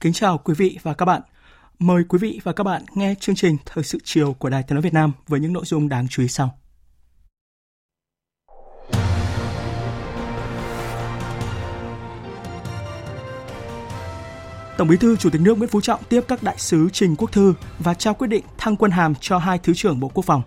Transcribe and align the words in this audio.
Kính 0.00 0.12
chào 0.12 0.38
quý 0.38 0.54
vị 0.58 0.78
và 0.82 0.94
các 0.94 1.04
bạn. 1.04 1.22
Mời 1.78 2.02
quý 2.08 2.18
vị 2.18 2.40
và 2.42 2.52
các 2.52 2.64
bạn 2.64 2.82
nghe 2.94 3.14
chương 3.20 3.34
trình 3.34 3.56
Thời 3.66 3.84
sự 3.84 3.98
chiều 4.04 4.32
của 4.32 4.48
Đài 4.48 4.62
Tiếng 4.62 4.74
nói 4.74 4.82
Việt 4.82 4.92
Nam 4.94 5.12
với 5.28 5.40
những 5.40 5.52
nội 5.52 5.64
dung 5.66 5.88
đáng 5.88 6.06
chú 6.08 6.22
ý 6.22 6.28
sau. 6.28 6.58
Tổng 14.78 14.88
Bí 14.88 14.96
thư 14.96 15.16
Chủ 15.16 15.30
tịch 15.30 15.40
nước 15.40 15.58
Nguyễn 15.58 15.70
Phú 15.70 15.80
Trọng 15.80 16.00
tiếp 16.08 16.20
các 16.28 16.42
đại 16.42 16.58
sứ 16.58 16.88
Trình 16.92 17.16
Quốc 17.16 17.32
Thư 17.32 17.54
và 17.78 17.94
trao 17.94 18.14
quyết 18.14 18.28
định 18.28 18.44
thăng 18.58 18.76
quân 18.76 18.90
hàm 18.90 19.14
cho 19.20 19.38
hai 19.38 19.58
thứ 19.58 19.72
trưởng 19.74 20.00
Bộ 20.00 20.08
Quốc 20.08 20.24
phòng 20.24 20.42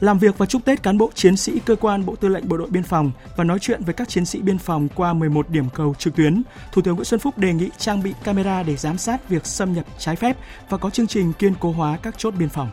làm 0.00 0.18
việc 0.18 0.38
và 0.38 0.46
chúc 0.46 0.64
Tết 0.64 0.82
cán 0.82 0.98
bộ 0.98 1.10
chiến 1.14 1.36
sĩ 1.36 1.60
cơ 1.64 1.76
quan 1.76 2.06
Bộ 2.06 2.16
Tư 2.16 2.28
lệnh 2.28 2.48
Bộ 2.48 2.56
đội 2.56 2.70
Biên 2.70 2.82
phòng 2.82 3.10
và 3.36 3.44
nói 3.44 3.58
chuyện 3.58 3.82
với 3.84 3.94
các 3.94 4.08
chiến 4.08 4.24
sĩ 4.24 4.40
biên 4.40 4.58
phòng 4.58 4.88
qua 4.94 5.12
11 5.12 5.50
điểm 5.50 5.64
cầu 5.74 5.94
trực 5.98 6.16
tuyến, 6.16 6.42
Thủ 6.72 6.82
tướng 6.82 6.94
Nguyễn 6.94 7.04
Xuân 7.04 7.20
Phúc 7.20 7.38
đề 7.38 7.52
nghị 7.52 7.70
trang 7.78 8.02
bị 8.02 8.12
camera 8.24 8.62
để 8.62 8.76
giám 8.76 8.98
sát 8.98 9.28
việc 9.28 9.46
xâm 9.46 9.72
nhập 9.72 9.86
trái 9.98 10.16
phép 10.16 10.36
và 10.68 10.78
có 10.78 10.90
chương 10.90 11.06
trình 11.06 11.32
kiên 11.32 11.54
cố 11.60 11.72
hóa 11.72 11.98
các 12.02 12.14
chốt 12.18 12.34
biên 12.38 12.48
phòng. 12.48 12.70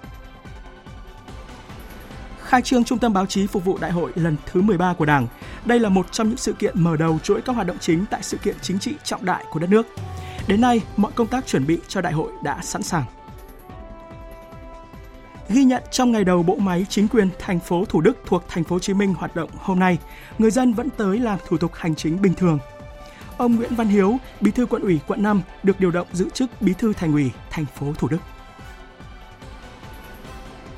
Khai 2.41 2.61
trương 2.61 2.83
Trung 2.83 2.99
tâm 2.99 3.13
báo 3.13 3.25
chí 3.25 3.47
phục 3.47 3.65
vụ 3.65 3.77
đại 3.77 3.91
hội 3.91 4.11
lần 4.15 4.35
thứ 4.45 4.61
13 4.61 4.93
của 4.93 5.05
Đảng. 5.05 5.27
Đây 5.65 5.79
là 5.79 5.89
một 5.89 6.11
trong 6.11 6.29
những 6.29 6.37
sự 6.37 6.53
kiện 6.53 6.83
mở 6.83 6.97
đầu 6.97 7.19
chuỗi 7.23 7.41
các 7.41 7.55
hoạt 7.55 7.67
động 7.67 7.77
chính 7.79 8.05
tại 8.09 8.23
sự 8.23 8.37
kiện 8.37 8.55
chính 8.61 8.79
trị 8.79 8.93
trọng 9.03 9.25
đại 9.25 9.43
của 9.49 9.59
đất 9.59 9.69
nước. 9.69 9.87
Đến 10.47 10.61
nay, 10.61 10.81
mọi 10.97 11.11
công 11.11 11.27
tác 11.27 11.47
chuẩn 11.47 11.67
bị 11.67 11.79
cho 11.87 12.01
đại 12.01 12.13
hội 12.13 12.31
đã 12.43 12.59
sẵn 12.61 12.83
sàng 12.83 13.03
ghi 15.49 15.63
nhận 15.63 15.83
trong 15.91 16.11
ngày 16.11 16.23
đầu 16.23 16.43
bộ 16.43 16.55
máy 16.55 16.85
chính 16.89 17.07
quyền 17.07 17.29
thành 17.39 17.59
phố 17.59 17.85
Thủ 17.89 18.01
Đức 18.01 18.17
thuộc 18.25 18.43
thành 18.47 18.63
phố 18.63 18.75
Hồ 18.75 18.79
Chí 18.79 18.93
Minh 18.93 19.13
hoạt 19.13 19.35
động 19.35 19.49
hôm 19.57 19.79
nay, 19.79 19.97
người 20.37 20.51
dân 20.51 20.73
vẫn 20.73 20.89
tới 20.97 21.19
làm 21.19 21.39
thủ 21.47 21.57
tục 21.57 21.71
hành 21.75 21.95
chính 21.95 22.21
bình 22.21 22.33
thường. 22.33 22.59
Ông 23.37 23.55
Nguyễn 23.55 23.75
Văn 23.75 23.87
Hiếu, 23.87 24.17
Bí 24.41 24.51
thư 24.51 24.65
quận 24.65 24.81
ủy 24.81 24.99
quận 25.07 25.23
5 25.23 25.41
được 25.63 25.79
điều 25.79 25.91
động 25.91 26.07
giữ 26.13 26.29
chức 26.29 26.61
Bí 26.61 26.73
thư 26.73 26.93
thành 26.93 27.13
ủy 27.13 27.31
thành 27.49 27.65
phố 27.65 27.93
Thủ 27.97 28.07
Đức. 28.07 28.17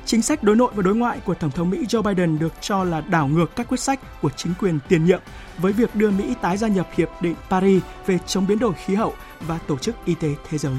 Chính 0.04 0.22
sách 0.22 0.42
đối 0.42 0.56
nội 0.56 0.72
và 0.74 0.82
đối 0.82 0.94
ngoại 0.94 1.20
của 1.24 1.34
Tổng 1.34 1.50
thống 1.50 1.70
Mỹ 1.70 1.78
Joe 1.88 2.02
Biden 2.02 2.38
được 2.38 2.52
cho 2.60 2.84
là 2.84 3.00
đảo 3.00 3.28
ngược 3.28 3.56
các 3.56 3.68
quyết 3.68 3.80
sách 3.80 4.00
của 4.22 4.30
chính 4.36 4.52
quyền 4.60 4.78
tiền 4.88 5.04
nhiệm 5.04 5.20
với 5.58 5.72
việc 5.72 5.94
đưa 5.94 6.10
Mỹ 6.10 6.34
tái 6.42 6.56
gia 6.56 6.68
nhập 6.68 6.88
Hiệp 6.96 7.08
định 7.20 7.34
Paris 7.50 7.82
về 8.06 8.18
chống 8.26 8.46
biến 8.46 8.58
đổi 8.58 8.72
khí 8.84 8.94
hậu 8.94 9.14
và 9.40 9.58
Tổ 9.58 9.78
chức 9.78 9.96
Y 10.04 10.14
tế 10.14 10.28
Thế 10.48 10.58
giới. 10.58 10.74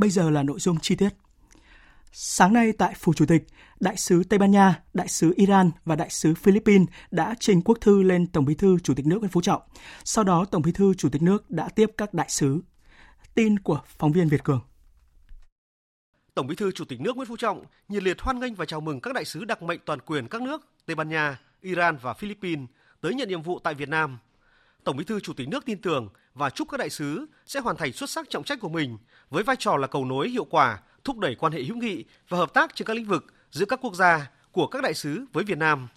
Bây 0.00 0.10
giờ 0.10 0.30
là 0.30 0.42
nội 0.42 0.60
dung 0.60 0.78
chi 0.80 0.94
tiết. 0.94 1.08
Sáng 2.12 2.52
nay 2.52 2.72
tại 2.72 2.94
Phủ 2.98 3.12
Chủ 3.12 3.26
tịch, 3.26 3.46
Đại 3.80 3.96
sứ 3.96 4.24
Tây 4.24 4.38
Ban 4.38 4.50
Nha, 4.50 4.82
Đại 4.94 5.08
sứ 5.08 5.34
Iran 5.36 5.70
và 5.84 5.96
Đại 5.96 6.10
sứ 6.10 6.34
Philippines 6.34 6.88
đã 7.10 7.34
trình 7.40 7.62
quốc 7.62 7.78
thư 7.80 8.02
lên 8.02 8.26
Tổng 8.26 8.44
bí 8.44 8.54
thư 8.54 8.78
Chủ 8.78 8.94
tịch 8.94 9.06
nước 9.06 9.18
Nguyễn 9.18 9.30
Phú 9.30 9.40
Trọng. 9.40 9.62
Sau 10.04 10.24
đó, 10.24 10.44
Tổng 10.44 10.62
bí 10.62 10.72
thư 10.72 10.94
Chủ 10.94 11.08
tịch 11.08 11.22
nước 11.22 11.50
đã 11.50 11.68
tiếp 11.68 11.90
các 11.96 12.14
đại 12.14 12.28
sứ. 12.30 12.60
Tin 13.34 13.58
của 13.58 13.80
phóng 13.98 14.12
viên 14.12 14.28
Việt 14.28 14.44
Cường. 14.44 14.60
Tổng 16.34 16.46
bí 16.46 16.56
thư 16.56 16.72
Chủ 16.72 16.84
tịch 16.84 17.00
nước 17.00 17.16
Nguyễn 17.16 17.28
Phú 17.28 17.36
Trọng 17.36 17.64
nhiệt 17.88 18.02
liệt 18.02 18.20
hoan 18.20 18.40
nghênh 18.40 18.54
và 18.54 18.64
chào 18.64 18.80
mừng 18.80 19.00
các 19.00 19.14
đại 19.14 19.24
sứ 19.24 19.44
đặc 19.44 19.62
mệnh 19.62 19.80
toàn 19.84 19.98
quyền 20.00 20.28
các 20.28 20.42
nước 20.42 20.66
Tây 20.86 20.94
Ban 20.94 21.08
Nha, 21.08 21.40
Iran 21.60 21.96
và 22.02 22.14
Philippines 22.14 22.68
tới 23.00 23.14
nhận 23.14 23.28
nhiệm 23.28 23.42
vụ 23.42 23.58
tại 23.58 23.74
Việt 23.74 23.88
Nam. 23.88 24.18
Tổng 24.84 24.96
bí 24.96 25.04
thư 25.04 25.20
Chủ 25.20 25.32
tịch 25.32 25.48
nước 25.48 25.64
tin 25.66 25.80
tưởng 25.80 26.08
và 26.34 26.50
chúc 26.50 26.68
các 26.70 26.76
đại 26.76 26.90
sứ 26.90 27.26
sẽ 27.46 27.60
hoàn 27.60 27.76
thành 27.76 27.92
xuất 27.92 28.10
sắc 28.10 28.30
trọng 28.30 28.44
trách 28.44 28.60
của 28.60 28.68
mình 28.68 28.98
với 29.30 29.42
vai 29.42 29.56
trò 29.58 29.76
là 29.76 29.86
cầu 29.86 30.04
nối 30.04 30.28
hiệu 30.28 30.44
quả, 30.44 30.78
thúc 31.04 31.18
đẩy 31.18 31.34
quan 31.34 31.52
hệ 31.52 31.62
hữu 31.62 31.76
nghị 31.76 32.04
và 32.28 32.38
hợp 32.38 32.54
tác 32.54 32.74
trên 32.74 32.86
các 32.86 32.96
lĩnh 32.96 33.08
vực 33.08 33.26
giữa 33.50 33.64
các 33.64 33.78
quốc 33.82 33.94
gia 33.94 34.30
của 34.52 34.66
các 34.66 34.82
đại 34.82 34.94
sứ 34.94 35.24
với 35.32 35.44
Việt 35.44 35.58
Nam. 35.58 35.88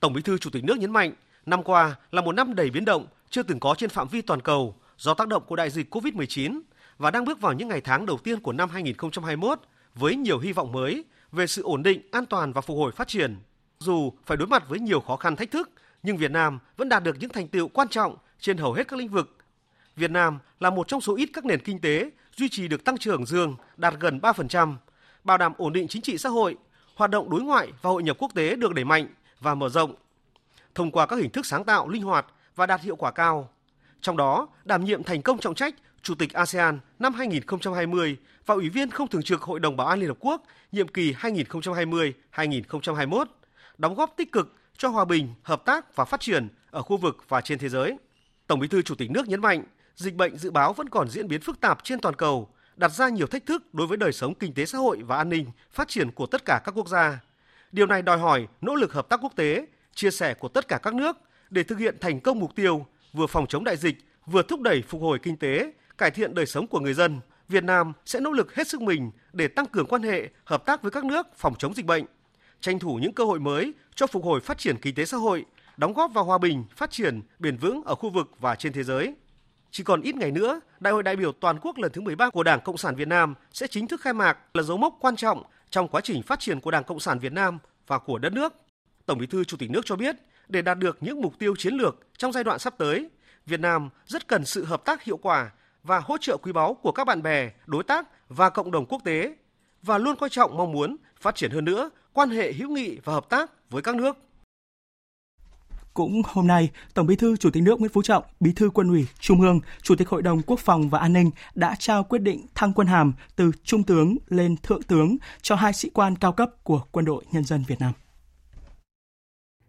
Tổng 0.00 0.12
Bí 0.12 0.22
thư 0.22 0.38
Chủ 0.38 0.50
tịch 0.50 0.64
nước 0.64 0.78
nhấn 0.78 0.90
mạnh, 0.90 1.12
năm 1.46 1.62
qua 1.62 1.96
là 2.10 2.22
một 2.22 2.32
năm 2.32 2.54
đầy 2.54 2.70
biến 2.70 2.84
động 2.84 3.06
chưa 3.30 3.42
từng 3.42 3.60
có 3.60 3.74
trên 3.78 3.90
phạm 3.90 4.08
vi 4.08 4.22
toàn 4.22 4.40
cầu 4.40 4.76
do 4.98 5.14
tác 5.14 5.28
động 5.28 5.42
của 5.46 5.56
đại 5.56 5.70
dịch 5.70 5.94
COVID-19 5.94 6.60
và 6.98 7.10
đang 7.10 7.24
bước 7.24 7.40
vào 7.40 7.52
những 7.52 7.68
ngày 7.68 7.80
tháng 7.80 8.06
đầu 8.06 8.18
tiên 8.18 8.40
của 8.40 8.52
năm 8.52 8.70
2021 8.70 9.60
với 9.94 10.16
nhiều 10.16 10.38
hy 10.38 10.52
vọng 10.52 10.72
mới 10.72 11.04
về 11.32 11.46
sự 11.46 11.62
ổn 11.62 11.82
định, 11.82 12.08
an 12.12 12.26
toàn 12.26 12.52
và 12.52 12.60
phục 12.60 12.76
hồi 12.76 12.92
phát 12.92 13.08
triển. 13.08 13.36
Dù 13.78 14.12
phải 14.26 14.36
đối 14.36 14.48
mặt 14.48 14.68
với 14.68 14.78
nhiều 14.80 15.00
khó 15.00 15.16
khăn 15.16 15.36
thách 15.36 15.50
thức, 15.50 15.70
nhưng 16.04 16.16
Việt 16.16 16.30
Nam 16.30 16.58
vẫn 16.76 16.88
đạt 16.88 17.02
được 17.02 17.16
những 17.20 17.30
thành 17.30 17.48
tựu 17.48 17.68
quan 17.68 17.88
trọng 17.88 18.16
trên 18.40 18.58
hầu 18.58 18.72
hết 18.72 18.88
các 18.88 18.98
lĩnh 18.98 19.08
vực. 19.08 19.36
Việt 19.96 20.10
Nam 20.10 20.38
là 20.60 20.70
một 20.70 20.88
trong 20.88 21.00
số 21.00 21.16
ít 21.16 21.30
các 21.32 21.44
nền 21.44 21.60
kinh 21.60 21.80
tế 21.80 22.10
duy 22.36 22.48
trì 22.48 22.68
được 22.68 22.84
tăng 22.84 22.98
trưởng 22.98 23.26
dương 23.26 23.56
đạt 23.76 23.94
gần 24.00 24.18
3%, 24.18 24.74
bảo 25.24 25.38
đảm 25.38 25.52
ổn 25.56 25.72
định 25.72 25.88
chính 25.88 26.02
trị 26.02 26.18
xã 26.18 26.28
hội, 26.28 26.56
hoạt 26.94 27.10
động 27.10 27.30
đối 27.30 27.42
ngoại 27.42 27.72
và 27.82 27.90
hội 27.90 28.02
nhập 28.02 28.16
quốc 28.18 28.34
tế 28.34 28.56
được 28.56 28.74
đẩy 28.74 28.84
mạnh 28.84 29.06
và 29.40 29.54
mở 29.54 29.68
rộng. 29.68 29.94
Thông 30.74 30.90
qua 30.90 31.06
các 31.06 31.16
hình 31.16 31.30
thức 31.30 31.46
sáng 31.46 31.64
tạo, 31.64 31.88
linh 31.88 32.02
hoạt 32.02 32.26
và 32.56 32.66
đạt 32.66 32.80
hiệu 32.80 32.96
quả 32.96 33.10
cao. 33.10 33.48
Trong 34.00 34.16
đó, 34.16 34.48
đảm 34.64 34.84
nhiệm 34.84 35.02
thành 35.02 35.22
công 35.22 35.38
trọng 35.38 35.54
trách 35.54 35.74
Chủ 36.02 36.14
tịch 36.14 36.32
ASEAN 36.32 36.78
năm 36.98 37.14
2020 37.14 38.16
và 38.46 38.54
Ủy 38.54 38.68
viên 38.68 38.90
không 38.90 39.08
thường 39.08 39.22
trực 39.22 39.42
Hội 39.42 39.60
đồng 39.60 39.76
Bảo 39.76 39.86
an 39.86 39.98
Liên 39.98 40.08
Hợp 40.08 40.16
Quốc 40.20 40.42
nhiệm 40.72 40.88
kỳ 40.88 41.12
2020-2021, 41.12 43.26
đóng 43.78 43.94
góp 43.94 44.14
tích 44.16 44.32
cực 44.32 44.54
cho 44.78 44.88
hòa 44.88 45.04
bình, 45.04 45.34
hợp 45.42 45.64
tác 45.64 45.96
và 45.96 46.04
phát 46.04 46.20
triển 46.20 46.48
ở 46.70 46.82
khu 46.82 46.96
vực 46.96 47.24
và 47.28 47.40
trên 47.40 47.58
thế 47.58 47.68
giới. 47.68 47.96
Tổng 48.46 48.60
Bí 48.60 48.68
thư 48.68 48.82
Chủ 48.82 48.94
tịch 48.94 49.10
nước 49.10 49.28
nhấn 49.28 49.40
mạnh, 49.40 49.64
dịch 49.96 50.14
bệnh 50.14 50.36
dự 50.36 50.50
báo 50.50 50.72
vẫn 50.72 50.88
còn 50.88 51.08
diễn 51.08 51.28
biến 51.28 51.40
phức 51.40 51.60
tạp 51.60 51.84
trên 51.84 52.00
toàn 52.00 52.14
cầu, 52.14 52.48
đặt 52.76 52.88
ra 52.92 53.08
nhiều 53.08 53.26
thách 53.26 53.46
thức 53.46 53.74
đối 53.74 53.86
với 53.86 53.96
đời 53.96 54.12
sống 54.12 54.34
kinh 54.34 54.54
tế 54.54 54.66
xã 54.66 54.78
hội 54.78 54.98
và 55.02 55.16
an 55.16 55.28
ninh, 55.28 55.46
phát 55.72 55.88
triển 55.88 56.10
của 56.10 56.26
tất 56.26 56.44
cả 56.44 56.60
các 56.64 56.72
quốc 56.72 56.88
gia. 56.88 57.20
Điều 57.72 57.86
này 57.86 58.02
đòi 58.02 58.18
hỏi 58.18 58.46
nỗ 58.60 58.74
lực 58.74 58.92
hợp 58.92 59.08
tác 59.08 59.20
quốc 59.22 59.32
tế, 59.36 59.66
chia 59.94 60.10
sẻ 60.10 60.34
của 60.34 60.48
tất 60.48 60.68
cả 60.68 60.78
các 60.82 60.94
nước 60.94 61.16
để 61.50 61.62
thực 61.62 61.78
hiện 61.78 61.96
thành 62.00 62.20
công 62.20 62.38
mục 62.38 62.54
tiêu 62.54 62.86
vừa 63.12 63.26
phòng 63.26 63.46
chống 63.46 63.64
đại 63.64 63.76
dịch, 63.76 63.96
vừa 64.26 64.42
thúc 64.42 64.60
đẩy 64.60 64.82
phục 64.82 65.00
hồi 65.00 65.18
kinh 65.18 65.36
tế, 65.36 65.72
cải 65.98 66.10
thiện 66.10 66.34
đời 66.34 66.46
sống 66.46 66.66
của 66.66 66.80
người 66.80 66.94
dân. 66.94 67.20
Việt 67.48 67.64
Nam 67.64 67.92
sẽ 68.06 68.20
nỗ 68.20 68.32
lực 68.32 68.54
hết 68.54 68.68
sức 68.68 68.80
mình 68.80 69.10
để 69.32 69.48
tăng 69.48 69.66
cường 69.66 69.86
quan 69.86 70.02
hệ, 70.02 70.28
hợp 70.44 70.66
tác 70.66 70.82
với 70.82 70.90
các 70.90 71.04
nước 71.04 71.26
phòng 71.36 71.54
chống 71.58 71.74
dịch 71.74 71.86
bệnh, 71.86 72.04
tranh 72.64 72.78
thủ 72.78 72.98
những 73.02 73.12
cơ 73.12 73.24
hội 73.24 73.40
mới 73.40 73.72
cho 73.94 74.06
phục 74.06 74.24
hồi 74.24 74.40
phát 74.40 74.58
triển 74.58 74.76
kinh 74.76 74.94
tế 74.94 75.04
xã 75.04 75.16
hội, 75.16 75.44
đóng 75.76 75.92
góp 75.92 76.12
vào 76.14 76.24
hòa 76.24 76.38
bình, 76.38 76.64
phát 76.76 76.90
triển 76.90 77.20
bền 77.38 77.56
vững 77.56 77.82
ở 77.84 77.94
khu 77.94 78.10
vực 78.10 78.30
và 78.40 78.54
trên 78.54 78.72
thế 78.72 78.82
giới. 78.82 79.14
Chỉ 79.70 79.84
còn 79.84 80.00
ít 80.00 80.14
ngày 80.14 80.30
nữa, 80.30 80.60
Đại 80.80 80.92
hội 80.92 81.02
đại 81.02 81.16
biểu 81.16 81.32
toàn 81.32 81.58
quốc 81.62 81.78
lần 81.78 81.92
thứ 81.92 82.00
13 82.00 82.30
của 82.30 82.42
Đảng 82.42 82.60
Cộng 82.60 82.76
sản 82.76 82.94
Việt 82.94 83.08
Nam 83.08 83.34
sẽ 83.52 83.66
chính 83.66 83.88
thức 83.88 84.00
khai 84.00 84.12
mạc 84.12 84.38
là 84.54 84.62
dấu 84.62 84.76
mốc 84.76 84.96
quan 85.00 85.16
trọng 85.16 85.42
trong 85.70 85.88
quá 85.88 86.00
trình 86.00 86.22
phát 86.22 86.40
triển 86.40 86.60
của 86.60 86.70
Đảng 86.70 86.84
Cộng 86.84 87.00
sản 87.00 87.18
Việt 87.18 87.32
Nam 87.32 87.58
và 87.86 87.98
của 87.98 88.18
đất 88.18 88.32
nước. 88.32 88.54
Tổng 89.06 89.18
Bí 89.18 89.26
thư 89.26 89.44
Chủ 89.44 89.56
tịch 89.56 89.70
nước 89.70 89.82
cho 89.84 89.96
biết, 89.96 90.16
để 90.48 90.62
đạt 90.62 90.78
được 90.78 90.98
những 91.00 91.20
mục 91.20 91.38
tiêu 91.38 91.54
chiến 91.58 91.74
lược 91.74 91.96
trong 92.18 92.32
giai 92.32 92.44
đoạn 92.44 92.58
sắp 92.58 92.74
tới, 92.78 93.10
Việt 93.46 93.60
Nam 93.60 93.88
rất 94.06 94.28
cần 94.28 94.44
sự 94.44 94.64
hợp 94.64 94.84
tác 94.84 95.02
hiệu 95.02 95.16
quả 95.16 95.50
và 95.82 95.98
hỗ 95.98 96.18
trợ 96.18 96.36
quý 96.36 96.52
báu 96.52 96.74
của 96.74 96.92
các 96.92 97.04
bạn 97.04 97.22
bè, 97.22 97.50
đối 97.66 97.84
tác 97.84 98.08
và 98.28 98.50
cộng 98.50 98.70
đồng 98.70 98.86
quốc 98.86 99.00
tế 99.04 99.34
và 99.82 99.98
luôn 99.98 100.16
coi 100.16 100.28
trọng 100.28 100.56
mong 100.56 100.72
muốn 100.72 100.96
phát 101.20 101.34
triển 101.34 101.50
hơn 101.50 101.64
nữa 101.64 101.90
quan 102.14 102.30
hệ 102.30 102.52
hữu 102.52 102.70
nghị 102.70 102.98
và 103.04 103.12
hợp 103.12 103.28
tác 103.28 103.70
với 103.70 103.82
các 103.82 103.96
nước. 103.96 104.16
Cũng 105.94 106.22
hôm 106.24 106.46
nay, 106.46 106.70
Tổng 106.94 107.06
Bí 107.06 107.16
thư 107.16 107.36
Chủ 107.36 107.50
tịch 107.50 107.62
nước 107.62 107.80
Nguyễn 107.80 107.92
Phú 107.92 108.02
Trọng, 108.02 108.24
Bí 108.40 108.52
thư 108.52 108.70
Quân 108.70 108.88
ủy 108.88 109.06
Trung 109.20 109.40
ương, 109.40 109.60
Chủ 109.82 109.94
tịch 109.96 110.08
Hội 110.08 110.22
đồng 110.22 110.42
Quốc 110.42 110.60
phòng 110.60 110.88
và 110.88 110.98
An 110.98 111.12
ninh 111.12 111.30
đã 111.54 111.76
trao 111.78 112.04
quyết 112.04 112.18
định 112.18 112.46
thăng 112.54 112.72
quân 112.72 112.86
hàm 112.86 113.12
từ 113.36 113.50
trung 113.64 113.82
tướng 113.82 114.16
lên 114.28 114.56
thượng 114.56 114.82
tướng 114.82 115.16
cho 115.42 115.56
hai 115.56 115.72
sĩ 115.72 115.90
quan 115.90 116.16
cao 116.16 116.32
cấp 116.32 116.50
của 116.62 116.82
Quân 116.90 117.04
đội 117.04 117.24
Nhân 117.32 117.44
dân 117.44 117.64
Việt 117.68 117.80
Nam. 117.80 117.92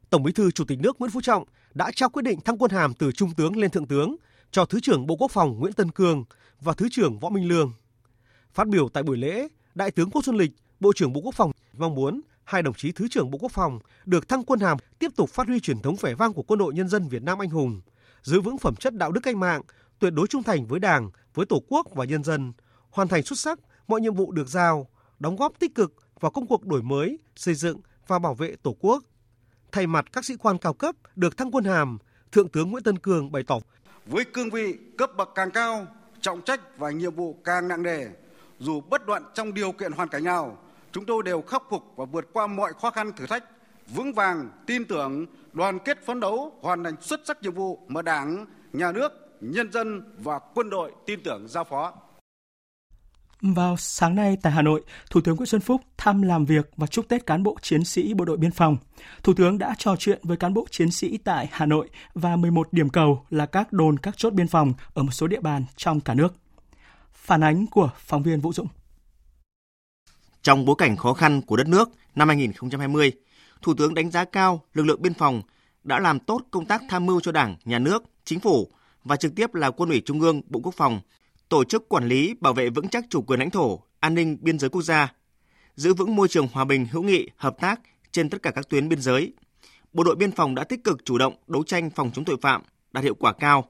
Tổng 0.10 0.24
Bí 0.24 0.32
thư 0.32 0.52
Chủ 0.52 0.66
tịch 0.66 0.80
nước 0.80 1.00
Nguyễn 1.00 1.12
Phú 1.12 1.22
Trọng 1.22 1.44
đã 1.74 1.92
trao 1.96 2.10
quyết 2.10 2.24
định 2.24 2.40
thăng 2.42 2.58
quân 2.58 2.72
hàm 2.72 2.94
từ 2.94 3.12
trung 3.12 3.32
tướng 3.38 3.58
lên 3.58 3.72
thượng 3.72 3.88
tướng 3.88 4.16
cho 4.52 4.66
Thứ 4.66 4.80
trưởng 4.80 5.08
Bộ 5.08 5.16
Quốc 5.16 5.32
phòng 5.32 5.60
Nguyễn 5.60 5.74
Tân 5.74 5.92
Cương 5.92 6.24
và 6.62 6.74
Thứ 6.74 6.88
trưởng 6.92 7.20
Võ 7.20 7.30
Minh 7.30 7.48
Lương. 7.48 7.72
Phát 8.54 8.68
biểu 8.68 8.90
tại 8.90 9.04
buổi 9.04 9.18
lễ, 9.18 9.48
Đại 9.76 9.92
tướng 9.92 10.10
Ngô 10.14 10.22
Xuân 10.22 10.38
Lịch, 10.38 10.52
Bộ 10.80 10.94
trưởng 10.96 11.14
Bộ 11.14 11.22
Quốc 11.22 11.36
phòng 11.36 11.52
mong 11.78 11.96
muốn 11.96 12.22
hai 12.46 12.62
đồng 12.62 12.74
chí 12.74 12.92
Thứ 12.92 13.08
trưởng 13.08 13.32
Bộ 13.32 13.38
Quốc 13.38 13.52
phòng 13.52 13.80
được 14.06 14.30
thăng 14.30 14.44
quân 14.44 14.60
hàm 14.60 14.78
tiếp 15.00 15.12
tục 15.16 15.30
phát 15.30 15.48
huy 15.48 15.60
truyền 15.60 15.80
thống 15.80 15.96
vẻ 16.02 16.16
vang 16.16 16.34
của 16.34 16.44
quân 16.44 16.60
đội 16.60 16.74
nhân 16.74 16.90
dân 16.90 17.08
Việt 17.08 17.24
Nam 17.24 17.42
anh 17.42 17.50
hùng, 17.50 17.82
giữ 18.22 18.42
vững 18.42 18.58
phẩm 18.58 18.76
chất 18.76 18.96
đạo 18.96 19.12
đức 19.12 19.22
cách 19.24 19.36
mạng, 19.36 19.62
tuyệt 20.00 20.14
đối 20.14 20.28
trung 20.28 20.44
thành 20.44 20.66
với 20.66 20.80
Đảng, 20.80 21.10
với 21.34 21.46
Tổ 21.46 21.62
quốc 21.68 21.88
và 21.96 22.06
nhân 22.06 22.24
dân, 22.24 22.54
hoàn 22.90 23.08
thành 23.08 23.24
xuất 23.24 23.40
sắc 23.40 23.60
mọi 23.88 24.02
nhiệm 24.02 24.14
vụ 24.14 24.32
được 24.32 24.48
giao, 24.48 24.88
đóng 25.20 25.36
góp 25.36 25.60
tích 25.60 25.76
cực 25.76 25.94
vào 26.20 26.32
công 26.32 26.48
cuộc 26.48 26.66
đổi 26.66 26.82
mới, 26.82 27.20
xây 27.36 27.54
dựng 27.54 27.80
và 28.08 28.20
bảo 28.20 28.34
vệ 28.34 28.56
Tổ 28.64 28.76
quốc. 28.80 29.04
Thay 29.72 29.88
mặt 29.88 30.06
các 30.14 30.26
sĩ 30.26 30.36
quan 30.36 30.58
cao 30.58 30.74
cấp 30.74 30.96
được 31.16 31.38
thăng 31.38 31.52
quân 31.52 31.64
hàm, 31.64 31.98
Thượng 32.32 32.50
tướng 32.50 32.72
Nguyễn 32.72 32.84
Tân 32.84 33.00
Cường 33.00 33.32
bày 33.32 33.44
tỏ 33.44 33.60
với 34.06 34.26
cương 34.26 34.50
vị 34.50 34.78
cấp 34.98 35.12
bậc 35.18 35.30
càng 35.36 35.52
cao, 35.52 35.88
trọng 36.22 36.42
trách 36.42 36.78
và 36.78 36.92
nhiệm 36.92 37.16
vụ 37.16 37.36
càng 37.44 37.68
nặng 37.68 37.84
nề, 37.84 38.06
dù 38.60 38.82
bất 38.82 39.06
đoạn 39.06 39.24
trong 39.34 39.54
điều 39.54 39.72
kiện 39.72 39.92
hoàn 39.92 40.10
cảnh 40.10 40.24
nào, 40.24 40.58
chúng 40.96 41.06
tôi 41.06 41.24
đều 41.24 41.42
khắc 41.42 41.64
phục 41.70 41.84
và 41.96 42.06
vượt 42.06 42.26
qua 42.34 42.48
mọi 42.48 42.74
khó 42.74 42.92
khăn 42.92 43.12
thử 43.16 43.26
thách, 43.26 43.44
vững 43.88 44.14
vàng, 44.14 44.50
tin 44.68 44.86
tưởng, 44.86 45.26
đoàn 45.54 45.80
kết 45.80 46.06
phấn 46.06 46.20
đấu, 46.20 46.52
hoàn 46.62 46.84
thành 46.84 46.96
xuất 47.02 47.20
sắc 47.26 47.42
nhiệm 47.42 47.54
vụ 47.54 47.80
mà 47.88 48.02
Đảng, 48.02 48.46
Nhà 48.74 48.92
nước, 48.92 49.12
nhân 49.42 49.72
dân 49.72 50.14
và 50.18 50.40
quân 50.40 50.70
đội 50.70 50.92
tin 51.06 51.20
tưởng 51.24 51.48
giao 51.48 51.64
phó. 51.64 51.94
Vào 53.42 53.78
sáng 53.78 54.16
nay 54.16 54.38
tại 54.42 54.54
Hà 54.54 54.62
Nội, 54.62 54.84
Thủ 55.10 55.22
tướng 55.22 55.36
Nguyễn 55.36 55.46
Xuân 55.46 55.62
Phúc 55.62 55.82
thăm 55.98 56.22
làm 56.22 56.46
việc 56.46 56.70
và 56.78 56.88
chúc 56.88 57.08
Tết 57.08 57.26
cán 57.26 57.44
bộ 57.44 57.58
chiến 57.62 57.84
sĩ 57.84 58.14
bộ 58.14 58.26
đội 58.26 58.38
biên 58.38 58.52
phòng. 58.52 58.78
Thủ 59.24 59.34
tướng 59.34 59.58
đã 59.58 59.76
trò 59.78 59.96
chuyện 60.00 60.20
với 60.24 60.38
cán 60.38 60.54
bộ 60.54 60.66
chiến 60.72 60.92
sĩ 60.92 61.18
tại 61.18 61.50
Hà 61.52 61.66
Nội 61.66 61.90
và 62.14 62.36
11 62.36 62.68
điểm 62.72 62.90
cầu 62.90 63.26
là 63.30 63.46
các 63.46 63.74
đồn 63.74 63.98
các 63.98 64.18
chốt 64.18 64.34
biên 64.34 64.48
phòng 64.48 64.74
ở 64.94 65.04
một 65.04 65.12
số 65.12 65.28
địa 65.28 65.42
bàn 65.42 65.66
trong 65.76 66.00
cả 66.00 66.14
nước. 66.14 66.34
Phản 67.14 67.44
ánh 67.44 67.68
của 67.68 67.90
phóng 67.98 68.24
viên 68.24 68.42
Vũ 68.42 68.54
Dũng. 68.54 68.68
Trong 70.46 70.66
bối 70.66 70.76
cảnh 70.78 70.98
khó 70.98 71.14
khăn 71.14 71.42
của 71.42 71.56
đất 71.56 71.68
nước 71.68 71.90
năm 72.16 72.28
2020, 72.28 73.12
Thủ 73.62 73.74
tướng 73.74 73.94
đánh 73.94 74.12
giá 74.12 74.26
cao 74.26 74.62
lực 74.74 74.84
lượng 74.84 75.02
biên 75.02 75.14
phòng 75.14 75.42
đã 75.84 76.00
làm 76.00 76.20
tốt 76.20 76.42
công 76.52 76.66
tác 76.66 76.82
tham 76.90 77.06
mưu 77.06 77.20
cho 77.20 77.32
Đảng, 77.32 77.56
Nhà 77.66 77.80
nước, 77.80 78.04
Chính 78.26 78.40
phủ 78.40 78.72
và 79.04 79.16
trực 79.16 79.36
tiếp 79.36 79.56
là 79.56 79.72
Quân 79.72 79.90
ủy 79.90 80.02
Trung 80.06 80.22
ương, 80.22 80.42
Bộ 80.48 80.60
Quốc 80.64 80.74
phòng, 80.78 81.02
tổ 81.50 81.64
chức 81.64 81.90
quản 81.90 82.08
lý 82.08 82.34
bảo 82.40 82.54
vệ 82.54 82.70
vững 82.70 82.88
chắc 82.88 83.06
chủ 83.10 83.22
quyền 83.22 83.40
lãnh 83.40 83.50
thổ, 83.50 83.80
an 84.00 84.16
ninh 84.16 84.38
biên 84.42 84.60
giới 84.60 84.70
quốc 84.70 84.82
gia, 84.82 85.14
giữ 85.76 85.94
vững 85.94 86.16
môi 86.16 86.28
trường 86.28 86.48
hòa 86.54 86.66
bình 86.66 86.86
hữu 86.92 87.04
nghị, 87.04 87.30
hợp 87.38 87.56
tác 87.60 87.82
trên 88.12 88.30
tất 88.30 88.42
cả 88.44 88.52
các 88.52 88.70
tuyến 88.70 88.90
biên 88.90 89.02
giới. 89.02 89.34
Bộ 89.94 90.04
đội 90.04 90.16
biên 90.16 90.32
phòng 90.32 90.56
đã 90.56 90.64
tích 90.64 90.84
cực 90.84 91.06
chủ 91.06 91.18
động 91.18 91.36
đấu 91.48 91.64
tranh 91.64 91.90
phòng 91.90 92.12
chống 92.14 92.26
tội 92.26 92.38
phạm, 92.42 92.62
đạt 92.92 93.04
hiệu 93.04 93.16
quả 93.16 93.34
cao. 93.34 93.66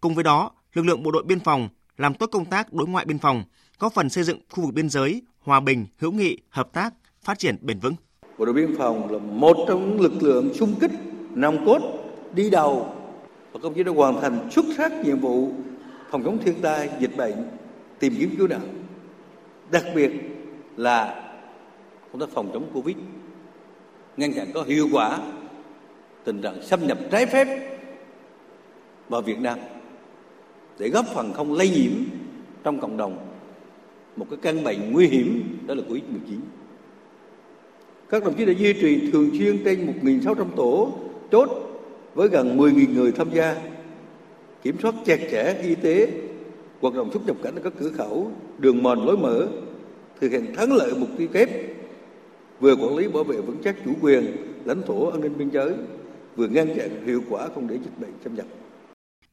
Cùng 0.00 0.14
với 0.14 0.24
đó, 0.24 0.50
lực 0.72 0.82
lượng 0.82 1.02
bộ 1.02 1.10
đội 1.10 1.24
biên 1.24 1.40
phòng 1.40 1.68
làm 1.96 2.14
tốt 2.14 2.26
công 2.32 2.44
tác 2.44 2.72
đối 2.72 2.88
ngoại 2.88 3.04
biên 3.04 3.18
phòng, 3.18 3.44
góp 3.78 3.92
phần 3.92 4.08
xây 4.08 4.24
dựng 4.24 4.38
khu 4.50 4.64
vực 4.64 4.74
biên 4.74 4.88
giới 4.88 5.22
hòa 5.40 5.60
bình, 5.60 5.86
hữu 5.98 6.12
nghị, 6.12 6.38
hợp 6.50 6.72
tác, 6.72 6.94
phát 7.22 7.38
triển 7.38 7.56
bền 7.60 7.78
vững. 7.78 7.94
Bộ 8.38 8.44
đội 8.44 8.54
biên 8.54 8.76
phòng 8.78 9.12
là 9.12 9.18
một 9.18 9.56
trong 9.68 9.90
những 9.90 10.00
lực 10.00 10.22
lượng 10.22 10.54
xung 10.54 10.74
kích 10.80 10.90
nòng 11.30 11.66
cốt 11.66 11.80
đi 12.34 12.50
đầu 12.50 12.94
và 13.52 13.60
công 13.62 13.74
chí 13.74 13.82
đã 13.82 13.92
hoàn 13.92 14.20
thành 14.20 14.48
xuất 14.50 14.64
sắc 14.76 14.92
nhiệm 15.04 15.18
vụ 15.20 15.52
phòng 16.10 16.24
chống 16.24 16.38
thiên 16.44 16.54
tai, 16.62 16.90
dịch 17.00 17.16
bệnh, 17.16 17.34
tìm 17.98 18.14
kiếm 18.18 18.34
cứu 18.38 18.48
nạn. 18.48 18.84
Đặc 19.70 19.84
biệt 19.94 20.10
là 20.76 21.32
công 22.12 22.20
tác 22.20 22.28
phòng 22.34 22.50
chống 22.52 22.70
Covid, 22.74 22.96
ngăn 24.16 24.32
chặn 24.34 24.46
có 24.54 24.62
hiệu 24.62 24.88
quả 24.92 25.18
tình 26.24 26.42
trạng 26.42 26.62
xâm 26.62 26.86
nhập 26.86 26.98
trái 27.10 27.26
phép 27.26 27.78
vào 29.08 29.22
Việt 29.22 29.38
Nam 29.38 29.58
để 30.78 30.88
góp 30.88 31.06
phần 31.14 31.32
không 31.32 31.52
lây 31.52 31.70
nhiễm 31.70 31.92
trong 32.64 32.80
cộng 32.80 32.96
đồng 32.96 33.25
một 34.16 34.26
cái 34.30 34.38
căn 34.42 34.64
bệnh 34.64 34.92
nguy 34.92 35.06
hiểm 35.06 35.58
đó 35.66 35.74
là 35.74 35.82
Covid-19. 35.88 36.38
Các 38.08 38.24
đồng 38.24 38.34
chí 38.34 38.44
đã 38.44 38.52
duy 38.52 38.72
trì 38.72 39.10
thường 39.10 39.30
xuyên 39.38 39.64
trên 39.64 40.00
1.600 40.02 40.44
tổ 40.56 40.98
chốt 41.32 41.48
với 42.14 42.28
gần 42.28 42.58
10.000 42.58 42.94
người 42.94 43.12
tham 43.12 43.30
gia, 43.34 43.56
kiểm 44.62 44.76
soát 44.82 44.94
chặt 45.06 45.18
chẽ 45.30 45.58
y 45.62 45.74
tế, 45.74 46.08
hoạt 46.80 46.94
động 46.94 47.10
xuất 47.12 47.26
nhập 47.26 47.36
cảnh 47.42 47.54
ở 47.54 47.60
các 47.64 47.72
cửa 47.78 47.90
khẩu, 47.90 48.30
đường 48.58 48.82
mòn 48.82 49.06
lối 49.06 49.16
mở, 49.16 49.48
thực 50.20 50.32
hiện 50.32 50.54
thắng 50.56 50.72
lợi 50.72 50.94
mục 50.98 51.08
tiêu 51.18 51.28
kép, 51.32 51.48
vừa 52.60 52.76
quản 52.76 52.96
lý 52.96 53.08
bảo 53.08 53.24
vệ 53.24 53.40
vững 53.40 53.62
chắc 53.64 53.76
chủ 53.84 53.92
quyền, 54.00 54.36
lãnh 54.64 54.82
thổ 54.86 55.06
an 55.06 55.20
ninh 55.20 55.38
biên 55.38 55.50
giới, 55.50 55.74
vừa 56.36 56.48
ngăn 56.48 56.68
chặn 56.76 57.06
hiệu 57.06 57.22
quả 57.30 57.48
không 57.54 57.68
để 57.68 57.74
dịch 57.74 57.98
bệnh 58.00 58.12
xâm 58.24 58.34
nhập. 58.34 58.46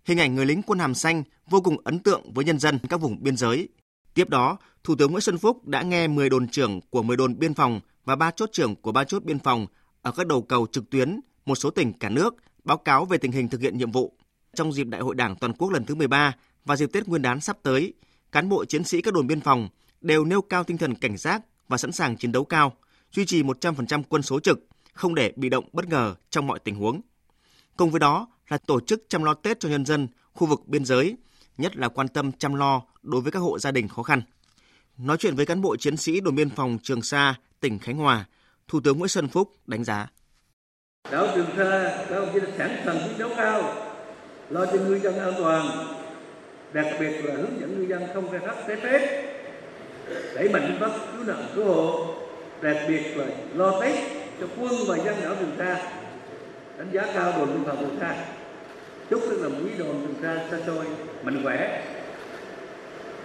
Hình 0.05 0.19
ảnh 0.19 0.35
người 0.35 0.45
lính 0.45 0.61
quân 0.67 0.79
hàm 0.79 0.93
xanh 0.93 1.23
vô 1.49 1.61
cùng 1.61 1.77
ấn 1.83 1.99
tượng 1.99 2.21
với 2.33 2.45
nhân 2.45 2.59
dân 2.59 2.79
các 2.89 3.01
vùng 3.01 3.17
biên 3.23 3.37
giới. 3.37 3.67
Tiếp 4.13 4.29
đó, 4.29 4.57
Thủ 4.83 4.95
tướng 4.95 5.11
Nguyễn 5.11 5.21
Xuân 5.21 5.37
Phúc 5.37 5.67
đã 5.67 5.81
nghe 5.81 6.07
10 6.07 6.29
đồn 6.29 6.47
trưởng 6.47 6.81
của 6.89 7.03
10 7.03 7.17
đồn 7.17 7.39
biên 7.39 7.53
phòng 7.53 7.79
và 8.05 8.15
3 8.15 8.31
chốt 8.31 8.49
trưởng 8.51 8.75
của 8.75 8.91
3 8.91 9.03
chốt 9.03 9.23
biên 9.23 9.39
phòng 9.39 9.67
ở 10.01 10.11
các 10.11 10.27
đầu 10.27 10.41
cầu 10.41 10.67
trực 10.71 10.89
tuyến 10.89 11.19
một 11.45 11.55
số 11.55 11.69
tỉnh 11.69 11.93
cả 11.93 12.09
nước 12.09 12.35
báo 12.63 12.77
cáo 12.77 13.05
về 13.05 13.17
tình 13.17 13.31
hình 13.31 13.47
thực 13.47 13.61
hiện 13.61 13.77
nhiệm 13.77 13.91
vụ. 13.91 14.13
Trong 14.55 14.73
dịp 14.73 14.87
Đại 14.87 15.01
hội 15.01 15.15
Đảng 15.15 15.35
toàn 15.35 15.53
quốc 15.53 15.69
lần 15.69 15.85
thứ 15.85 15.95
13 15.95 16.35
và 16.65 16.75
dịp 16.75 16.89
Tết 16.93 17.07
Nguyên 17.07 17.21
đán 17.21 17.41
sắp 17.41 17.57
tới, 17.63 17.93
cán 18.31 18.49
bộ 18.49 18.65
chiến 18.65 18.83
sĩ 18.83 19.01
các 19.01 19.13
đồn 19.13 19.27
biên 19.27 19.41
phòng 19.41 19.69
đều 20.01 20.25
nêu 20.25 20.41
cao 20.41 20.63
tinh 20.63 20.77
thần 20.77 20.95
cảnh 20.95 21.17
giác 21.17 21.41
và 21.67 21.77
sẵn 21.77 21.91
sàng 21.91 22.17
chiến 22.17 22.31
đấu 22.31 22.45
cao, 22.45 22.73
duy 23.11 23.25
trì 23.25 23.43
100% 23.43 24.03
quân 24.09 24.21
số 24.21 24.39
trực, 24.39 24.59
không 24.93 25.15
để 25.15 25.33
bị 25.35 25.49
động 25.49 25.69
bất 25.73 25.87
ngờ 25.87 26.15
trong 26.29 26.47
mọi 26.47 26.59
tình 26.59 26.75
huống. 26.75 27.01
Cùng 27.77 27.91
với 27.91 27.99
đó 27.99 28.27
là 28.47 28.57
tổ 28.57 28.79
chức 28.79 29.03
chăm 29.09 29.23
lo 29.23 29.33
Tết 29.33 29.59
cho 29.59 29.69
nhân 29.69 29.85
dân 29.85 30.07
khu 30.33 30.47
vực 30.47 30.67
biên 30.67 30.85
giới, 30.85 31.15
nhất 31.57 31.77
là 31.77 31.89
quan 31.89 32.07
tâm 32.07 32.31
chăm 32.31 32.55
lo 32.55 32.81
đối 33.03 33.21
với 33.21 33.31
các 33.31 33.39
hộ 33.39 33.59
gia 33.59 33.71
đình 33.71 33.87
khó 33.87 34.03
khăn. 34.03 34.21
Nói 34.97 35.17
chuyện 35.17 35.35
với 35.35 35.45
cán 35.45 35.61
bộ 35.61 35.75
chiến 35.75 35.97
sĩ 35.97 36.21
đồn 36.21 36.35
biên 36.35 36.49
phòng 36.49 36.77
Trường 36.83 37.01
Sa, 37.01 37.35
tỉnh 37.59 37.79
Khánh 37.79 37.97
Hòa, 37.97 38.25
Thủ 38.67 38.79
tướng 38.83 38.97
Nguyễn 38.97 39.09
Xuân 39.09 39.27
Phúc 39.27 39.51
đánh 39.65 39.83
giá. 39.83 40.07
Đảo 41.11 41.27
Trường 41.35 41.49
Sa, 41.57 42.05
các 42.09 42.15
ông 42.15 42.29
chí 42.33 42.39
đã 42.39 42.47
sẵn 42.57 42.81
sàng 42.85 42.97
chiến 42.99 43.17
đấu 43.17 43.29
cao, 43.37 43.75
lo 44.49 44.65
cho 44.65 44.71
ngư 44.71 44.99
dân 44.99 45.19
an 45.19 45.33
toàn, 45.37 45.87
đặc 46.73 46.85
biệt 46.99 47.21
là 47.23 47.35
hướng 47.35 47.59
dẫn 47.59 47.79
ngư 47.79 47.87
dân 47.87 48.07
không 48.13 48.31
khai 48.31 48.39
thác 48.39 48.55
trái 48.67 48.77
phép, 48.83 49.29
đẩy 50.35 50.49
mạnh 50.49 50.77
công 50.79 50.91
tác 50.91 50.99
cứu 51.13 51.23
nạn 51.23 51.51
cứu 51.55 51.65
hộ, 51.65 52.15
đặc 52.61 52.77
biệt 52.87 53.15
là 53.15 53.25
lo 53.53 53.81
Tết 53.81 54.11
cho 54.39 54.47
quân 54.57 54.73
và 54.87 54.97
dân 54.97 55.15
đảo 55.21 55.35
Trường 55.39 55.55
Sa, 55.57 55.91
đánh 56.77 56.89
giá 56.91 57.05
cao 57.13 57.31
đồn 57.37 57.53
biên 57.53 57.63
phòng 57.63 57.77
Trường 57.79 57.99
Sa. 57.99 58.25
Chúc 59.13 59.23
các 59.29 59.41
đồng 59.41 59.63
chí 59.63 59.77
đồn 59.77 60.07
Trường 60.07 60.15
Sa 60.21 60.47
xa 60.51 60.57
xôi, 60.65 60.85
mạnh 61.23 61.39
khỏe, 61.43 61.83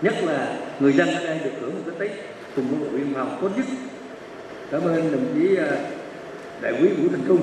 nhất 0.02 0.14
là 0.22 0.58
người 0.80 0.92
dân 0.92 1.08
ở 1.08 1.24
đây 1.24 1.38
được 1.44 1.50
hưởng 1.60 1.74
một 1.74 1.80
cái 1.86 2.08
tết 2.08 2.18
cùng 2.56 2.68
với 2.68 2.78
bộ 2.78 2.96
biên 2.96 3.14
phòng 3.14 3.38
tốt 3.40 3.50
nhất. 3.56 3.66
Cảm 4.70 4.82
ơn 4.82 5.12
đồng 5.12 5.34
chí 5.34 5.56
à, 5.56 5.90
đại 6.60 6.72
quý 6.82 6.88
vũ 6.88 7.08
thành 7.08 7.24
trung. 7.28 7.42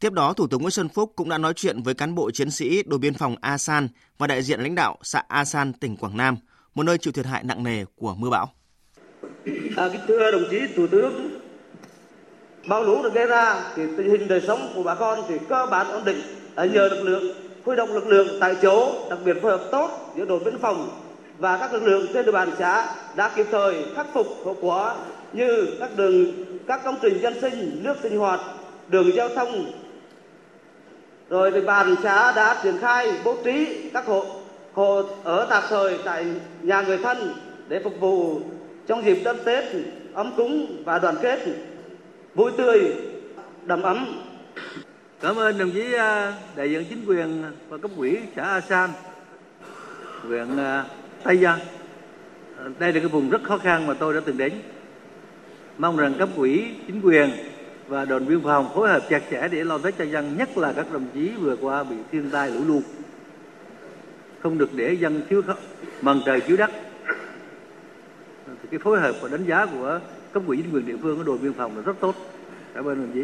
Tiếp 0.00 0.12
đó, 0.12 0.32
Thủ 0.32 0.46
tướng 0.46 0.60
Nguyễn 0.60 0.70
Xuân 0.70 0.88
Phúc 0.88 1.12
cũng 1.16 1.28
đã 1.28 1.38
nói 1.38 1.52
chuyện 1.56 1.82
với 1.82 1.94
cán 1.94 2.14
bộ 2.14 2.30
chiến 2.30 2.50
sĩ 2.50 2.82
đồn 2.86 3.00
biên 3.00 3.14
phòng 3.14 3.36
Asan 3.40 3.88
và 4.18 4.26
đại 4.26 4.42
diện 4.42 4.60
lãnh 4.60 4.74
đạo 4.74 4.96
xã 5.02 5.22
Asan, 5.28 5.72
tỉnh 5.72 5.96
Quảng 5.96 6.16
Nam, 6.16 6.36
một 6.74 6.82
nơi 6.82 6.98
chịu 6.98 7.12
thiệt 7.12 7.26
hại 7.26 7.44
nặng 7.44 7.64
nề 7.64 7.84
của 7.96 8.14
mưa 8.14 8.30
bão. 8.30 8.52
À, 9.76 9.88
thưa 10.08 10.30
đồng 10.32 10.44
chí 10.50 10.58
Thủ 10.76 10.86
tướng, 10.86 11.41
bão 12.66 12.84
lũ 12.84 13.02
được 13.02 13.14
gây 13.14 13.26
ra 13.26 13.60
thì 13.76 13.82
tình 13.96 14.10
hình 14.10 14.28
đời 14.28 14.40
sống 14.40 14.68
của 14.74 14.82
bà 14.82 14.94
con 14.94 15.18
thì 15.28 15.38
cơ 15.48 15.66
bản 15.70 15.88
ổn 15.88 16.04
định. 16.04 16.22
Đã 16.56 16.64
nhờ 16.64 16.88
lực 16.88 17.02
lượng, 17.02 17.34
huy 17.64 17.76
động 17.76 17.94
lực 17.94 18.06
lượng 18.06 18.28
tại 18.40 18.56
chỗ, 18.62 18.94
đặc 19.10 19.18
biệt 19.24 19.36
phối 19.42 19.50
hợp 19.50 19.62
tốt 19.70 19.90
giữa 20.16 20.24
đồn 20.24 20.44
biên 20.44 20.58
phòng 20.58 20.88
và 21.38 21.56
các 21.56 21.72
lực 21.72 21.82
lượng 21.82 22.06
trên 22.14 22.26
địa 22.26 22.32
bàn 22.32 22.50
xã 22.58 22.88
đã 23.14 23.28
kịp 23.28 23.46
thời 23.50 23.84
khắc 23.96 24.06
phục 24.12 24.26
hậu 24.44 24.56
quả 24.60 24.94
như 25.32 25.66
các 25.80 25.90
đường, 25.96 26.26
các 26.66 26.84
công 26.84 26.96
trình 27.02 27.20
dân 27.22 27.34
sinh, 27.40 27.70
nước 27.82 27.96
sinh 28.02 28.18
hoạt, 28.18 28.40
đường 28.88 29.14
giao 29.14 29.28
thông. 29.28 29.66
Rồi 31.30 31.50
địa 31.50 31.60
bàn 31.60 31.96
xã 32.02 32.32
đã 32.32 32.60
triển 32.62 32.78
khai 32.78 33.12
bố 33.24 33.36
trí 33.44 33.90
các 33.92 34.06
hộ 34.06 34.24
hộ 34.72 35.02
ở 35.22 35.46
tạm 35.50 35.62
thời 35.68 35.98
tại 36.04 36.26
nhà 36.62 36.82
người 36.82 36.98
thân 36.98 37.34
để 37.68 37.80
phục 37.84 38.00
vụ 38.00 38.40
trong 38.86 39.04
dịp 39.04 39.18
đón 39.24 39.36
Tết, 39.44 39.64
ấm 40.14 40.32
cúng 40.36 40.66
và 40.84 40.98
đoàn 40.98 41.16
kết 41.22 41.38
vui 42.34 42.52
tươi 42.56 42.92
đầm 43.66 43.82
ấm 43.82 44.22
Cảm 45.22 45.36
ơn 45.36 45.58
đồng 45.58 45.70
chí 45.70 45.92
à, 45.92 46.34
đại 46.56 46.70
diện 46.70 46.84
chính 46.88 47.04
quyền 47.06 47.42
và 47.68 47.78
cấp 47.78 47.90
ủy 47.96 48.18
xã 48.36 48.42
A 48.42 48.60
San, 48.60 48.90
huyện 50.22 50.56
à, 50.56 50.84
Tây 51.22 51.36
Giang. 51.36 51.58
À, 52.58 52.64
đây 52.78 52.92
là 52.92 53.00
cái 53.00 53.08
vùng 53.08 53.30
rất 53.30 53.42
khó 53.42 53.58
khăn 53.58 53.86
mà 53.86 53.94
tôi 53.94 54.14
đã 54.14 54.20
từng 54.24 54.36
đến. 54.36 54.52
Mong 55.78 55.96
rằng 55.96 56.14
cấp 56.18 56.28
ủy, 56.36 56.70
chính 56.86 57.00
quyền 57.00 57.30
và 57.88 58.04
đồn 58.04 58.26
biên 58.26 58.40
phòng 58.42 58.70
phối 58.74 58.88
hợp 58.88 59.02
chặt 59.08 59.22
chẽ 59.30 59.48
để 59.48 59.64
lo 59.64 59.78
tết 59.78 59.94
cho 59.98 60.04
dân, 60.04 60.36
nhất 60.36 60.58
là 60.58 60.72
các 60.72 60.92
đồng 60.92 61.06
chí 61.14 61.30
vừa 61.40 61.56
qua 61.56 61.84
bị 61.84 61.96
thiên 62.12 62.30
tai 62.30 62.50
lũ 62.50 62.60
lụt. 62.66 62.82
Không 64.42 64.58
được 64.58 64.70
để 64.74 64.92
dân 64.92 65.22
thiếu 65.28 65.42
mần 66.00 66.20
trời 66.26 66.40
chiếu 66.40 66.56
đất. 66.56 66.70
Thì 68.46 68.68
cái 68.70 68.78
phối 68.78 69.00
hợp 69.00 69.14
và 69.20 69.28
đánh 69.28 69.44
giá 69.44 69.66
của 69.66 70.00
cấp 70.32 70.42
ủy 70.46 70.56
chính 70.56 70.74
quyền 70.74 70.86
địa 70.86 70.96
phương 71.02 71.18
ở 71.18 71.24
đồn 71.24 71.42
biên 71.42 71.52
phòng 71.54 71.76
là 71.76 71.82
rất 71.82 72.00
tốt. 72.00 72.14
Cảm 72.74 72.84
ơn 72.84 72.98
đồng 72.98 73.12
chí. 73.14 73.20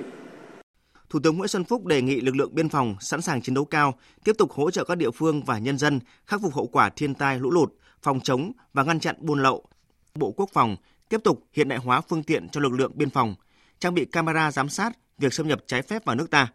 Thủ 1.11 1.21
tướng 1.23 1.37
Nguyễn 1.37 1.49
Xuân 1.49 1.65
Phúc 1.65 1.87
đề 1.87 2.03
nghị 2.03 2.21
lực 2.21 2.37
lượng 2.37 2.55
biên 2.55 2.69
phòng 2.69 2.97
sẵn 3.01 3.23
sàng 3.23 3.43
chiến 3.43 3.55
đấu 3.55 3.65
cao, 3.65 3.99
tiếp 4.25 4.33
tục 4.39 4.53
hỗ 4.53 4.71
trợ 4.71 4.85
các 4.85 4.95
địa 4.95 5.11
phương 5.11 5.43
và 5.43 5.59
nhân 5.59 5.79
dân 5.79 6.01
khắc 6.27 6.41
phục 6.43 6.55
hậu 6.55 6.67
quả 6.67 6.89
thiên 6.89 7.15
tai 7.15 7.39
lũ 7.39 7.51
lụt, 7.51 7.73
phòng 8.03 8.21
chống 8.21 8.53
và 8.73 8.83
ngăn 8.83 9.01
chặn 9.01 9.17
buôn 9.19 9.43
lậu. 9.43 9.65
Bộ 10.15 10.33
Quốc 10.37 10.51
phòng 10.53 10.77
tiếp 11.09 11.21
tục 11.25 11.45
hiện 11.53 11.69
đại 11.69 11.79
hóa 11.79 12.01
phương 12.01 12.23
tiện 12.23 12.49
cho 12.49 12.61
lực 12.61 12.73
lượng 12.73 12.93
biên 12.95 13.11
phòng, 13.11 13.35
trang 13.79 13.95
bị 13.95 14.05
camera 14.05 14.51
giám 14.51 14.69
sát 14.69 14.99
việc 15.19 15.35
xâm 15.35 15.49
nhập 15.49 15.61
trái 15.67 15.83
phép 15.83 16.05
vào 16.05 16.17
nước 16.17 16.31
ta. 16.31 16.53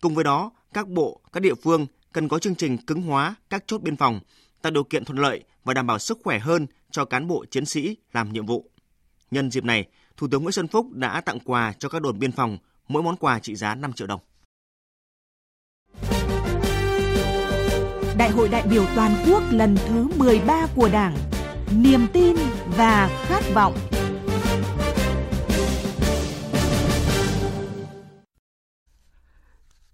Cùng 0.00 0.14
với 0.14 0.24
đó, 0.24 0.50
các 0.72 0.88
bộ, 0.88 1.20
các 1.32 1.40
địa 1.40 1.54
phương 1.54 1.86
cần 2.12 2.28
có 2.28 2.38
chương 2.38 2.54
trình 2.54 2.78
cứng 2.78 3.02
hóa 3.02 3.34
các 3.50 3.64
chốt 3.66 3.82
biên 3.82 3.96
phòng, 3.96 4.20
tạo 4.62 4.70
điều 4.70 4.84
kiện 4.84 5.04
thuận 5.04 5.18
lợi 5.18 5.44
và 5.64 5.74
đảm 5.74 5.86
bảo 5.86 5.98
sức 5.98 6.18
khỏe 6.24 6.38
hơn 6.38 6.66
cho 6.90 7.04
cán 7.04 7.26
bộ 7.26 7.44
chiến 7.50 7.66
sĩ 7.66 7.96
làm 8.12 8.32
nhiệm 8.32 8.46
vụ. 8.46 8.70
Nhân 9.30 9.50
dịp 9.50 9.64
này, 9.64 9.84
Thủ 10.16 10.28
tướng 10.30 10.42
Nguyễn 10.42 10.52
Xuân 10.52 10.68
Phúc 10.68 10.86
đã 10.92 11.20
tặng 11.20 11.38
quà 11.44 11.72
cho 11.78 11.88
các 11.88 12.02
đồn 12.02 12.18
biên 12.18 12.32
phòng, 12.32 12.58
mỗi 12.88 13.02
món 13.02 13.16
quà 13.16 13.38
trị 13.38 13.56
giá 13.56 13.74
5 13.74 13.92
triệu 13.92 14.06
đồng. 14.06 14.20
Đại 18.18 18.30
hội 18.30 18.48
đại 18.48 18.62
biểu 18.70 18.84
toàn 18.96 19.12
quốc 19.26 19.42
lần 19.50 19.76
thứ 19.86 20.06
13 20.16 20.66
của 20.76 20.88
Đảng, 20.92 21.16
niềm 21.76 22.06
tin 22.12 22.36
và 22.76 23.24
khát 23.28 23.42
vọng 23.54 23.76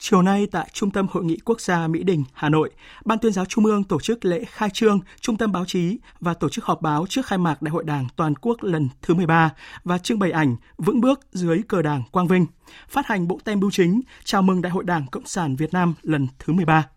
Chiều 0.05 0.23
nay 0.23 0.47
tại 0.53 0.69
Trung 0.73 0.91
tâm 0.91 1.07
Hội 1.11 1.25
nghị 1.25 1.37
Quốc 1.45 1.61
gia 1.61 1.87
Mỹ 1.89 2.03
Đình, 2.03 2.25
Hà 2.33 2.49
Nội, 2.49 2.71
Ban 3.05 3.19
tuyên 3.19 3.33
giáo 3.33 3.45
Trung 3.45 3.67
ương 3.67 3.85
tổ 3.85 4.01
chức 4.01 4.25
lễ 4.25 4.45
khai 4.45 4.71
trương 4.71 5.01
Trung 5.21 5.37
tâm 5.37 5.53
báo 5.53 5.65
chí 5.65 5.99
và 6.21 6.35
tổ 6.35 6.49
chức 6.49 6.65
họp 6.65 6.83
báo 6.83 7.07
trước 7.09 7.27
khai 7.27 7.39
mạc 7.39 7.63
Đại 7.63 7.71
hội 7.71 7.85
Đảng 7.85 8.07
toàn 8.17 8.35
quốc 8.35 8.63
lần 8.63 8.89
thứ 9.03 9.15
13 9.15 9.51
và 9.85 9.99
trưng 9.99 10.19
bày 10.19 10.31
ảnh 10.31 10.57
vững 10.79 11.01
bước 11.01 11.21
dưới 11.33 11.63
cờ 11.69 11.83
Đảng 11.83 12.03
Quang 12.11 12.29
Vinh, 12.29 12.47
phát 12.89 13.07
hành 13.07 13.29
bộ 13.29 13.39
tem 13.45 13.61
bưu 13.61 13.71
chính 13.71 14.01
chào 14.25 14.43
mừng 14.43 14.63
Đại 14.63 14.73
hội 14.73 14.85
Đảng 14.85 15.07
Cộng 15.07 15.27
sản 15.27 15.57
Việt 15.57 15.73
Nam 15.73 15.95
lần 16.03 16.29
thứ 16.39 16.53
13. 16.53 16.89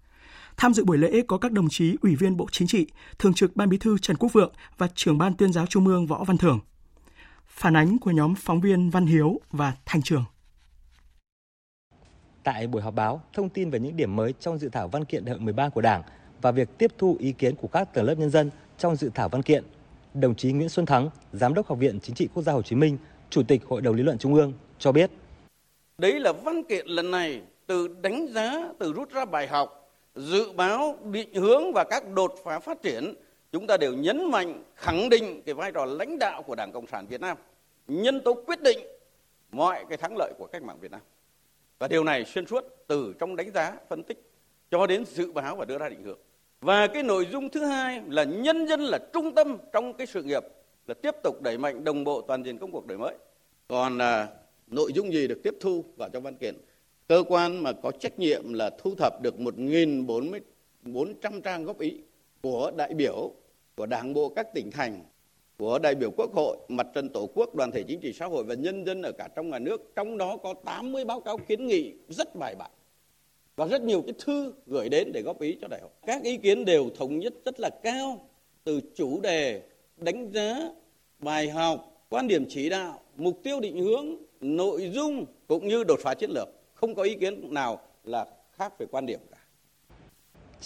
Tham 0.57 0.73
dự 0.73 0.85
buổi 0.85 0.97
lễ 0.97 1.21
có 1.27 1.37
các 1.37 1.51
đồng 1.51 1.69
chí 1.69 1.95
Ủy 2.01 2.15
viên 2.15 2.37
Bộ 2.37 2.47
Chính 2.51 2.67
trị, 2.67 2.87
Thường 3.19 3.33
trực 3.33 3.55
Ban 3.55 3.69
Bí 3.69 3.77
thư 3.77 3.97
Trần 3.97 4.17
Quốc 4.17 4.33
Vượng 4.33 4.53
và 4.77 4.87
Trưởng 4.95 5.17
Ban 5.17 5.33
Tuyên 5.33 5.53
giáo 5.53 5.65
Trung 5.65 5.87
ương 5.87 6.07
Võ 6.07 6.23
Văn 6.23 6.37
Thưởng. 6.37 6.59
Phản 7.47 7.75
ánh 7.75 7.97
của 7.97 8.11
nhóm 8.11 8.35
phóng 8.35 8.61
viên 8.61 8.89
Văn 8.89 9.05
Hiếu 9.05 9.39
và 9.51 9.73
Thành 9.85 10.01
Trường. 10.01 10.23
Tại 12.45 12.67
buổi 12.67 12.81
họp 12.81 12.95
báo, 12.95 13.21
thông 13.33 13.49
tin 13.49 13.69
về 13.69 13.79
những 13.79 13.97
điểm 13.97 14.15
mới 14.15 14.33
trong 14.39 14.57
dự 14.57 14.69
thảo 14.69 14.87
văn 14.87 15.05
kiện 15.05 15.25
đại 15.25 15.31
hội 15.35 15.41
13 15.41 15.69
của 15.69 15.81
Đảng 15.81 16.03
và 16.41 16.51
việc 16.51 16.69
tiếp 16.77 16.91
thu 16.97 17.17
ý 17.19 17.31
kiến 17.31 17.55
của 17.55 17.67
các 17.67 17.93
tầng 17.93 18.05
lớp 18.05 18.15
nhân 18.17 18.29
dân 18.29 18.49
trong 18.77 18.95
dự 18.95 19.09
thảo 19.15 19.29
văn 19.29 19.41
kiện, 19.41 19.63
đồng 20.13 20.35
chí 20.35 20.51
Nguyễn 20.51 20.69
Xuân 20.69 20.85
Thắng, 20.85 21.09
Giám 21.33 21.53
đốc 21.53 21.67
Học 21.67 21.77
viện 21.77 21.99
Chính 21.99 22.15
trị 22.15 22.27
Quốc 22.33 22.43
gia 22.43 22.53
Hồ 22.53 22.61
Chí 22.61 22.75
Minh, 22.75 22.97
Chủ 23.29 23.43
tịch 23.43 23.61
Hội 23.65 23.81
đồng 23.81 23.95
lý 23.95 24.03
luận 24.03 24.17
Trung 24.17 24.33
ương 24.33 24.53
cho 24.79 24.91
biết. 24.91 25.11
Đấy 25.97 26.19
là 26.19 26.31
văn 26.31 26.63
kiện 26.63 26.87
lần 26.87 27.11
này 27.11 27.41
từ 27.67 27.87
đánh 28.01 28.27
giá, 28.27 28.69
từ 28.79 28.93
rút 28.93 29.11
ra 29.11 29.25
bài 29.25 29.47
học, 29.47 29.91
dự 30.15 30.51
báo, 30.51 30.97
định 31.03 31.33
hướng 31.33 31.73
và 31.73 31.83
các 31.83 32.03
đột 32.13 32.35
phá 32.43 32.59
phát 32.59 32.81
triển, 32.83 33.13
chúng 33.51 33.67
ta 33.67 33.77
đều 33.77 33.93
nhấn 33.93 34.31
mạnh 34.31 34.63
khẳng 34.75 35.09
định 35.09 35.41
cái 35.45 35.55
vai 35.55 35.71
trò 35.71 35.85
lãnh 35.85 36.19
đạo 36.19 36.43
của 36.43 36.55
Đảng 36.55 36.71
Cộng 36.71 36.87
sản 36.87 37.07
Việt 37.07 37.21
Nam, 37.21 37.37
nhân 37.87 38.21
tố 38.25 38.33
quyết 38.47 38.61
định 38.61 38.79
mọi 39.51 39.85
cái 39.89 39.97
thắng 39.97 40.17
lợi 40.17 40.33
của 40.37 40.47
cách 40.51 40.63
mạng 40.63 40.77
Việt 40.81 40.91
Nam. 40.91 41.01
Và 41.79 41.87
điều 41.87 42.03
này 42.03 42.25
xuyên 42.25 42.45
suốt 42.45 42.63
từ 42.87 43.13
trong 43.19 43.35
đánh 43.35 43.51
giá, 43.51 43.77
phân 43.89 44.03
tích 44.03 44.31
cho 44.71 44.87
đến 44.87 45.05
dự 45.05 45.31
báo 45.31 45.55
và 45.55 45.65
đưa 45.65 45.77
ra 45.77 45.89
định 45.89 46.03
hướng. 46.03 46.19
Và 46.61 46.87
cái 46.87 47.03
nội 47.03 47.27
dung 47.31 47.49
thứ 47.49 47.65
hai 47.65 48.01
là 48.07 48.23
nhân 48.23 48.67
dân 48.67 48.81
là 48.81 48.99
trung 49.13 49.35
tâm 49.35 49.57
trong 49.73 49.93
cái 49.93 50.07
sự 50.07 50.23
nghiệp 50.23 50.43
là 50.87 50.93
tiếp 50.93 51.15
tục 51.23 51.41
đẩy 51.41 51.57
mạnh 51.57 51.83
đồng 51.83 52.03
bộ 52.03 52.21
toàn 52.21 52.43
diện 52.43 52.57
công 52.57 52.71
cuộc 52.71 52.87
đổi 52.87 52.97
mới. 52.97 53.15
Còn 53.67 53.97
à, 53.97 54.27
nội 54.67 54.91
dung 54.93 55.13
gì 55.13 55.27
được 55.27 55.39
tiếp 55.43 55.53
thu 55.59 55.83
vào 55.97 56.09
trong 56.09 56.23
văn 56.23 56.35
kiện? 56.35 56.55
Cơ 57.07 57.23
quan 57.27 57.63
mà 57.63 57.71
có 57.71 57.91
trách 57.91 58.19
nhiệm 58.19 58.53
là 58.53 58.69
thu 58.77 58.95
thập 58.95 59.21
được 59.21 59.35
1.400 59.37 61.41
trang 61.41 61.65
góp 61.65 61.79
ý 61.79 62.01
của 62.41 62.71
đại 62.77 62.93
biểu, 62.93 63.31
của 63.75 63.85
đảng 63.85 64.13
bộ 64.13 64.29
các 64.29 64.47
tỉnh 64.53 64.71
thành, 64.71 65.03
của 65.57 65.79
đại 65.79 65.95
biểu 65.95 66.11
Quốc 66.17 66.33
hội, 66.33 66.57
Mặt 66.67 66.87
trận 66.93 67.09
Tổ 67.09 67.29
quốc, 67.33 67.55
đoàn 67.55 67.71
thể 67.71 67.83
chính 67.83 67.99
trị 67.99 68.13
xã 68.13 68.25
hội 68.25 68.43
và 68.43 68.53
nhân 68.53 68.85
dân 68.85 69.01
ở 69.01 69.11
cả 69.11 69.27
trong 69.35 69.49
nhà 69.49 69.59
nước. 69.59 69.91
Trong 69.95 70.17
đó 70.17 70.37
có 70.37 70.53
80 70.65 71.05
báo 71.05 71.19
cáo 71.19 71.37
kiến 71.37 71.67
nghị 71.67 71.93
rất 72.09 72.35
bài 72.35 72.55
bản 72.55 72.71
và 73.55 73.67
rất 73.67 73.81
nhiều 73.81 74.01
cái 74.01 74.13
thư 74.19 74.53
gửi 74.65 74.89
đến 74.89 75.11
để 75.13 75.21
góp 75.21 75.41
ý 75.41 75.57
cho 75.61 75.67
đại 75.67 75.81
hội. 75.81 75.91
Các 76.05 76.23
ý 76.23 76.37
kiến 76.37 76.65
đều 76.65 76.89
thống 76.95 77.19
nhất 77.19 77.33
rất 77.45 77.59
là 77.59 77.69
cao 77.83 78.29
từ 78.63 78.81
chủ 78.95 79.21
đề, 79.21 79.61
đánh 79.97 80.31
giá, 80.31 80.69
bài 81.19 81.49
học, 81.49 82.05
quan 82.09 82.27
điểm 82.27 82.45
chỉ 82.49 82.69
đạo, 82.69 83.01
mục 83.15 83.39
tiêu 83.43 83.59
định 83.59 83.79
hướng, 83.79 84.15
nội 84.41 84.89
dung 84.93 85.25
cũng 85.47 85.67
như 85.67 85.83
đột 85.83 85.99
phá 86.03 86.13
chiến 86.13 86.31
lược. 86.31 86.49
Không 86.73 86.95
có 86.95 87.03
ý 87.03 87.15
kiến 87.15 87.53
nào 87.53 87.79
là 88.03 88.25
khác 88.51 88.79
về 88.79 88.85
quan 88.91 89.05
điểm 89.05 89.19
cả. 89.31 89.34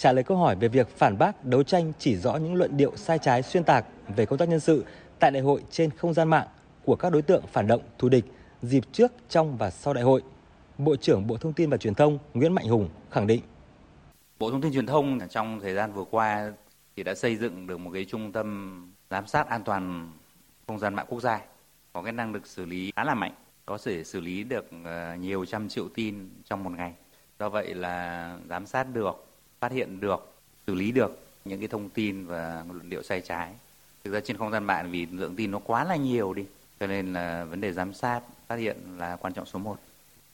Trả 0.00 0.12
lời 0.12 0.24
câu 0.24 0.36
hỏi 0.36 0.56
về 0.56 0.68
việc 0.68 0.88
phản 0.88 1.18
bác, 1.18 1.44
đấu 1.44 1.62
tranh 1.62 1.92
chỉ 1.98 2.16
rõ 2.16 2.36
những 2.36 2.54
luận 2.54 2.76
điệu 2.76 2.96
sai 2.96 3.18
trái 3.18 3.42
xuyên 3.42 3.64
tạc 3.64 3.84
về 4.16 4.26
công 4.26 4.38
tác 4.38 4.48
nhân 4.48 4.60
sự 4.60 4.84
tại 5.18 5.30
đại 5.30 5.42
hội 5.42 5.62
trên 5.70 5.90
không 5.90 6.14
gian 6.14 6.28
mạng 6.28 6.46
của 6.84 6.96
các 6.96 7.12
đối 7.12 7.22
tượng 7.22 7.46
phản 7.46 7.66
động 7.66 7.82
thù 7.98 8.08
địch 8.08 8.24
dịp 8.62 8.84
trước, 8.92 9.12
trong 9.28 9.56
và 9.56 9.70
sau 9.70 9.94
đại 9.94 10.04
hội, 10.04 10.22
Bộ 10.78 10.96
trưởng 10.96 11.26
Bộ 11.26 11.36
Thông 11.36 11.52
tin 11.52 11.70
và 11.70 11.76
Truyền 11.76 11.94
thông 11.94 12.18
Nguyễn 12.34 12.52
Mạnh 12.52 12.68
Hùng 12.68 12.88
khẳng 13.10 13.26
định. 13.26 13.42
Bộ 14.38 14.50
Thông 14.50 14.60
tin 14.60 14.72
Truyền 14.72 14.86
thông 14.86 15.20
trong 15.30 15.60
thời 15.60 15.74
gian 15.74 15.92
vừa 15.92 16.04
qua 16.10 16.52
thì 16.96 17.02
đã 17.02 17.14
xây 17.14 17.36
dựng 17.36 17.66
được 17.66 17.78
một 17.78 17.90
cái 17.94 18.04
trung 18.04 18.32
tâm 18.32 18.92
giám 19.10 19.26
sát 19.26 19.48
an 19.48 19.64
toàn 19.64 20.12
không 20.66 20.78
gian 20.78 20.94
mạng 20.94 21.06
quốc 21.08 21.20
gia 21.20 21.40
có 21.92 22.02
cái 22.02 22.12
năng 22.12 22.32
lực 22.32 22.46
xử 22.46 22.64
lý 22.64 22.92
khá 22.96 23.04
là 23.04 23.14
mạnh, 23.14 23.34
có 23.66 23.78
thể 23.84 24.04
xử 24.04 24.20
lý 24.20 24.44
được 24.44 24.70
ờ, 24.84 25.14
nhiều 25.14 25.44
trăm 25.44 25.68
triệu 25.68 25.88
tin 25.94 26.30
trong 26.44 26.64
một 26.64 26.72
ngày. 26.76 26.92
Do 27.38 27.48
vậy 27.48 27.74
là 27.74 28.36
giám 28.48 28.66
sát 28.66 28.84
được, 28.92 29.29
phát 29.60 29.72
hiện 29.72 30.00
được, 30.00 30.32
xử 30.66 30.74
lý 30.74 30.92
được 30.92 31.26
những 31.44 31.58
cái 31.58 31.68
thông 31.68 31.88
tin 31.88 32.26
và 32.26 32.64
luận 32.72 32.90
điệu 32.90 33.02
sai 33.02 33.20
trái. 33.20 33.52
Thực 34.04 34.10
ra 34.10 34.20
trên 34.20 34.36
không 34.36 34.50
gian 34.50 34.64
mạng 34.64 34.90
vì 34.90 35.06
lượng 35.06 35.36
tin 35.36 35.50
nó 35.50 35.58
quá 35.58 35.84
là 35.84 35.96
nhiều 35.96 36.34
đi 36.34 36.44
cho 36.80 36.86
nên 36.86 37.12
là 37.12 37.44
vấn 37.44 37.60
đề 37.60 37.72
giám 37.72 37.92
sát 37.94 38.20
phát 38.46 38.56
hiện 38.56 38.76
là 38.98 39.16
quan 39.16 39.32
trọng 39.32 39.46
số 39.46 39.58
1 39.58 39.78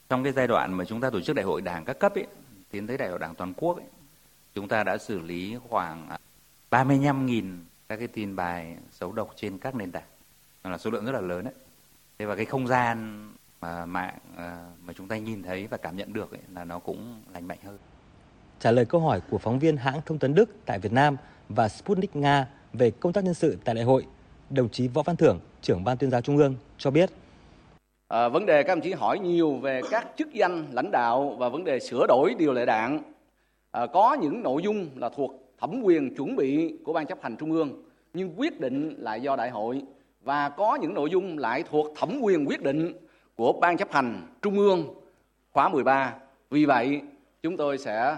trong 0.08 0.24
cái 0.24 0.32
giai 0.32 0.46
đoạn 0.46 0.72
mà 0.72 0.84
chúng 0.84 1.00
ta 1.00 1.10
tổ 1.10 1.20
chức 1.20 1.36
đại 1.36 1.44
hội 1.44 1.60
đảng 1.60 1.84
các 1.84 1.98
cấp 1.98 2.14
ấy, 2.14 2.26
tiến 2.70 2.86
tới 2.86 2.98
đại 2.98 3.08
hội 3.08 3.18
đảng 3.18 3.34
toàn 3.34 3.54
quốc 3.56 3.76
ấy, 3.76 3.86
chúng 4.54 4.68
ta 4.68 4.84
đã 4.84 4.98
xử 4.98 5.18
lý 5.18 5.56
khoảng 5.68 6.08
35.000 6.70 7.58
các 7.88 7.96
cái 7.96 8.08
tin 8.08 8.36
bài 8.36 8.76
xấu 8.92 9.12
độc 9.12 9.32
trên 9.36 9.58
các 9.58 9.74
nền 9.74 9.92
tảng. 9.92 10.02
Là 10.64 10.78
số 10.78 10.90
lượng 10.90 11.04
rất 11.04 11.12
là 11.12 11.20
lớn 11.20 11.44
đấy 11.44 11.54
thế 12.18 12.26
và 12.26 12.36
cái 12.36 12.44
không 12.44 12.66
gian 12.66 13.28
mà 13.60 13.86
mạng 13.86 14.18
à, 14.36 14.66
mà 14.84 14.92
chúng 14.92 15.08
ta 15.08 15.16
nhìn 15.16 15.42
thấy 15.42 15.66
và 15.66 15.76
cảm 15.76 15.96
nhận 15.96 16.12
được 16.12 16.30
ấy, 16.30 16.40
là 16.54 16.64
nó 16.64 16.78
cũng 16.78 17.22
lành 17.32 17.48
mạnh 17.48 17.58
hơn 17.64 17.78
trả 18.60 18.70
lời 18.70 18.84
câu 18.84 19.00
hỏi 19.00 19.20
của 19.30 19.38
phóng 19.38 19.58
viên 19.58 19.76
hãng 19.76 20.00
thông 20.06 20.18
tấn 20.18 20.34
Đức 20.34 20.50
tại 20.66 20.78
Việt 20.78 20.92
Nam 20.92 21.16
và 21.48 21.68
Sputnik 21.68 22.16
Nga 22.16 22.48
về 22.72 22.90
công 22.90 23.12
tác 23.12 23.24
nhân 23.24 23.34
sự 23.34 23.58
tại 23.64 23.74
đại 23.74 23.84
hội, 23.84 24.06
đồng 24.50 24.68
chí 24.68 24.88
Võ 24.88 25.02
Văn 25.02 25.16
Thưởng, 25.16 25.40
trưởng 25.62 25.84
ban 25.84 25.96
tuyên 25.96 26.10
giáo 26.10 26.20
Trung 26.20 26.36
ương 26.36 26.54
cho 26.78 26.90
biết. 26.90 27.10
À, 28.08 28.28
vấn 28.28 28.46
đề 28.46 28.62
các 28.62 28.74
đồng 28.74 28.80
chí 28.84 28.92
hỏi 28.92 29.18
nhiều 29.18 29.56
về 29.56 29.80
các 29.90 30.06
chức 30.16 30.32
danh 30.32 30.66
lãnh 30.72 30.90
đạo 30.90 31.36
và 31.38 31.48
vấn 31.48 31.64
đề 31.64 31.80
sửa 31.80 32.06
đổi 32.06 32.34
điều 32.38 32.52
lệ 32.52 32.66
đảng. 32.66 33.02
À, 33.70 33.86
có 33.86 34.16
những 34.20 34.42
nội 34.42 34.62
dung 34.62 34.88
là 34.96 35.08
thuộc 35.08 35.32
thẩm 35.60 35.82
quyền 35.82 36.14
chuẩn 36.14 36.36
bị 36.36 36.76
của 36.84 36.92
ban 36.92 37.06
chấp 37.06 37.18
hành 37.22 37.36
trung 37.36 37.52
ương 37.52 37.82
nhưng 38.12 38.40
quyết 38.40 38.60
định 38.60 38.94
lại 38.98 39.20
do 39.20 39.36
đại 39.36 39.50
hội 39.50 39.82
và 40.22 40.48
có 40.48 40.78
những 40.80 40.94
nội 40.94 41.10
dung 41.10 41.38
lại 41.38 41.64
thuộc 41.70 41.86
thẩm 41.96 42.18
quyền 42.22 42.44
quyết 42.48 42.62
định 42.62 42.92
của 43.36 43.52
ban 43.52 43.76
chấp 43.76 43.92
hành 43.92 44.26
trung 44.42 44.58
ương 44.58 44.94
khóa 45.52 45.68
13. 45.68 46.14
Vì 46.50 46.64
vậy, 46.64 47.00
chúng 47.42 47.56
tôi 47.56 47.78
sẽ 47.78 48.16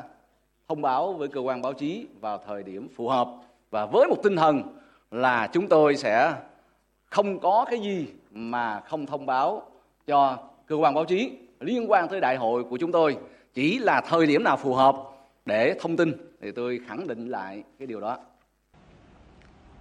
thông 0.69 0.83
báo 0.83 1.13
với 1.13 1.29
cơ 1.29 1.41
quan 1.41 1.63
báo 1.63 1.73
chí 1.73 2.07
vào 2.21 2.41
thời 2.47 2.63
điểm 2.63 2.89
phù 2.97 3.09
hợp 3.09 3.29
và 3.71 3.87
với 3.87 4.09
một 4.09 4.17
tinh 4.23 4.37
thần 4.37 4.63
là 5.11 5.49
chúng 5.53 5.69
tôi 5.69 5.97
sẽ 5.97 6.35
không 7.05 7.41
có 7.41 7.67
cái 7.71 7.81
gì 7.81 8.07
mà 8.31 8.81
không 8.81 9.07
thông 9.07 9.27
báo 9.27 9.63
cho 10.07 10.39
cơ 10.67 10.77
quan 10.77 10.95
báo 10.95 11.05
chí 11.05 11.33
liên 11.61 11.91
quan 11.91 12.09
tới 12.09 12.21
đại 12.21 12.37
hội 12.37 12.65
của 12.65 12.77
chúng 12.77 12.93
tôi 12.93 13.17
chỉ 13.55 13.79
là 13.79 14.01
thời 14.01 14.27
điểm 14.27 14.45
nào 14.45 14.57
phù 14.57 14.75
hợp 14.75 14.97
để 15.47 15.75
thông 15.81 15.97
tin 15.97 16.13
thì 16.43 16.51
tôi 16.53 16.81
khẳng 16.87 17.07
định 17.07 17.29
lại 17.29 17.63
cái 17.79 17.87
điều 17.87 18.01
đó. 18.01 18.19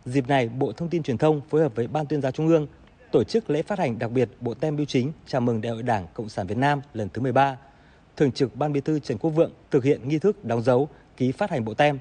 Dịp 0.05 0.27
này, 0.27 0.49
Bộ 0.49 0.71
Thông 0.71 0.89
tin 0.89 1.03
Truyền 1.03 1.17
thông 1.17 1.41
phối 1.49 1.61
hợp 1.61 1.75
với 1.75 1.87
Ban 1.87 2.05
tuyên 2.05 2.21
giáo 2.21 2.31
Trung 2.31 2.47
ương 2.47 2.67
tổ 3.11 3.23
chức 3.23 3.49
lễ 3.49 3.61
phát 3.61 3.79
hành 3.79 3.99
đặc 3.99 4.11
biệt 4.11 4.29
bộ 4.39 4.53
tem 4.53 4.75
biêu 4.75 4.85
chính 4.85 5.11
chào 5.25 5.41
mừng 5.41 5.61
Đại 5.61 5.71
hội 5.71 5.83
Đảng 5.83 6.05
Cộng 6.13 6.29
sản 6.29 6.47
Việt 6.47 6.57
Nam 6.57 6.81
lần 6.93 7.09
thứ 7.13 7.21
13. 7.21 7.57
Thường 8.17 8.31
trực 8.31 8.55
Ban 8.55 8.73
Bí 8.73 8.81
thư 8.81 8.99
Trần 8.99 9.17
Quốc 9.17 9.31
Vượng 9.31 9.51
thực 9.71 9.83
hiện 9.83 10.09
nghi 10.09 10.19
thức 10.19 10.45
đóng 10.45 10.61
dấu 10.61 10.89
ký 11.17 11.31
phát 11.31 11.49
hành 11.49 11.65
bộ 11.65 11.73
tem 11.73 11.99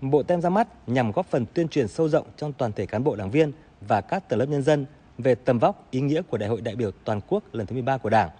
Bộ 0.00 0.22
tem 0.22 0.40
ra 0.40 0.50
mắt 0.50 0.88
nhằm 0.88 1.12
góp 1.12 1.26
phần 1.26 1.46
tuyên 1.54 1.68
truyền 1.68 1.88
sâu 1.88 2.08
rộng 2.08 2.26
trong 2.36 2.52
toàn 2.52 2.72
thể 2.72 2.86
cán 2.86 3.04
bộ 3.04 3.16
đảng 3.16 3.30
viên 3.30 3.52
và 3.88 4.00
các 4.00 4.28
tầng 4.28 4.38
lớp 4.38 4.46
nhân 4.46 4.62
dân 4.62 4.86
về 5.18 5.34
tầm 5.34 5.58
vóc, 5.58 5.86
ý 5.90 6.00
nghĩa 6.00 6.22
của 6.22 6.38
Đại 6.38 6.48
hội 6.48 6.60
đại 6.60 6.76
biểu 6.76 6.90
toàn 7.04 7.20
quốc 7.28 7.44
lần 7.52 7.66
thứ 7.66 7.74
13 7.74 7.98
của 7.98 8.10
Đảng. 8.10 8.30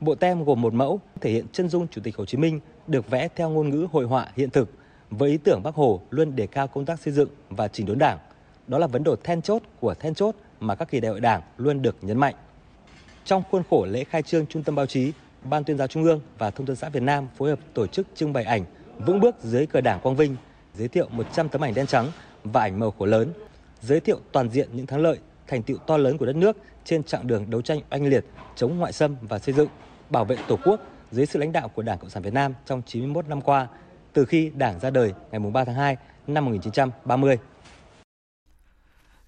Bộ 0.00 0.14
tem 0.14 0.44
gồm 0.44 0.60
một 0.60 0.74
mẫu 0.74 1.00
thể 1.20 1.30
hiện 1.30 1.46
chân 1.52 1.68
dung 1.68 1.88
Chủ 1.88 2.00
tịch 2.04 2.16
Hồ 2.16 2.24
Chí 2.24 2.38
Minh 2.38 2.60
được 2.86 3.10
vẽ 3.10 3.28
theo 3.36 3.50
ngôn 3.50 3.70
ngữ 3.70 3.86
hội 3.92 4.04
họa 4.04 4.28
hiện 4.36 4.50
thực 4.50 4.70
với 5.10 5.30
ý 5.30 5.36
tưởng 5.36 5.62
Bác 5.62 5.74
Hồ 5.74 6.02
luôn 6.10 6.36
đề 6.36 6.46
cao 6.46 6.68
công 6.68 6.84
tác 6.84 7.00
xây 7.00 7.12
dựng 7.12 7.28
và 7.50 7.68
chỉnh 7.68 7.86
đốn 7.86 7.98
Đảng. 7.98 8.18
Đó 8.66 8.78
là 8.78 8.86
vấn 8.86 9.04
đề 9.04 9.12
then 9.24 9.42
chốt 9.42 9.62
của 9.80 9.94
then 9.94 10.14
chốt 10.14 10.36
mà 10.60 10.74
các 10.74 10.90
kỳ 10.90 11.00
đại 11.00 11.10
hội 11.10 11.20
Đảng 11.20 11.42
luôn 11.56 11.82
được 11.82 11.96
nhấn 12.02 12.18
mạnh. 12.18 12.34
Trong 13.24 13.42
khuôn 13.50 13.62
khổ 13.70 13.86
lễ 13.90 14.04
khai 14.04 14.22
trương 14.22 14.46
Trung 14.46 14.62
tâm 14.62 14.74
báo 14.74 14.86
chí, 14.86 15.12
Ban 15.44 15.64
tuyên 15.64 15.78
giáo 15.78 15.86
Trung 15.86 16.04
ương 16.04 16.20
và 16.38 16.50
Thông 16.50 16.66
tấn 16.66 16.76
xã 16.76 16.88
Việt 16.88 17.02
Nam 17.02 17.28
phối 17.36 17.50
hợp 17.50 17.58
tổ 17.74 17.86
chức 17.86 18.06
trưng 18.14 18.32
bày 18.32 18.44
ảnh 18.44 18.64
Vững 19.06 19.20
bước 19.20 19.36
dưới 19.42 19.66
cờ 19.66 19.80
Đảng 19.80 20.00
Quang 20.00 20.16
Vinh, 20.16 20.36
giới 20.74 20.88
thiệu 20.88 21.08
100 21.10 21.48
tấm 21.48 21.64
ảnh 21.64 21.74
đen 21.74 21.86
trắng 21.86 22.10
và 22.44 22.60
ảnh 22.60 22.80
màu 22.80 22.90
khổ 22.90 23.06
lớn, 23.06 23.32
giới 23.80 24.00
thiệu 24.00 24.18
toàn 24.32 24.50
diện 24.50 24.68
những 24.72 24.86
thắng 24.86 25.00
lợi, 25.00 25.18
thành 25.46 25.62
tựu 25.62 25.78
to 25.78 25.96
lớn 25.96 26.18
của 26.18 26.26
đất 26.26 26.36
nước 26.36 26.56
trên 26.84 27.04
chặng 27.04 27.26
đường 27.26 27.50
đấu 27.50 27.62
tranh 27.62 27.80
oanh 27.90 28.06
liệt 28.06 28.24
chống 28.56 28.78
ngoại 28.78 28.92
xâm 28.92 29.16
và 29.22 29.38
xây 29.38 29.54
dựng, 29.54 29.68
bảo 30.10 30.24
vệ 30.24 30.36
Tổ 30.48 30.58
quốc 30.64 30.80
dưới 31.10 31.26
sự 31.26 31.38
lãnh 31.38 31.52
đạo 31.52 31.68
của 31.68 31.82
Đảng 31.82 31.98
Cộng 31.98 32.10
sản 32.10 32.22
Việt 32.22 32.32
Nam 32.32 32.54
trong 32.66 32.82
91 32.86 33.28
năm 33.28 33.40
qua, 33.40 33.68
từ 34.12 34.24
khi 34.24 34.50
Đảng 34.56 34.80
ra 34.80 34.90
đời 34.90 35.12
ngày 35.30 35.40
3 35.40 35.64
tháng 35.64 35.74
2 35.74 35.96
năm 36.26 36.44
1930. 36.44 37.38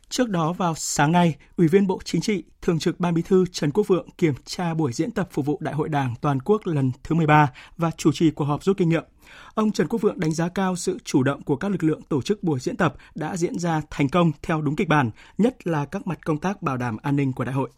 Trước 0.08 0.30
đó 0.30 0.52
vào 0.52 0.74
sáng 0.76 1.12
nay, 1.12 1.36
Ủy 1.56 1.68
viên 1.68 1.86
Bộ 1.86 2.00
Chính 2.04 2.20
trị, 2.20 2.44
Thường 2.62 2.78
trực 2.78 3.00
Ban 3.00 3.14
Bí 3.14 3.22
thư 3.22 3.44
Trần 3.52 3.70
Quốc 3.70 3.88
Vượng 3.88 4.08
kiểm 4.18 4.34
tra 4.44 4.74
buổi 4.74 4.92
diễn 4.92 5.10
tập 5.10 5.28
phục 5.30 5.46
vụ 5.46 5.58
Đại 5.60 5.74
hội 5.74 5.88
Đảng 5.88 6.14
toàn 6.20 6.40
quốc 6.40 6.66
lần 6.66 6.90
thứ 7.02 7.14
13 7.14 7.50
và 7.76 7.90
chủ 7.96 8.12
trì 8.12 8.30
cuộc 8.30 8.44
họp 8.44 8.64
rút 8.64 8.76
kinh 8.76 8.88
nghiệm. 8.88 9.04
Ông 9.54 9.72
Trần 9.72 9.88
Quốc 9.88 10.02
Vượng 10.02 10.20
đánh 10.20 10.32
giá 10.32 10.48
cao 10.48 10.76
sự 10.76 10.98
chủ 11.04 11.22
động 11.22 11.42
của 11.42 11.56
các 11.56 11.70
lực 11.70 11.84
lượng 11.84 12.02
tổ 12.02 12.22
chức 12.22 12.42
buổi 12.42 12.60
diễn 12.60 12.76
tập 12.76 12.94
đã 13.14 13.36
diễn 13.36 13.58
ra 13.58 13.82
thành 13.90 14.08
công 14.08 14.32
theo 14.42 14.60
đúng 14.60 14.76
kịch 14.76 14.88
bản, 14.88 15.10
nhất 15.38 15.66
là 15.66 15.84
các 15.84 16.06
mặt 16.06 16.18
công 16.24 16.38
tác 16.38 16.62
bảo 16.62 16.76
đảm 16.76 16.96
an 17.02 17.16
ninh 17.16 17.32
của 17.32 17.44
đại 17.44 17.54
hội. 17.54 17.70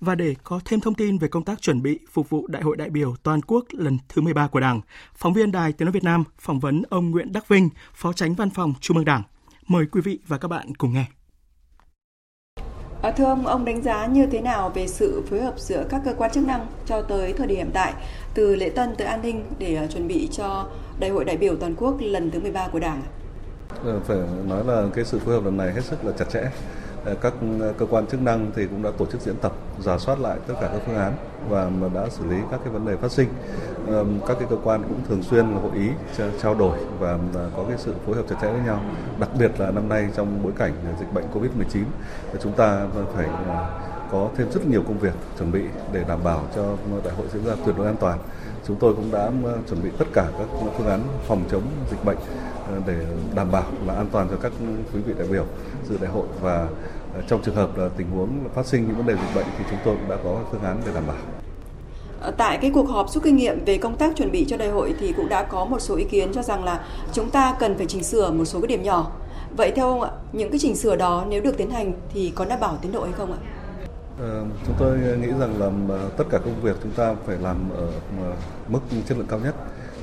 Và 0.00 0.14
để 0.14 0.34
có 0.44 0.60
thêm 0.64 0.80
thông 0.80 0.94
tin 0.94 1.18
về 1.18 1.28
công 1.28 1.44
tác 1.44 1.62
chuẩn 1.62 1.82
bị 1.82 1.98
phục 2.12 2.30
vụ 2.30 2.46
Đại 2.46 2.62
hội 2.62 2.76
đại 2.76 2.90
biểu 2.90 3.16
toàn 3.22 3.42
quốc 3.42 3.64
lần 3.70 3.98
thứ 4.08 4.22
13 4.22 4.48
của 4.48 4.60
Đảng, 4.60 4.80
phóng 5.14 5.32
viên 5.32 5.52
Đài 5.52 5.72
Tiếng 5.72 5.86
nói 5.86 5.92
Việt 5.92 6.04
Nam 6.04 6.24
phỏng 6.38 6.60
vấn 6.60 6.82
ông 6.90 7.10
Nguyễn 7.10 7.32
Đắc 7.32 7.48
Vinh, 7.48 7.68
Phó 7.94 8.12
Tránh 8.12 8.34
Văn 8.34 8.50
phòng 8.50 8.74
Trung 8.80 8.96
ương 8.96 9.06
Đảng. 9.06 9.22
Mời 9.66 9.86
quý 9.86 10.00
vị 10.00 10.18
và 10.26 10.38
các 10.38 10.48
bạn 10.48 10.74
cùng 10.74 10.92
nghe. 10.92 11.06
À, 13.02 13.10
thưa 13.10 13.24
ông, 13.24 13.46
ông 13.46 13.64
đánh 13.64 13.82
giá 13.82 14.06
như 14.06 14.26
thế 14.26 14.40
nào 14.40 14.70
về 14.74 14.86
sự 14.86 15.22
phối 15.30 15.40
hợp 15.40 15.54
giữa 15.58 15.84
các 15.88 16.00
cơ 16.04 16.14
quan 16.14 16.30
chức 16.30 16.46
năng 16.46 16.66
cho 16.86 17.02
tới 17.02 17.32
thời 17.32 17.46
điểm 17.46 17.56
hiện 17.56 17.70
tại, 17.74 17.92
từ 18.34 18.56
lễ 18.56 18.68
tân 18.68 18.96
tới 18.96 19.06
an 19.06 19.22
ninh 19.22 19.44
để 19.58 19.80
uh, 19.84 19.90
chuẩn 19.90 20.08
bị 20.08 20.28
cho 20.32 20.66
Đại 20.98 21.10
hội 21.10 21.24
đại 21.24 21.36
biểu 21.36 21.56
toàn 21.56 21.74
quốc 21.76 21.94
lần 22.00 22.30
thứ 22.30 22.40
13 22.40 22.68
của 22.68 22.78
Đảng? 22.78 23.02
Ờ, 23.84 24.00
phải 24.06 24.16
nói 24.48 24.64
là 24.64 24.86
cái 24.94 25.04
sự 25.04 25.18
phối 25.18 25.34
hợp 25.34 25.44
lần 25.44 25.56
này 25.56 25.72
hết 25.72 25.84
sức 25.84 26.04
là 26.04 26.12
chặt 26.18 26.24
chẽ. 26.32 26.42
Ờ, 27.04 27.14
các 27.20 27.32
ờ, 27.60 27.72
cơ 27.78 27.86
quan 27.86 28.06
chức 28.06 28.22
năng 28.22 28.50
thì 28.54 28.66
cũng 28.66 28.82
đã 28.82 28.90
tổ 28.98 29.06
chức 29.06 29.20
diễn 29.20 29.36
tập, 29.36 29.52
giả 29.80 29.98
soát 29.98 30.20
lại 30.20 30.38
tất 30.46 30.54
cả 30.60 30.68
các 30.72 30.80
phương 30.86 30.96
án 30.96 31.12
và 31.48 31.70
đã 31.94 32.08
xử 32.10 32.24
lý 32.26 32.36
các 32.50 32.60
cái 32.64 32.72
vấn 32.72 32.86
đề 32.86 32.96
phát 32.96 33.12
sinh. 33.12 33.28
Các 34.28 34.36
cái 34.38 34.48
cơ 34.50 34.56
quan 34.64 34.82
cũng 34.82 35.00
thường 35.08 35.22
xuyên 35.22 35.52
hội 35.52 35.70
ý, 35.74 35.88
trao 36.42 36.54
đổi 36.54 36.78
và 36.98 37.18
có 37.56 37.64
cái 37.68 37.78
sự 37.78 37.94
phối 38.06 38.16
hợp 38.16 38.22
chặt 38.30 38.36
chẽ 38.42 38.52
với 38.52 38.60
nhau. 38.60 38.82
Đặc 39.20 39.30
biệt 39.38 39.60
là 39.60 39.70
năm 39.70 39.88
nay 39.88 40.08
trong 40.16 40.42
bối 40.42 40.52
cảnh 40.58 40.72
ờ, 40.84 40.92
dịch 41.00 41.12
bệnh 41.12 41.24
Covid-19, 41.34 41.84
chúng 42.42 42.52
ta 42.52 42.86
phải 43.16 43.26
có 44.12 44.28
thêm 44.36 44.50
rất 44.50 44.66
nhiều 44.66 44.82
công 44.88 44.98
việc 44.98 45.14
chuẩn 45.38 45.52
bị 45.52 45.62
để 45.92 46.04
đảm 46.08 46.18
bảo 46.24 46.42
cho 46.56 46.64
đại 47.04 47.14
hội 47.14 47.26
diễn 47.32 47.44
ra 47.44 47.54
tuyệt 47.66 47.74
đối 47.78 47.86
an 47.86 47.96
toàn. 48.00 48.18
Chúng 48.66 48.76
tôi 48.76 48.94
cũng 48.94 49.10
đã 49.12 49.30
chuẩn 49.68 49.82
bị 49.82 49.90
tất 49.98 50.04
cả 50.12 50.26
các 50.38 50.48
phương 50.78 50.88
án 50.88 51.00
phòng 51.26 51.42
chống 51.50 51.62
dịch 51.90 52.04
bệnh 52.04 52.18
để 52.86 53.06
đảm 53.34 53.50
bảo 53.52 53.64
là 53.86 53.94
an 53.94 54.06
toàn 54.12 54.28
cho 54.30 54.36
các 54.42 54.52
quý 54.94 55.00
vị 55.06 55.14
đại 55.18 55.28
biểu 55.28 55.44
dự 55.88 55.96
đại 56.00 56.10
hội 56.10 56.26
và 56.40 56.68
ờ, 57.14 57.22
trong 57.28 57.42
trường 57.42 57.54
hợp 57.54 57.78
là 57.78 57.88
tình 57.96 58.10
huống 58.10 58.28
phát 58.54 58.66
sinh 58.66 58.86
những 58.86 58.96
vấn 58.96 59.06
đề 59.06 59.14
dịch 59.14 59.34
bệnh 59.34 59.46
thì 59.58 59.64
chúng 59.70 59.78
tôi 59.84 59.96
cũng 59.96 60.10
đã 60.10 60.16
có 60.24 60.38
phương 60.50 60.62
án 60.62 60.80
để 60.86 60.92
đảm 60.94 61.04
bảo. 61.06 61.16
Ờ, 62.20 62.30
tại 62.30 62.58
cái 62.62 62.70
cuộc 62.74 62.88
họp 62.88 63.10
rút 63.10 63.22
kinh 63.22 63.36
nghiệm 63.36 63.64
về 63.64 63.78
công 63.78 63.96
tác 63.96 64.16
chuẩn 64.16 64.30
bị 64.30 64.44
cho 64.48 64.56
đại 64.56 64.68
hội 64.68 64.94
thì 65.00 65.12
cũng 65.12 65.28
đã 65.28 65.42
có 65.42 65.64
một 65.64 65.78
số 65.78 65.96
ý 65.96 66.04
kiến 66.04 66.32
cho 66.32 66.42
rằng 66.42 66.64
là 66.64 66.84
chúng 67.12 67.30
ta 67.30 67.56
cần 67.60 67.76
phải 67.76 67.86
chỉnh 67.86 68.04
sửa 68.04 68.30
một 68.30 68.44
số 68.44 68.60
cái 68.60 68.66
điểm 68.66 68.82
nhỏ. 68.82 69.12
Vậy 69.56 69.72
theo 69.76 69.88
ông 69.88 70.02
ạ, 70.02 70.10
những 70.32 70.50
cái 70.50 70.58
chỉnh 70.58 70.76
sửa 70.76 70.96
đó 70.96 71.24
nếu 71.28 71.40
được 71.40 71.56
tiến 71.56 71.70
hành 71.70 71.92
thì 72.14 72.32
có 72.34 72.44
đảm 72.44 72.60
bảo 72.60 72.78
tiến 72.82 72.92
độ 72.92 73.04
hay 73.04 73.12
không 73.12 73.32
ạ? 73.32 73.38
Ờ, 74.20 74.44
chúng 74.66 74.74
tôi 74.78 74.98
nghĩ 74.98 75.28
rằng 75.40 75.60
là 75.60 75.98
tất 76.16 76.24
cả 76.30 76.38
công 76.38 76.60
việc 76.62 76.76
chúng 76.82 76.92
ta 76.92 77.14
phải 77.26 77.36
làm 77.36 77.56
ở 77.76 77.88
mức 78.68 78.80
chất 79.08 79.18
lượng 79.18 79.26
cao 79.30 79.38
nhất 79.38 79.54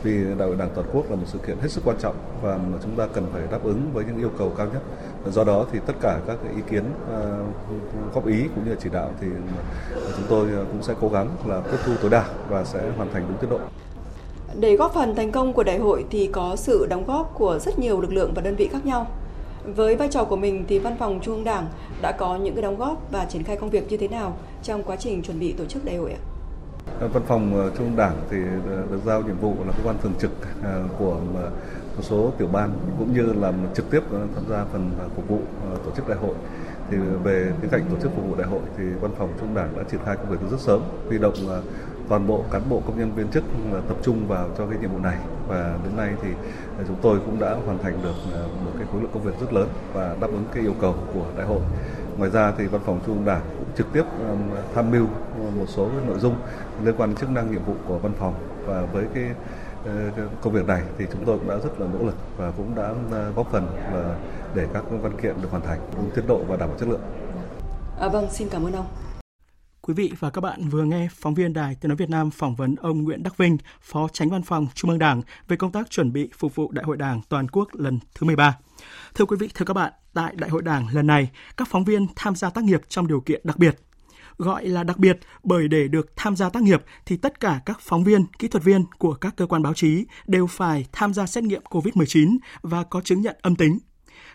vì 0.04 0.24
đại 0.38 0.48
hội 0.48 0.58
đảng 0.58 0.70
toàn 0.75 0.88
quốc 0.94 1.10
là 1.10 1.16
một 1.16 1.25
sự 1.25 1.38
kiện 1.48 1.58
hết 1.62 1.72
sức 1.72 1.82
quan 1.86 1.98
trọng 2.00 2.16
và 2.42 2.60
chúng 2.84 2.96
ta 2.96 3.08
cần 3.13 3.25
phải 3.34 3.42
đáp 3.51 3.63
ứng 3.63 3.82
với 3.94 4.06
những 4.06 4.18
yêu 4.18 4.32
cầu 4.38 4.51
cao 4.58 4.68
nhất. 4.74 4.82
Do 5.32 5.44
đó 5.44 5.66
thì 5.72 5.80
tất 5.86 5.94
cả 6.01 6.20
các 6.27 6.38
ý 6.56 6.62
kiến 6.72 6.84
ờ, 7.12 7.44
góp 8.14 8.27
ý 8.27 8.44
cũng 8.55 8.66
như 8.66 8.72
là 8.72 8.77
chỉ 8.83 8.90
đạo 8.90 9.12
thì 9.22 9.27
chúng 10.16 10.25
tôi 10.29 10.48
cũng 10.72 10.83
sẽ 10.83 10.94
cố 11.01 11.10
gắng 11.10 11.29
là 11.46 11.62
tiếp 11.62 11.77
thu 11.86 11.94
tối 12.01 12.12
đa 12.12 12.25
và 12.50 12.64
sẽ 12.64 12.90
hoàn 12.98 13.14
thành 13.14 13.25
đúng 13.27 13.38
tiến 13.38 13.50
độ. 13.50 13.60
Để 14.60 14.75
góp 14.75 14.94
phần 14.94 15.16
thành 15.16 15.31
công 15.31 15.53
của 15.53 15.64
đại 15.64 15.77
hội 15.77 16.05
thì 16.10 16.27
có 16.27 16.55
sự 16.55 16.88
đóng 16.90 17.05
góp 17.07 17.31
của 17.33 17.60
rất 17.60 17.79
nhiều 17.79 18.01
lực 18.01 18.14
lượng 18.14 18.31
và 18.36 18.42
đơn 18.42 18.55
vị 18.55 18.70
khác 18.72 18.86
nhau. 18.86 19.07
Với 19.75 19.96
vai 19.96 20.07
trò 20.07 20.24
của 20.24 20.36
mình 20.36 20.66
thì 20.68 20.79
văn 20.79 20.96
phòng 21.00 21.20
trung 21.24 21.36
ương 21.36 21.44
đảng 21.44 21.66
đã 22.01 22.12
có 22.12 22.36
những 22.36 22.55
cái 22.55 22.62
đóng 22.62 22.77
góp 22.77 23.12
và 23.12 23.25
triển 23.25 23.44
khai 23.44 23.55
công 23.55 23.70
việc 23.70 23.92
như 23.92 23.98
thế 23.98 24.07
nào 24.07 24.38
trong 24.64 24.83
quá 24.83 24.96
trình 24.96 25.22
chuẩn 25.24 25.40
bị 25.40 25.53
tổ 25.53 25.66
chức 25.66 25.86
đại 25.86 25.98
hội 25.98 26.12
ạ? 26.12 26.37
Văn 27.00 27.24
phòng 27.28 27.56
ờ, 27.56 27.72
Trung 27.78 27.86
ương 27.86 27.96
Đảng 27.96 28.16
thì 28.30 28.38
ờ, 28.70 28.84
được 28.92 29.00
giao 29.06 29.22
nhiệm 29.22 29.38
vụ 29.38 29.56
là 29.66 29.72
cơ 29.78 29.84
quan 29.84 29.96
thường 30.04 30.14
trực 30.20 30.32
ờ, 30.64 30.84
của 31.00 31.20
một 31.96 32.02
số 32.02 32.32
tiểu 32.38 32.48
ban 32.48 32.70
cũng 33.00 33.14
như 33.14 33.34
là 33.34 33.54
trực 33.74 33.92
tiếp 33.92 34.02
tham 34.10 34.44
gia 34.50 34.66
phần 34.72 34.92
phục 35.16 35.28
vụ 35.28 35.40
tổ 35.86 35.92
chức 35.96 36.10
đại 36.10 36.18
hội. 36.18 36.36
Thì 36.90 36.98
về 37.24 37.52
cái 37.62 37.70
cạnh 37.72 37.82
tổ 37.90 37.96
chức 38.02 38.12
phục 38.16 38.26
vụ 38.30 38.36
đại 38.36 38.48
hội 38.48 38.62
thì 38.78 38.84
văn 39.02 39.12
phòng 39.18 39.30
trung 39.40 39.56
đảng 39.56 39.78
đã 39.78 39.84
triển 39.92 40.00
khai 40.06 40.16
công 40.16 40.30
việc 40.30 40.38
từ 40.42 40.48
rất 40.50 40.60
sớm, 40.60 40.82
huy 41.08 41.18
động 41.18 41.34
toàn 42.10 42.28
bộ 42.28 42.44
cán 42.52 42.62
bộ, 42.70 42.82
công 42.88 43.00
nhân, 43.00 43.12
viên 43.16 43.28
chức 43.28 43.44
tập 43.88 43.98
trung 44.02 44.28
vào 44.28 44.50
cho 44.58 44.66
cái 44.66 44.78
nhiệm 44.82 44.92
vụ 44.92 45.00
này. 45.00 45.18
Và 45.48 45.78
đến 45.84 45.98
nay 45.98 46.14
thì 46.22 46.30
chúng 46.88 46.96
tôi 47.02 47.20
cũng 47.26 47.40
đã 47.40 47.56
hoàn 47.66 47.78
thành 47.80 47.94
được 48.04 48.16
một 48.66 48.72
cái 48.78 48.88
khối 48.92 49.02
lượng 49.02 49.12
công 49.14 49.24
việc 49.24 49.40
rất 49.42 49.54
lớn 49.54 49.68
và 49.94 50.16
đáp 50.22 50.28
ứng 50.28 50.44
cái 50.54 50.64
yêu 50.64 50.74
cầu 50.82 50.96
của 51.14 51.26
đại 51.38 51.48
hội. 51.48 51.62
Ngoài 52.18 52.30
ra 52.32 52.54
thì 52.58 52.68
văn 52.68 52.82
phòng 52.86 53.00
trung 53.06 53.16
ương 53.16 53.26
đảng 53.26 53.42
cũng 53.58 53.68
trực 53.78 53.94
tiếp 53.94 54.04
tham 54.76 54.92
mưu 54.92 55.06
một 55.51 55.66
số 55.68 55.90
cái 55.90 56.05
nội 56.07 56.20
dung 56.20 56.36
liên 56.83 56.96
quan 56.98 57.10
đến 57.10 57.18
chức 57.18 57.29
năng 57.29 57.51
nhiệm 57.51 57.64
vụ 57.64 57.74
của 57.88 57.98
văn 57.98 58.14
phòng 58.20 58.33
và 58.66 58.86
với 58.86 59.05
cái 59.14 59.24
công 60.42 60.53
việc 60.53 60.66
này 60.68 60.81
thì 60.98 61.05
chúng 61.12 61.25
tôi 61.25 61.40
cũng 61.40 61.50
đã 61.50 61.55
rất 61.57 61.79
là 61.79 61.88
nỗ 61.94 62.05
lực 62.05 62.16
và 62.38 62.51
cũng 62.51 62.75
đã 62.75 62.94
góp 63.36 63.51
phần 63.51 63.66
là 63.94 64.18
để 64.55 64.68
các 64.74 64.83
văn 64.90 65.22
kiện 65.22 65.42
được 65.42 65.51
hoàn 65.51 65.64
thành 65.64 65.79
đúng 65.96 66.10
tiến 66.16 66.27
độ 66.27 66.44
và 66.48 66.57
đảm 66.57 66.70
bảo 66.70 66.77
chất 66.77 66.90
lượng. 66.90 67.01
À, 68.00 68.07
vâng, 68.07 68.27
xin 68.31 68.50
cảm 68.50 68.64
ơn 68.66 68.74
ông. 68.74 68.86
Quý 69.81 69.94
vị 69.94 70.14
và 70.20 70.29
các 70.29 70.42
bạn 70.42 70.70
vừa 70.70 70.83
nghe 70.83 71.07
phóng 71.12 71.33
viên 71.33 71.53
Đài 71.53 71.75
Tiếng 71.75 71.90
nói 71.90 71.96
Việt 71.96 72.10
Nam 72.10 72.31
phỏng 72.31 72.55
vấn 72.55 72.75
ông 72.81 73.03
Nguyễn 73.03 73.24
Đắc 73.24 73.38
Vinh, 73.38 73.57
Phó 73.81 74.07
Tránh 74.14 74.29
Văn 74.29 74.42
phòng 74.42 74.68
Trung 74.74 74.90
ương 74.92 75.00
Đảng 75.00 75.22
về 75.48 75.57
công 75.57 75.72
tác 75.72 75.90
chuẩn 75.90 76.14
bị 76.14 76.29
phục 76.38 76.55
vụ 76.55 76.72
Đại 76.72 76.86
hội 76.86 76.98
Đảng 76.98 77.22
toàn 77.29 77.48
quốc 77.48 77.68
lần 77.74 78.00
thứ 78.16 78.25
13. 78.25 78.57
Thưa 79.16 79.25
quý 79.25 79.38
vị, 79.40 79.50
thưa 79.53 79.66
các 79.66 79.74
bạn, 79.74 79.94
tại 80.14 80.33
Đại 80.36 80.50
hội 80.50 80.62
Đảng 80.62 80.88
lần 80.92 81.07
này, 81.07 81.29
các 81.57 81.68
phóng 81.72 81.83
viên 81.83 82.07
tham 82.16 82.36
gia 82.36 82.50
tác 82.50 82.64
nghiệp 82.64 82.81
trong 82.88 83.07
điều 83.07 83.22
kiện 83.22 83.42
đặc 83.44 83.57
biệt. 83.57 83.75
Gọi 84.38 84.68
là 84.68 84.84
đặc 84.84 84.98
biệt 84.98 85.20
bởi 85.44 85.68
để 85.68 85.88
được 85.88 86.16
tham 86.16 86.36
gia 86.36 86.50
tác 86.50 86.64
nghiệp 86.64 86.84
thì 87.06 87.18
tất 87.18 87.40
cả 87.40 87.62
các 87.66 87.80
phóng 87.82 88.04
viên, 88.04 88.26
kỹ 88.40 88.48
thuật 88.48 88.64
viên 88.64 88.86
của 88.98 89.14
các 89.14 89.36
cơ 89.38 89.46
quan 89.46 89.64
báo 89.64 89.74
chí 89.74 90.06
đều 90.28 90.48
phải 90.48 90.86
tham 90.92 91.14
gia 91.14 91.26
xét 91.26 91.44
nghiệm 91.44 91.62
COVID-19 91.70 92.38
và 92.62 92.84
có 92.84 93.02
chứng 93.02 93.22
nhận 93.22 93.36
âm 93.42 93.56
tính. 93.56 93.80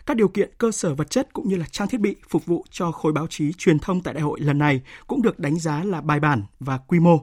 Các 0.05 0.17
điều 0.17 0.27
kiện 0.27 0.49
cơ 0.57 0.71
sở 0.71 0.95
vật 0.95 1.09
chất 1.09 1.33
cũng 1.33 1.49
như 1.49 1.55
là 1.55 1.65
trang 1.71 1.87
thiết 1.87 1.99
bị 1.99 2.15
phục 2.29 2.45
vụ 2.45 2.65
cho 2.71 2.91
khối 2.91 3.13
báo 3.13 3.27
chí 3.27 3.53
truyền 3.53 3.79
thông 3.79 4.01
tại 4.01 4.13
đại 4.13 4.23
hội 4.23 4.39
lần 4.39 4.57
này 4.57 4.81
cũng 5.07 5.21
được 5.21 5.39
đánh 5.39 5.59
giá 5.59 5.83
là 5.83 6.01
bài 6.01 6.19
bản 6.19 6.43
và 6.59 6.77
quy 6.77 6.99
mô. 6.99 7.19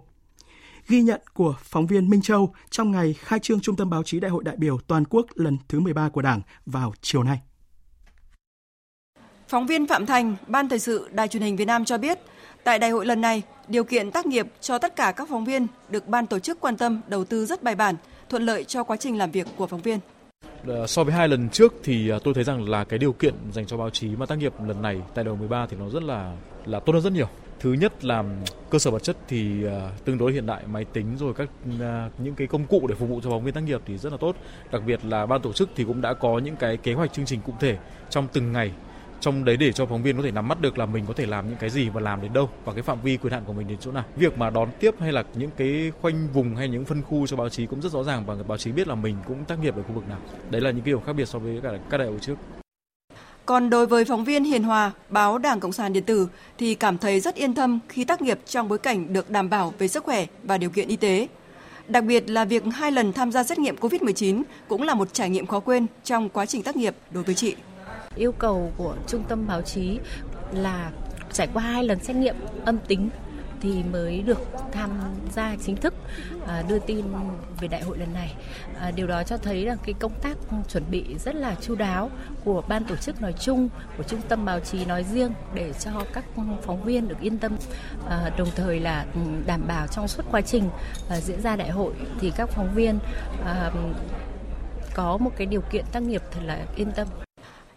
Ghi 0.89 1.03
nhận 1.03 1.21
của 1.35 1.55
phóng 1.63 1.87
viên 1.87 2.11
Minh 2.11 2.23
Châu 2.23 2.55
trong 2.71 2.91
ngày 2.91 3.13
khai 3.13 3.39
trương 3.39 3.61
Trung 3.61 3.77
tâm 3.77 3.91
Báo 3.91 4.03
chí 4.03 4.21
Đại 4.21 4.31
hội 4.31 4.45
đại 4.45 4.57
biểu 4.57 4.79
toàn 4.87 5.05
quốc 5.05 5.27
lần 5.35 5.59
thứ 5.69 5.81
13 5.81 6.09
của 6.09 6.23
Đảng 6.23 6.41
vào 6.67 6.93
chiều 7.01 7.23
nay. 7.23 7.41
Phóng 9.49 9.67
viên 9.67 9.87
Phạm 9.87 10.07
Thành, 10.07 10.37
Ban 10.47 10.69
Thời 10.69 10.79
sự 10.79 11.09
Đài 11.13 11.29
truyền 11.29 11.43
hình 11.43 11.57
Việt 11.57 11.65
Nam 11.65 11.85
cho 11.85 11.99
biết, 11.99 12.19
tại 12.65 12.79
đại 12.79 12.91
hội 12.91 13.07
lần 13.07 13.21
này, 13.21 13.43
điều 13.69 13.85
kiện 13.85 14.11
tác 14.11 14.27
nghiệp 14.27 14.47
cho 14.61 14.79
tất 14.79 14.97
cả 14.97 15.13
các 15.13 15.29
phóng 15.31 15.45
viên 15.45 15.67
được 15.89 16.09
ban 16.09 16.27
tổ 16.27 16.39
chức 16.39 16.61
quan 16.61 16.77
tâm 16.77 17.01
đầu 17.09 17.25
tư 17.25 17.47
rất 17.47 17.63
bài 17.63 17.75
bản, 17.75 17.95
thuận 18.29 18.43
lợi 18.43 18.65
cho 18.65 18.85
quá 18.85 18.97
trình 18.97 19.19
làm 19.19 19.31
việc 19.31 19.47
của 19.57 19.67
phóng 19.67 19.83
viên. 19.83 19.99
Ờ, 20.67 20.87
so 20.87 21.05
với 21.05 21.15
hai 21.15 21.29
lần 21.29 21.49
trước 21.49 21.75
thì 21.83 22.11
à, 22.11 22.19
tôi 22.25 22.35
thấy 22.35 22.45
rằng 22.45 22.69
là 22.69 22.85
cái 22.85 22.99
điều 22.99 23.13
kiện 23.13 23.35
dành 23.53 23.67
cho 23.67 23.77
báo 23.77 23.91
chí 23.91 24.09
mà 24.09 24.27
tác 24.27 24.39
nghiệp 24.39 24.53
lần 24.67 24.83
này 24.83 25.03
tại 25.15 25.25
đầu 25.25 25.37
13 25.37 25.67
thì 25.71 25.77
nó 25.77 25.89
rất 25.89 26.03
là 26.03 26.35
là 26.65 26.81
tốt 26.81 26.93
hơn 26.93 27.03
rất 27.03 27.13
nhiều. 27.13 27.27
Thứ 27.61 27.73
nhất 27.73 28.05
là 28.05 28.25
cơ 28.71 28.79
sở 28.79 28.91
vật 28.91 29.03
chất 29.03 29.17
thì 29.29 29.67
à, 29.67 29.91
tương 30.05 30.19
đối 30.19 30.33
hiện 30.33 30.47
đại, 30.47 30.63
máy 30.67 30.85
tính 30.85 31.17
rồi 31.19 31.35
các 31.35 31.49
à, 31.81 32.11
những 32.19 32.35
cái 32.35 32.47
công 32.47 32.67
cụ 32.67 32.87
để 32.89 32.95
phục 32.95 33.09
vụ 33.09 33.21
cho 33.25 33.31
phóng 33.31 33.45
viên 33.45 33.55
tác 33.55 33.61
nghiệp 33.61 33.81
thì 33.87 33.99
rất 33.99 34.13
là 34.13 34.19
tốt. 34.21 34.37
Đặc 34.73 34.83
biệt 34.87 35.05
là 35.05 35.27
ban 35.27 35.43
tổ 35.43 35.53
chức 35.53 35.71
thì 35.77 35.85
cũng 35.85 36.01
đã 36.01 36.15
có 36.15 36.39
những 36.39 36.57
cái 36.57 36.77
kế 36.77 36.95
hoạch 36.95 37.13
chương 37.13 37.27
trình 37.27 37.41
cụ 37.47 37.53
thể 37.61 37.79
trong 38.11 38.29
từng 38.33 38.53
ngày 38.53 38.73
trong 39.21 39.45
đấy 39.45 39.57
để 39.57 39.73
cho 39.73 39.87
phóng 39.87 40.03
viên 40.03 40.17
có 40.17 40.23
thể 40.23 40.31
nắm 40.31 40.49
bắt 40.49 40.61
được 40.61 40.79
là 40.79 40.87
mình 40.87 41.05
có 41.07 41.15
thể 41.15 41.27
làm 41.27 41.49
những 41.49 41.59
cái 41.61 41.71
gì 41.71 41.89
và 41.89 42.01
làm 42.01 42.23
đến 42.23 42.33
đâu 42.33 42.51
và 42.65 42.73
cái 42.73 42.83
phạm 42.83 42.99
vi 43.03 43.17
quyền 43.17 43.33
hạn 43.33 43.43
của 43.47 43.53
mình 43.53 43.69
đến 43.69 43.79
chỗ 43.81 43.93
nào 43.93 44.05
việc 44.17 44.39
mà 44.39 44.51
đón 44.51 44.69
tiếp 44.81 44.95
hay 45.01 45.13
là 45.13 45.25
những 45.35 45.51
cái 45.57 45.93
khoanh 46.01 46.29
vùng 46.33 46.57
hay 46.57 46.69
những 46.69 46.85
phân 46.85 47.03
khu 47.03 47.27
cho 47.27 47.37
báo 47.37 47.49
chí 47.49 47.67
cũng 47.67 47.83
rất 47.83 47.93
rõ 47.93 48.03
ràng 48.03 48.25
và 48.27 48.35
báo 48.49 48.59
chí 48.59 48.73
biết 48.73 48.89
là 48.89 48.95
mình 48.95 49.17
cũng 49.27 49.45
tác 49.45 49.59
nghiệp 49.63 49.77
ở 49.77 49.83
khu 49.83 49.93
vực 49.93 50.09
nào 50.09 50.19
đấy 50.51 50.61
là 50.61 50.71
những 50.71 50.81
cái 50.81 50.93
điều 50.93 51.01
khác 51.01 51.13
biệt 51.13 51.29
so 51.29 51.39
với 51.39 51.61
cả 51.63 51.71
các 51.91 51.99
đại 51.99 52.09
hội 52.09 52.19
trước 52.21 52.35
còn 53.47 53.71
đối 53.71 53.87
với 53.87 54.05
phóng 54.05 54.25
viên 54.25 54.45
Hiền 54.45 54.63
Hòa, 54.63 54.93
báo 55.09 55.39
Đảng 55.39 55.61
Cộng 55.61 55.73
sản 55.73 55.93
Điện 55.93 56.05
tử 56.05 56.29
thì 56.59 56.75
cảm 56.75 56.99
thấy 56.99 57.21
rất 57.21 57.35
yên 57.35 57.55
tâm 57.55 57.79
khi 57.89 58.05
tác 58.05 58.23
nghiệp 58.23 58.39
trong 58.47 58.69
bối 58.69 58.79
cảnh 58.79 59.13
được 59.13 59.31
đảm 59.31 59.51
bảo 59.51 59.75
về 59.79 59.89
sức 59.89 60.05
khỏe 60.05 60.27
và 60.43 60.59
điều 60.59 60.71
kiện 60.71 60.89
y 60.89 60.97
tế. 60.97 61.29
Đặc 61.89 62.05
biệt 62.05 62.31
là 62.31 62.45
việc 62.45 62.63
hai 62.75 62.93
lần 62.93 63.13
tham 63.13 63.33
gia 63.33 63.45
xét 63.45 63.59
nghiệm 63.59 63.77
COVID-19 63.77 64.43
cũng 64.69 64.83
là 64.83 64.95
một 64.95 65.13
trải 65.13 65.31
nghiệm 65.31 65.47
khó 65.47 65.61
quên 65.61 65.87
trong 66.05 66.29
quá 66.29 66.47
trình 66.47 66.63
tác 66.63 66.77
nghiệp 66.77 66.95
đối 67.11 67.25
với 67.25 67.35
chị. 67.35 67.55
Yêu 68.17 68.33
cầu 68.33 68.73
của 68.77 68.95
trung 69.07 69.25
tâm 69.29 69.47
báo 69.47 69.63
chí 69.63 69.99
là 70.53 70.91
trải 71.33 71.49
qua 71.55 71.63
hai 71.63 71.85
lần 71.85 72.05
xét 72.05 72.17
nghiệm 72.17 72.35
âm 72.65 72.79
tính 72.79 73.11
thì 73.61 73.83
mới 73.93 74.23
được 74.23 74.39
tham 74.73 74.91
gia 75.33 75.57
chính 75.67 75.77
thức 75.77 75.95
à, 76.47 76.63
đưa 76.69 76.79
tin 76.79 77.05
về 77.61 77.69
đại 77.69 77.83
hội 77.83 77.99
lần 77.99 78.13
này. 78.13 78.35
À, 78.81 78.91
điều 78.91 79.07
đó 79.07 79.23
cho 79.23 79.37
thấy 79.37 79.67
là 79.67 79.77
cái 79.85 79.95
công 79.99 80.13
tác 80.23 80.37
chuẩn 80.69 80.83
bị 80.91 81.05
rất 81.19 81.35
là 81.35 81.55
chu 81.61 81.75
đáo 81.75 82.11
của 82.45 82.63
ban 82.69 82.85
tổ 82.85 82.97
chức 82.97 83.23
nói 83.23 83.35
chung, 83.41 83.69
của 83.97 84.03
trung 84.03 84.21
tâm 84.29 84.45
báo 84.45 84.61
chí 84.61 84.85
nói 84.85 85.05
riêng 85.05 85.33
để 85.55 85.73
cho 85.73 85.91
các 86.13 86.25
phóng 86.63 86.83
viên 86.85 87.09
được 87.09 87.21
yên 87.21 87.39
tâm. 87.39 87.57
À, 88.09 88.31
đồng 88.39 88.49
thời 88.57 88.81
là 88.81 89.07
ừ, 89.15 89.21
đảm 89.47 89.67
bảo 89.69 89.87
trong 89.87 90.09
suốt 90.09 90.23
quá 90.31 90.41
trình 90.41 90.71
diễn 91.21 91.41
ra 91.41 91.57
đại 91.57 91.71
hội 91.71 91.93
thì 92.21 92.33
các 92.37 92.49
phóng 92.49 92.75
viên 92.75 92.99
có 94.95 95.17
một 95.17 95.31
cái 95.37 95.47
điều 95.47 95.61
kiện 95.61 95.85
tác 95.93 96.03
nghiệp 96.03 96.23
thật 96.31 96.41
là 96.45 96.59
yên 96.77 96.93
tâm. 96.93 97.09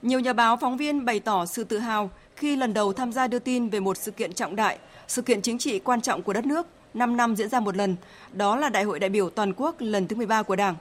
Nhiều 0.03 0.19
nhà 0.19 0.33
báo 0.33 0.57
phóng 0.57 0.77
viên 0.77 1.05
bày 1.05 1.19
tỏ 1.19 1.45
sự 1.45 1.63
tự 1.63 1.79
hào 1.79 2.09
khi 2.35 2.55
lần 2.55 2.73
đầu 2.73 2.93
tham 2.93 3.11
gia 3.13 3.27
đưa 3.27 3.39
tin 3.39 3.69
về 3.69 3.79
một 3.79 3.97
sự 3.97 4.11
kiện 4.11 4.33
trọng 4.33 4.55
đại, 4.55 4.77
sự 5.07 5.21
kiện 5.21 5.41
chính 5.41 5.57
trị 5.57 5.79
quan 5.79 6.01
trọng 6.01 6.21
của 6.21 6.33
đất 6.33 6.45
nước, 6.45 6.67
5 6.93 7.17
năm 7.17 7.35
diễn 7.35 7.49
ra 7.49 7.59
một 7.59 7.75
lần, 7.75 7.95
đó 8.33 8.55
là 8.55 8.69
Đại 8.69 8.83
hội 8.83 8.99
đại 8.99 9.09
biểu 9.09 9.29
toàn 9.29 9.53
quốc 9.57 9.75
lần 9.79 10.07
thứ 10.07 10.15
13 10.15 10.43
của 10.43 10.55
Đảng. 10.55 10.75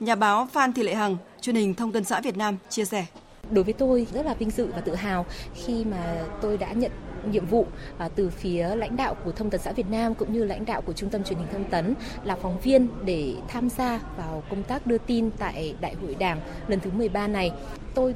Nhà 0.00 0.14
báo 0.14 0.48
Phan 0.52 0.72
Thị 0.72 0.82
Lệ 0.82 0.94
Hằng, 0.94 1.16
truyền 1.40 1.56
hình 1.56 1.74
Thông 1.74 1.92
tấn 1.92 2.04
xã 2.04 2.20
Việt 2.20 2.36
Nam 2.36 2.56
chia 2.68 2.84
sẻ. 2.84 3.06
Đối 3.50 3.64
với 3.64 3.72
tôi 3.74 4.06
rất 4.12 4.26
là 4.26 4.34
vinh 4.34 4.50
dự 4.50 4.66
và 4.74 4.80
tự 4.80 4.94
hào 4.94 5.26
khi 5.54 5.84
mà 5.84 6.24
tôi 6.40 6.58
đã 6.58 6.72
nhận 6.72 6.90
nhiệm 7.30 7.46
vụ 7.46 7.66
à, 7.98 8.08
từ 8.14 8.30
phía 8.30 8.74
lãnh 8.76 8.96
đạo 8.96 9.14
của 9.24 9.32
Thông 9.32 9.50
tấn 9.50 9.60
xã 9.60 9.72
Việt 9.72 9.90
Nam 9.90 10.14
cũng 10.14 10.32
như 10.32 10.44
lãnh 10.44 10.64
đạo 10.64 10.80
của 10.80 10.92
Trung 10.92 11.10
tâm 11.10 11.24
truyền 11.24 11.38
hình 11.38 11.48
thông 11.52 11.64
tấn 11.64 11.94
là 12.24 12.36
phóng 12.36 12.60
viên 12.60 12.88
để 13.04 13.34
tham 13.48 13.70
gia 13.70 14.00
vào 14.16 14.42
công 14.50 14.62
tác 14.62 14.86
đưa 14.86 14.98
tin 14.98 15.30
tại 15.38 15.74
Đại 15.80 15.94
hội 15.94 16.14
Đảng 16.14 16.40
lần 16.68 16.80
thứ 16.80 16.90
13 16.90 17.28
này. 17.28 17.52
Tôi 17.94 18.14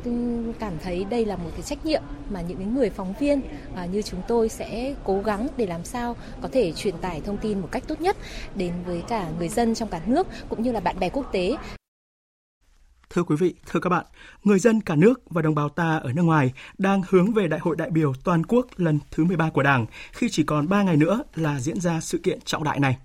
cảm 0.58 0.72
thấy 0.82 1.04
đây 1.04 1.24
là 1.24 1.36
một 1.36 1.50
cái 1.52 1.62
trách 1.62 1.86
nhiệm 1.86 2.02
mà 2.30 2.40
những 2.40 2.74
người 2.74 2.90
phóng 2.90 3.14
viên 3.20 3.40
à, 3.74 3.86
như 3.86 4.02
chúng 4.02 4.20
tôi 4.28 4.48
sẽ 4.48 4.94
cố 5.04 5.20
gắng 5.20 5.48
để 5.56 5.66
làm 5.66 5.84
sao 5.84 6.16
có 6.40 6.48
thể 6.52 6.72
truyền 6.72 6.98
tải 6.98 7.20
thông 7.20 7.36
tin 7.36 7.58
một 7.58 7.68
cách 7.70 7.82
tốt 7.86 8.00
nhất 8.00 8.16
đến 8.54 8.72
với 8.86 9.02
cả 9.08 9.28
người 9.38 9.48
dân 9.48 9.74
trong 9.74 9.88
cả 9.88 10.00
nước 10.06 10.26
cũng 10.48 10.62
như 10.62 10.72
là 10.72 10.80
bạn 10.80 10.98
bè 11.00 11.08
quốc 11.08 11.32
tế 11.32 11.56
Thưa 13.14 13.22
quý 13.22 13.36
vị, 13.36 13.54
thưa 13.66 13.80
các 13.80 13.90
bạn, 13.90 14.06
người 14.44 14.58
dân 14.58 14.80
cả 14.80 14.96
nước 14.96 15.20
và 15.30 15.42
đồng 15.42 15.54
bào 15.54 15.68
ta 15.68 15.96
ở 15.96 16.12
nước 16.12 16.22
ngoài 16.22 16.52
đang 16.78 17.02
hướng 17.08 17.32
về 17.32 17.48
Đại 17.48 17.60
hội 17.60 17.76
đại 17.76 17.90
biểu 17.90 18.12
toàn 18.24 18.46
quốc 18.46 18.66
lần 18.76 18.98
thứ 19.10 19.24
13 19.24 19.50
của 19.50 19.62
Đảng 19.62 19.86
khi 20.12 20.28
chỉ 20.28 20.42
còn 20.42 20.68
3 20.68 20.82
ngày 20.82 20.96
nữa 20.96 21.22
là 21.34 21.60
diễn 21.60 21.80
ra 21.80 22.00
sự 22.00 22.18
kiện 22.18 22.40
trọng 22.44 22.64
đại 22.64 22.80
này. 22.80 22.98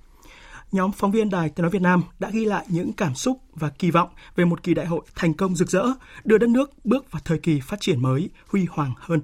Nhóm 0.72 0.91
phóng 0.91 1.12
viên 1.12 1.30
Đài 1.30 1.50
Tiếng 1.50 1.63
nói 1.63 1.72
Việt 1.72 1.82
Nam 1.82 2.04
đã 2.20 2.30
ghi 2.30 2.46
lại 2.46 2.65
những 2.70 2.94
cảm 2.94 3.15
xúc 3.15 3.38
và 3.54 3.70
kỳ 3.70 3.91
vọng 3.91 4.10
về 4.36 4.46
một 4.46 4.63
kỳ 4.63 4.74
đại 4.74 4.86
hội 4.86 5.02
thành 5.15 5.34
công 5.34 5.56
rực 5.56 5.70
rỡ, 5.70 5.84
đưa 6.24 6.38
đất 6.38 6.50
nước 6.50 6.72
bước 6.84 7.12
vào 7.12 7.22
thời 7.26 7.39
kỳ 7.39 7.60
phát 7.60 7.80
triển 7.80 8.02
mới, 8.02 8.30
huy 8.48 8.65
hoàng 8.70 8.94
hơn. 8.98 9.22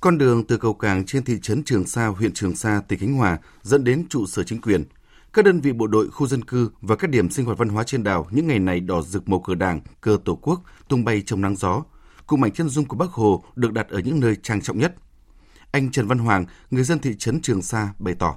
Con 0.00 0.18
đường 0.18 0.44
từ 0.44 0.56
cầu 0.56 0.74
cảng 0.74 1.06
trên 1.06 1.24
thị 1.24 1.38
trấn 1.42 1.64
Trường 1.64 1.86
Sa, 1.86 2.06
huyện 2.06 2.32
Trường 2.32 2.56
Sa, 2.56 2.82
tỉnh 2.88 2.98
Khánh 2.98 3.14
Hòa 3.14 3.38
dẫn 3.62 3.84
đến 3.84 4.06
trụ 4.08 4.26
sở 4.26 4.42
chính 4.42 4.60
quyền– 4.60 4.84
các 5.32 5.44
đơn 5.44 5.60
vị 5.60 5.72
bộ 5.72 5.86
đội, 5.86 6.08
khu 6.10 6.26
dân 6.26 6.44
cư 6.44 6.70
và 6.80 6.96
các 6.96 7.10
điểm 7.10 7.30
sinh 7.30 7.46
hoạt 7.46 7.58
văn 7.58 7.68
hóa 7.68 7.84
trên 7.84 8.04
đảo 8.04 8.26
những 8.30 8.46
ngày 8.46 8.58
này 8.58 8.80
đỏ 8.80 9.00
rực 9.00 9.28
màu 9.28 9.40
cờ 9.40 9.54
đảng, 9.54 9.80
cờ 10.00 10.18
tổ 10.24 10.38
quốc 10.42 10.60
tung 10.88 11.04
bay 11.04 11.22
trong 11.26 11.40
nắng 11.40 11.56
gió. 11.56 11.82
Cùng 12.26 12.42
ảnh 12.42 12.52
chân 12.52 12.68
dung 12.68 12.84
của 12.84 12.96
Bác 12.96 13.10
Hồ 13.10 13.44
được 13.56 13.72
đặt 13.72 13.88
ở 13.88 13.98
những 13.98 14.20
nơi 14.20 14.36
trang 14.42 14.60
trọng 14.60 14.78
nhất. 14.78 14.94
Anh 15.72 15.90
Trần 15.90 16.06
Văn 16.06 16.18
Hoàng, 16.18 16.44
người 16.70 16.82
dân 16.82 16.98
thị 16.98 17.14
trấn 17.18 17.40
Trường 17.40 17.62
Sa 17.62 17.94
bày 17.98 18.14
tỏ. 18.18 18.36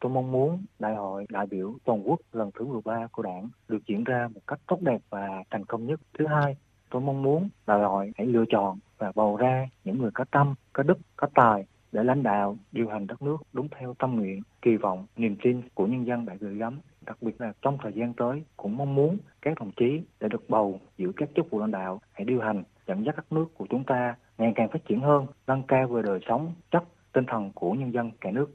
Tôi 0.00 0.12
mong 0.12 0.32
muốn 0.32 0.64
đại 0.78 0.94
hội 0.94 1.26
đại 1.28 1.46
biểu 1.46 1.74
toàn 1.84 2.08
quốc 2.08 2.20
lần 2.32 2.50
thứ 2.58 2.64
13 2.64 3.06
của 3.12 3.22
đảng 3.22 3.48
được 3.68 3.78
diễn 3.88 4.04
ra 4.04 4.28
một 4.34 4.40
cách 4.46 4.60
tốt 4.66 4.78
đẹp 4.80 4.98
và 5.10 5.28
thành 5.50 5.64
công 5.64 5.86
nhất. 5.86 6.00
Thứ 6.18 6.26
hai, 6.26 6.56
tôi 6.90 7.02
mong 7.02 7.22
muốn 7.22 7.48
đại 7.66 7.82
hội 7.82 8.12
hãy 8.18 8.26
lựa 8.26 8.44
chọn 8.52 8.78
và 8.98 9.12
bầu 9.14 9.36
ra 9.36 9.66
những 9.84 9.98
người 9.98 10.10
có 10.14 10.24
tâm, 10.30 10.54
có 10.72 10.82
đức, 10.82 10.98
có 11.16 11.28
tài 11.34 11.66
để 11.92 12.04
lãnh 12.04 12.22
đạo 12.22 12.56
điều 12.72 12.88
hành 12.88 13.06
đất 13.06 13.22
nước 13.22 13.36
đúng 13.52 13.68
theo 13.78 13.94
tâm 13.98 14.16
nguyện, 14.16 14.42
kỳ 14.62 14.76
vọng, 14.76 15.06
niềm 15.16 15.36
tin 15.42 15.62
của 15.74 15.86
nhân 15.86 16.06
dân 16.06 16.26
đã 16.26 16.34
gửi 16.40 16.54
gắm. 16.54 16.80
Đặc 17.06 17.22
biệt 17.22 17.40
là 17.40 17.52
trong 17.62 17.78
thời 17.82 17.92
gian 17.92 18.14
tới 18.16 18.42
cũng 18.56 18.76
mong 18.76 18.94
muốn 18.94 19.18
các 19.42 19.58
đồng 19.60 19.70
chí 19.76 20.00
để 20.20 20.28
được 20.28 20.48
bầu 20.48 20.80
giữ 20.98 21.12
các 21.16 21.28
chức 21.36 21.50
vụ 21.50 21.60
lãnh 21.60 21.70
đạo 21.70 22.00
hãy 22.12 22.24
điều 22.24 22.40
hành 22.40 22.62
dẫn 22.86 23.04
dắt 23.04 23.16
đất 23.16 23.32
nước 23.32 23.46
của 23.54 23.66
chúng 23.70 23.84
ta 23.84 24.14
ngày 24.38 24.52
càng 24.56 24.68
phát 24.72 24.78
triển 24.88 25.00
hơn, 25.00 25.26
nâng 25.46 25.62
cao 25.68 25.88
về 25.88 26.02
đời 26.02 26.20
sống, 26.28 26.54
chất 26.70 26.82
tinh 27.12 27.24
thần 27.28 27.52
của 27.54 27.72
nhân 27.72 27.92
dân 27.92 28.10
cả 28.20 28.30
nước. 28.30 28.46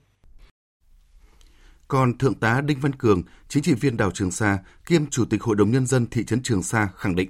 Còn 1.88 2.18
Thượng 2.18 2.34
tá 2.34 2.62
Đinh 2.62 2.78
Văn 2.82 2.92
Cường, 2.98 3.22
chính 3.48 3.64
trị 3.64 3.74
viên 3.82 3.98
đảo 3.98 4.12
Trường 4.14 4.32
Sa, 4.32 4.58
kiêm 4.86 5.02
Chủ 5.10 5.24
tịch 5.30 5.42
Hội 5.42 5.56
đồng 5.56 5.72
Nhân 5.72 5.86
dân 5.86 6.06
thị 6.12 6.26
trấn 6.26 6.40
Trường 6.44 6.64
Sa 6.64 6.88
khẳng 6.96 7.16
định. 7.16 7.30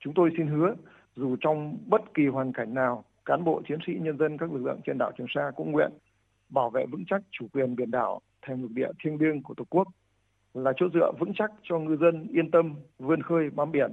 Chúng 0.00 0.14
tôi 0.16 0.30
xin 0.36 0.46
hứa, 0.46 0.74
dù 1.16 1.36
trong 1.40 1.78
bất 1.86 2.00
kỳ 2.14 2.26
hoàn 2.26 2.52
cảnh 2.52 2.74
nào, 2.74 3.04
cán 3.28 3.44
bộ 3.44 3.62
chiến 3.68 3.78
sĩ 3.86 3.92
nhân 4.00 4.18
dân 4.18 4.38
các 4.38 4.52
lực 4.52 4.64
lượng 4.64 4.80
trên 4.86 4.98
đảo 4.98 5.12
Trường 5.18 5.26
Sa 5.34 5.50
cũng 5.56 5.72
nguyện 5.72 5.90
bảo 6.48 6.70
vệ 6.70 6.86
vững 6.86 7.04
chắc 7.06 7.22
chủ 7.30 7.46
quyền 7.52 7.76
biển 7.76 7.90
đảo 7.90 8.20
thành 8.42 8.62
lục 8.62 8.70
địa 8.74 8.88
thiêng 9.04 9.20
liêng 9.20 9.42
của 9.42 9.54
Tổ 9.54 9.64
quốc 9.70 9.88
là 10.54 10.72
chỗ 10.76 10.86
dựa 10.94 11.12
vững 11.18 11.32
chắc 11.34 11.50
cho 11.62 11.78
ngư 11.78 11.96
dân 11.96 12.26
yên 12.32 12.50
tâm 12.50 12.74
vươn 12.98 13.22
khơi 13.22 13.50
bám 13.50 13.72
biển, 13.72 13.92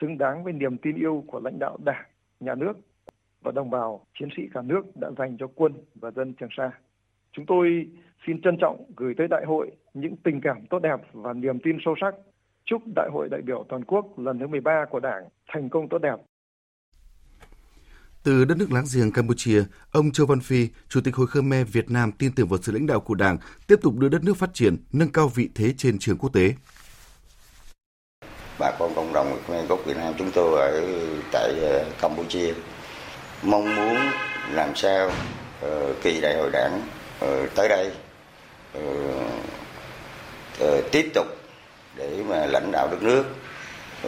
xứng 0.00 0.18
đáng 0.18 0.44
với 0.44 0.52
niềm 0.52 0.78
tin 0.78 0.96
yêu 0.96 1.24
của 1.26 1.40
lãnh 1.40 1.58
đạo 1.58 1.78
Đảng, 1.84 2.04
Nhà 2.40 2.54
nước 2.54 2.72
và 3.42 3.52
đồng 3.52 3.70
bào 3.70 4.06
chiến 4.18 4.28
sĩ 4.36 4.42
cả 4.54 4.62
nước 4.62 4.82
đã 5.00 5.10
dành 5.18 5.36
cho 5.38 5.46
quân 5.54 5.72
và 5.94 6.10
dân 6.10 6.34
Trường 6.34 6.48
Sa. 6.56 6.70
Chúng 7.32 7.46
tôi 7.46 7.88
xin 8.26 8.42
trân 8.42 8.56
trọng 8.60 8.84
gửi 8.96 9.14
tới 9.16 9.28
đại 9.28 9.44
hội 9.46 9.70
những 9.94 10.16
tình 10.16 10.40
cảm 10.40 10.66
tốt 10.70 10.78
đẹp 10.78 11.00
và 11.12 11.32
niềm 11.32 11.58
tin 11.60 11.76
sâu 11.84 11.94
sắc. 12.00 12.14
Chúc 12.64 12.82
Đại 12.96 13.08
hội 13.12 13.28
đại 13.30 13.42
biểu 13.42 13.64
toàn 13.68 13.84
quốc 13.84 14.18
lần 14.18 14.38
thứ 14.38 14.46
13 14.46 14.84
của 14.90 15.00
Đảng 15.00 15.24
thành 15.48 15.68
công 15.68 15.88
tốt 15.88 15.98
đẹp, 15.98 16.16
từ 18.22 18.44
đất 18.44 18.58
nước 18.58 18.72
láng 18.72 18.84
giềng 18.94 19.12
Campuchia, 19.12 19.64
ông 19.92 20.12
Châu 20.12 20.26
Văn 20.26 20.40
Phi, 20.40 20.68
Chủ 20.88 21.00
tịch 21.00 21.16
Hội 21.16 21.26
Khmer 21.26 21.66
Việt 21.72 21.90
Nam 21.90 22.12
tin 22.12 22.32
tưởng 22.32 22.48
vào 22.48 22.58
sự 22.62 22.72
lãnh 22.72 22.86
đạo 22.86 23.00
của 23.00 23.14
Đảng, 23.14 23.38
tiếp 23.66 23.76
tục 23.82 23.94
đưa 23.96 24.08
đất 24.08 24.24
nước 24.24 24.36
phát 24.36 24.50
triển, 24.54 24.76
nâng 24.92 25.12
cao 25.12 25.28
vị 25.28 25.48
thế 25.54 25.74
trên 25.78 25.98
trường 25.98 26.18
quốc 26.18 26.30
tế. 26.32 26.54
Bà 28.58 28.70
con 28.78 28.94
cộng 28.94 29.12
đồng 29.12 29.38
Khmer 29.46 29.68
gốc 29.68 29.80
Việt 29.86 29.96
Nam 29.96 30.14
chúng 30.18 30.30
tôi 30.34 30.60
ở 30.60 30.82
tại 31.32 31.52
ờ, 31.60 31.84
Campuchia 32.00 32.54
mong 33.42 33.76
muốn 33.76 33.96
làm 34.50 34.76
sao 34.76 35.12
uh, 35.66 36.02
kỳ 36.02 36.20
đại 36.20 36.36
hội 36.36 36.50
đảng 36.52 36.82
uh, 37.24 37.54
tới 37.54 37.68
đây 37.68 37.92
uh, 38.78 38.84
uh, 40.64 40.84
tiếp 40.92 41.10
tục 41.14 41.26
để 41.96 42.22
mà 42.28 42.46
lãnh 42.46 42.72
đạo 42.72 42.88
đất 42.90 43.02
nước 43.02 43.24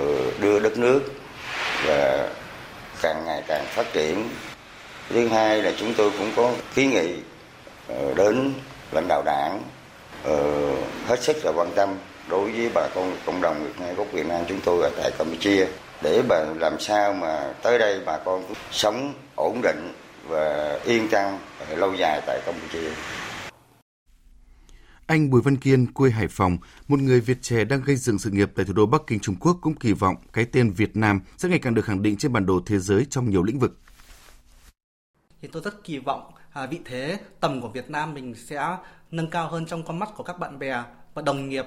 uh, 0.00 0.40
đưa 0.40 0.60
đất 0.60 0.78
nước 0.78 1.00
và 1.86 2.30
càng 3.02 3.24
ngày 3.24 3.42
càng 3.48 3.64
phát 3.64 3.92
triển 3.92 4.28
thứ 5.08 5.28
hai 5.28 5.62
là 5.62 5.72
chúng 5.78 5.94
tôi 5.94 6.10
cũng 6.18 6.32
có 6.36 6.52
kiến 6.74 6.90
nghị 6.90 7.14
ờ, 7.88 8.14
đến 8.14 8.54
lãnh 8.92 9.08
đạo 9.08 9.22
đảng 9.24 9.62
ờ, 10.24 10.36
hết 11.06 11.22
sức 11.22 11.44
là 11.44 11.52
quan 11.56 11.72
tâm 11.74 11.96
đối 12.28 12.50
với 12.52 12.70
bà 12.74 12.88
con 12.94 13.16
cộng 13.26 13.40
đồng 13.40 13.64
Việt 13.64 13.80
Nam 13.80 13.94
gốc 13.94 14.06
Việt 14.12 14.26
Nam 14.26 14.44
chúng 14.48 14.60
tôi 14.64 14.82
ở 14.82 14.90
tại 14.96 15.10
Campuchia 15.18 15.66
để 16.02 16.22
bà 16.28 16.40
làm 16.58 16.80
sao 16.80 17.12
mà 17.12 17.40
tới 17.62 17.78
đây 17.78 18.00
bà 18.06 18.18
con 18.18 18.44
sống 18.70 19.14
ổn 19.34 19.60
định 19.62 19.92
và 20.28 20.78
yên 20.84 21.08
tâm 21.08 21.38
ờ, 21.68 21.76
lâu 21.76 21.94
dài 21.94 22.20
tại 22.26 22.40
Campuchia. 22.46 22.90
Anh 25.06 25.30
Bùi 25.30 25.42
Văn 25.42 25.56
Kiên, 25.56 25.92
quê 25.92 26.10
Hải 26.10 26.28
Phòng, 26.28 26.58
một 26.88 27.00
người 27.00 27.20
Việt 27.20 27.38
trẻ 27.42 27.64
đang 27.64 27.82
gây 27.82 27.96
dựng 27.96 28.18
sự 28.18 28.30
nghiệp 28.30 28.50
tại 28.56 28.64
thủ 28.64 28.72
đô 28.72 28.86
Bắc 28.86 29.02
Kinh 29.06 29.20
Trung 29.20 29.36
Quốc 29.40 29.58
cũng 29.60 29.74
kỳ 29.74 29.92
vọng 29.92 30.16
cái 30.32 30.44
tên 30.44 30.70
Việt 30.70 30.96
Nam 30.96 31.20
sẽ 31.36 31.48
ngày 31.48 31.58
càng 31.58 31.74
được 31.74 31.84
khẳng 31.84 32.02
định 32.02 32.16
trên 32.16 32.32
bản 32.32 32.46
đồ 32.46 32.60
thế 32.66 32.78
giới 32.78 33.06
trong 33.10 33.30
nhiều 33.30 33.42
lĩnh 33.42 33.58
vực. 33.58 33.78
Thì 35.42 35.48
tôi 35.52 35.62
rất 35.64 35.84
kỳ 35.84 35.98
vọng 35.98 36.32
à, 36.52 36.66
vị 36.66 36.80
thế 36.84 37.18
tầm 37.40 37.60
của 37.60 37.68
Việt 37.68 37.90
Nam 37.90 38.14
mình 38.14 38.34
sẽ 38.34 38.76
nâng 39.10 39.30
cao 39.30 39.48
hơn 39.48 39.66
trong 39.66 39.84
con 39.84 39.98
mắt 39.98 40.08
của 40.16 40.24
các 40.24 40.38
bạn 40.38 40.58
bè 40.58 40.82
và 41.14 41.22
đồng 41.22 41.48
nghiệp 41.48 41.66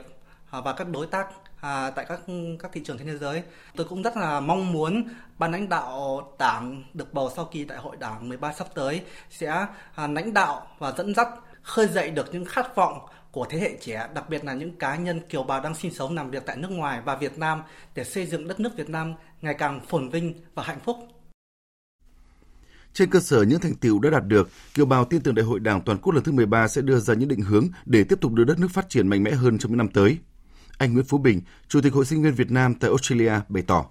à, 0.52 0.62
và 0.62 0.74
các 0.74 0.89
đối 0.89 1.08
tác 1.08 1.28
à, 1.62 1.91
tại 1.91 2.06
các 2.10 2.19
các 2.60 2.71
thị 2.74 2.82
trường 2.86 2.98
trên 2.98 3.08
thế 3.08 3.17
giới. 3.17 3.43
Tôi 3.76 3.88
cũng 3.89 4.04
rất 4.04 4.17
là 4.17 4.39
mong 4.39 4.71
muốn 4.71 5.04
ban 5.38 5.52
lãnh 5.52 5.69
đạo 5.69 6.21
đảng 6.39 6.84
được 6.93 7.13
bầu 7.13 7.32
sau 7.36 7.45
kỳ 7.45 7.65
đại 7.65 7.78
hội 7.78 7.95
đảng 8.00 8.30
13 8.30 8.54
sắp 8.54 8.67
tới 8.76 9.02
sẽ 9.30 9.67
à, 9.95 10.08
lãnh 10.08 10.34
đạo 10.34 10.67
và 10.80 10.91
dẫn 10.98 11.15
dắt 11.15 11.28
khơi 11.65 11.88
dậy 11.88 12.10
được 12.10 12.34
những 12.34 12.45
khát 12.45 12.76
vọng 12.76 13.00
của 13.36 13.45
thế 13.50 13.60
hệ 13.60 13.78
trẻ, 13.82 14.08
đặc 14.15 14.30
biệt 14.30 14.45
là 14.45 14.54
những 14.54 14.71
cá 14.71 14.95
nhân 14.95 15.19
kiều 15.30 15.43
bào 15.43 15.62
đang 15.62 15.76
sinh 15.76 15.91
sống 15.91 16.15
làm 16.15 16.32
việc 16.32 16.43
tại 16.45 16.58
nước 16.58 16.71
ngoài 16.71 17.02
và 17.06 17.15
Việt 17.15 17.38
Nam 17.38 17.62
để 17.95 18.04
xây 18.04 18.26
dựng 18.26 18.48
đất 18.48 18.60
nước 18.60 18.69
Việt 18.78 18.89
Nam 18.89 19.13
ngày 19.41 19.56
càng 19.58 19.80
phồn 19.80 20.10
vinh 20.10 20.34
và 20.56 20.63
hạnh 20.63 20.80
phúc. 20.80 20.98
Trên 22.93 23.10
cơ 23.10 23.19
sở 23.19 23.43
những 23.43 23.60
thành 23.60 23.76
tiệu 23.82 24.00
đã 24.00 24.10
đạt 24.10 24.24
được, 24.28 24.50
kiều 24.74 24.86
bào 24.86 25.06
tin 25.06 25.21
tưởng 25.21 25.36
Đại 25.36 25.45
hội 25.45 25.60
Đảng 25.60 25.82
toàn 25.82 25.98
quốc 26.02 26.13
lần 26.13 26.24
thứ 26.24 26.32
13 26.32 26.67
sẽ 26.67 26.82
đưa 26.82 27.00
ra 27.00 27.13
những 27.13 27.30
định 27.30 27.41
hướng 27.41 27.63
để 27.86 28.04
tiếp 28.10 28.15
tục 28.21 28.32
đưa 28.34 28.43
đất 28.43 28.60
nước 28.60 28.67
phát 28.74 28.89
triển 28.89 29.08
mạnh 29.08 29.24
mẽ 29.24 29.32
hơn 29.32 29.58
trong 29.58 29.71
những 29.71 29.78
năm 29.78 29.89
tới. 29.93 30.17
Anh 30.78 30.93
Nguyễn 30.93 31.06
Phú 31.06 31.17
Bình, 31.17 31.41
Chủ 31.67 31.80
tịch 31.84 31.93
Hội 31.93 32.06
sinh 32.06 32.24
viên 32.24 32.34
Việt 32.34 32.52
Nam 32.52 32.74
tại 32.80 32.89
Australia 32.89 33.34
bày 33.50 33.63
tỏ. 33.67 33.86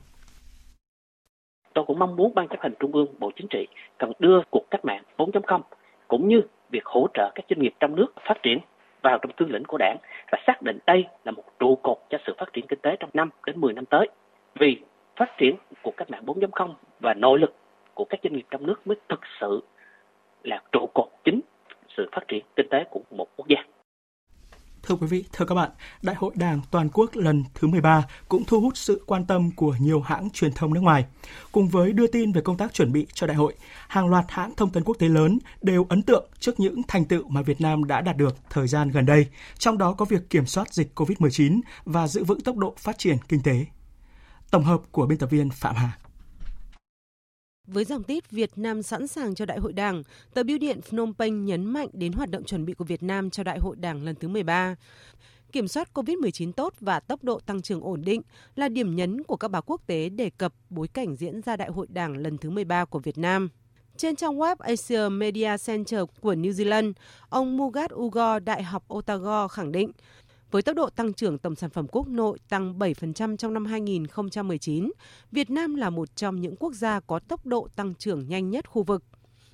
Tôi 1.75 1.85
cũng 1.87 1.99
mong 1.99 2.17
muốn 2.17 2.35
Ban 2.35 2.49
chấp 2.49 2.59
hành 2.61 2.75
Trung 2.81 2.93
ương 2.93 3.19
Bộ 3.21 3.31
Chính 3.37 3.47
trị 3.51 3.67
cần 3.99 4.13
đưa 4.19 4.39
cuộc 4.51 4.65
cách 4.71 4.85
mạng 4.85 5.03
4.0 5.17 5.61
cũng 6.09 6.29
như 6.29 6.41
việc 6.71 6.85
hỗ 6.85 7.07
trợ 7.15 7.33
các 7.35 7.45
doanh 7.51 7.61
nghiệp 7.61 7.73
trong 7.81 7.97
nước 7.97 8.07
phát 8.29 8.35
triển 8.43 8.59
vào 9.05 9.19
trong 9.19 9.33
cương 9.33 9.51
lĩnh 9.51 9.65
của 9.65 9.79
đảng 9.79 9.97
và 10.33 10.39
xác 10.47 10.63
định 10.63 10.79
đây 10.87 11.05
là 11.25 11.33
một 11.33 11.45
trụ 11.59 11.79
cột 11.83 11.99
cho 12.11 12.19
sự 12.27 12.35
phát 12.39 12.53
triển 12.53 12.67
kinh 12.67 12.79
tế 12.83 12.97
trong 13.01 13.11
năm 13.15 13.31
đến 13.47 13.61
10 13.61 13.73
năm 13.73 13.85
tới. 13.85 14.09
Vì 14.55 14.81
phát 15.17 15.39
triển 15.39 15.57
của 15.83 15.93
cách 15.97 16.11
mạng 16.11 16.25
4.0 16.27 16.75
và 17.01 17.15
nội 17.15 17.39
lực 17.39 17.55
của 17.95 18.05
các 18.05 18.21
doanh 18.23 18.33
nghiệp 18.33 18.47
trong 18.51 18.67
nước 18.67 18.87
mới 18.87 18.97
thực 19.09 19.21
sự 19.41 19.63
là 20.43 20.63
trụ 20.73 20.87
cột 20.95 21.09
chính 21.25 21.41
sự 21.97 22.09
phát 22.13 22.29
triển 22.29 22.45
kinh 22.57 22.69
tế 22.71 22.85
của 22.91 23.01
một 23.11 23.29
quốc 23.37 23.49
gia. 23.49 23.74
Thưa 24.87 24.95
quý 24.95 25.07
vị, 25.07 25.25
thưa 25.33 25.45
các 25.45 25.55
bạn, 25.55 25.71
Đại 26.03 26.17
hội 26.19 26.33
Đảng 26.35 26.61
toàn 26.71 26.89
quốc 26.89 27.17
lần 27.17 27.45
thứ 27.55 27.69
13 27.69 28.03
cũng 28.29 28.45
thu 28.45 28.61
hút 28.61 28.77
sự 28.77 29.03
quan 29.07 29.25
tâm 29.27 29.51
của 29.51 29.77
nhiều 29.79 30.01
hãng 30.01 30.31
truyền 30.31 30.53
thông 30.53 30.75
nước 30.75 30.81
ngoài. 30.81 31.05
Cùng 31.53 31.69
với 31.69 31.93
đưa 31.93 32.07
tin 32.07 32.33
về 32.33 32.41
công 32.41 32.57
tác 32.57 32.75
chuẩn 32.75 32.93
bị 32.93 33.07
cho 33.15 33.27
đại 33.27 33.37
hội, 33.37 33.55
hàng 33.89 34.07
loạt 34.07 34.25
hãng 34.29 34.53
thông 34.57 34.71
tấn 34.71 34.85
quốc 34.85 34.97
tế 34.99 35.09
lớn 35.09 35.39
đều 35.63 35.87
ấn 35.89 36.03
tượng 36.03 36.29
trước 36.39 36.61
những 36.61 36.83
thành 36.89 37.05
tựu 37.05 37.29
mà 37.29 37.43
Việt 37.43 37.61
Nam 37.61 37.85
đã 37.85 38.01
đạt 38.01 38.17
được 38.17 38.37
thời 38.51 38.69
gian 38.69 38.91
gần 38.91 39.07
đây, 39.07 39.27
trong 39.59 39.79
đó 39.79 39.93
có 39.93 40.05
việc 40.05 40.31
kiểm 40.31 40.47
soát 40.47 40.75
dịch 40.75 40.93
COVID-19 40.95 41.61
và 41.85 42.07
giữ 42.07 42.25
vững 42.25 42.41
tốc 42.41 42.57
độ 42.57 42.75
phát 42.79 42.99
triển 42.99 43.17
kinh 43.29 43.41
tế. 43.43 43.67
Tổng 44.51 44.65
hợp 44.65 44.81
của 44.91 45.07
biên 45.07 45.19
tập 45.19 45.31
viên 45.31 45.51
Phạm 45.51 45.77
Hà. 45.77 45.93
Với 47.67 47.85
dòng 47.85 48.03
tít 48.03 48.31
Việt 48.31 48.51
Nam 48.57 48.83
sẵn 48.83 49.07
sàng 49.07 49.35
cho 49.35 49.45
Đại 49.45 49.59
hội 49.59 49.73
Đảng, 49.73 50.03
tờ 50.35 50.43
Bưu 50.43 50.59
điện 50.59 50.81
Phnom 50.81 51.15
Penh 51.19 51.45
nhấn 51.45 51.65
mạnh 51.65 51.89
đến 51.93 52.13
hoạt 52.13 52.31
động 52.31 52.45
chuẩn 52.45 52.65
bị 52.65 52.75
của 52.75 52.85
Việt 52.85 53.03
Nam 53.03 53.31
cho 53.31 53.43
Đại 53.43 53.59
hội 53.59 53.77
Đảng 53.77 54.05
lần 54.05 54.15
thứ 54.15 54.29
13. 54.29 54.77
Kiểm 55.53 55.69
soát 55.69 55.89
COVID-19 55.95 56.53
tốt 56.53 56.75
và 56.81 57.01
tốc 57.01 57.25
độ 57.25 57.41
tăng 57.41 57.63
trưởng 57.63 57.81
ổn 57.81 58.03
định 58.05 58.23
là 58.57 58.69
điểm 58.69 58.97
nhấn 58.97 59.23
của 59.23 59.37
các 59.37 59.49
báo 59.49 59.63
quốc 59.63 59.81
tế 59.87 60.09
đề 60.09 60.31
cập 60.31 60.53
bối 60.71 60.89
cảnh 60.89 61.17
diễn 61.17 61.43
ra 61.43 61.57
Đại 61.57 61.69
hội 61.69 61.87
Đảng 61.91 62.17
lần 62.17 62.39
thứ 62.39 62.51
13 62.51 62.85
của 62.85 62.99
Việt 62.99 63.19
Nam. 63.19 63.49
Trên 63.97 64.17
trang 64.17 64.39
web 64.39 64.57
Asia 64.59 65.09
Media 65.09 65.57
Center 65.67 66.01
của 66.21 66.35
New 66.35 66.51
Zealand, 66.51 66.93
ông 67.29 67.57
Mugat 67.57 67.95
Ugo, 67.95 68.39
Đại 68.39 68.63
học 68.63 68.85
Otago 68.95 69.49
khẳng 69.49 69.73
định 69.73 69.91
với 70.55 70.63
tốc 70.63 70.77
độ 70.77 70.91
tăng 70.91 71.13
trưởng 71.13 71.39
tổng 71.39 71.57
sản 71.57 71.71
phẩm 71.71 71.87
quốc 71.93 72.09
nội 72.09 72.39
tăng 72.49 72.79
7% 72.79 73.37
trong 73.37 73.55
năm 73.55 73.65
2019, 73.65 74.91
Việt 75.33 75.51
Nam 75.51 75.75
là 75.75 75.91
một 75.91 76.17
trong 76.17 76.41
những 76.41 76.57
quốc 76.57 76.73
gia 76.75 77.01
có 77.01 77.19
tốc 77.19 77.47
độ 77.47 77.69
tăng 77.77 77.95
trưởng 77.95 78.29
nhanh 78.29 78.51
nhất 78.51 78.71
khu 78.71 78.83
vực. 78.83 79.05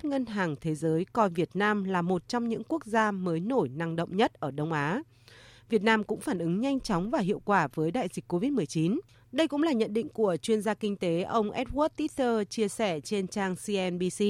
Ngân 0.03 0.25
hàng 0.25 0.55
Thế 0.61 0.75
giới 0.75 1.05
coi 1.13 1.29
Việt 1.29 1.49
Nam 1.53 1.83
là 1.83 2.01
một 2.01 2.27
trong 2.27 2.49
những 2.49 2.63
quốc 2.63 2.85
gia 2.85 3.11
mới 3.11 3.39
nổi 3.39 3.69
năng 3.69 3.95
động 3.95 4.17
nhất 4.17 4.33
ở 4.33 4.51
Đông 4.51 4.71
Á. 4.71 5.01
Việt 5.69 5.83
Nam 5.83 6.03
cũng 6.03 6.19
phản 6.19 6.39
ứng 6.39 6.61
nhanh 6.61 6.79
chóng 6.79 7.11
và 7.11 7.19
hiệu 7.19 7.41
quả 7.45 7.67
với 7.73 7.91
đại 7.91 8.07
dịch 8.13 8.25
COVID-19. 8.27 8.99
Đây 9.31 9.47
cũng 9.47 9.63
là 9.63 9.71
nhận 9.71 9.93
định 9.93 10.09
của 10.09 10.37
chuyên 10.37 10.61
gia 10.61 10.73
kinh 10.73 10.95
tế 10.95 11.21
ông 11.21 11.51
Edward 11.51 11.89
Tither 11.95 12.47
chia 12.49 12.67
sẻ 12.67 12.99
trên 12.99 13.27
trang 13.27 13.55
CNBC. 13.55 14.23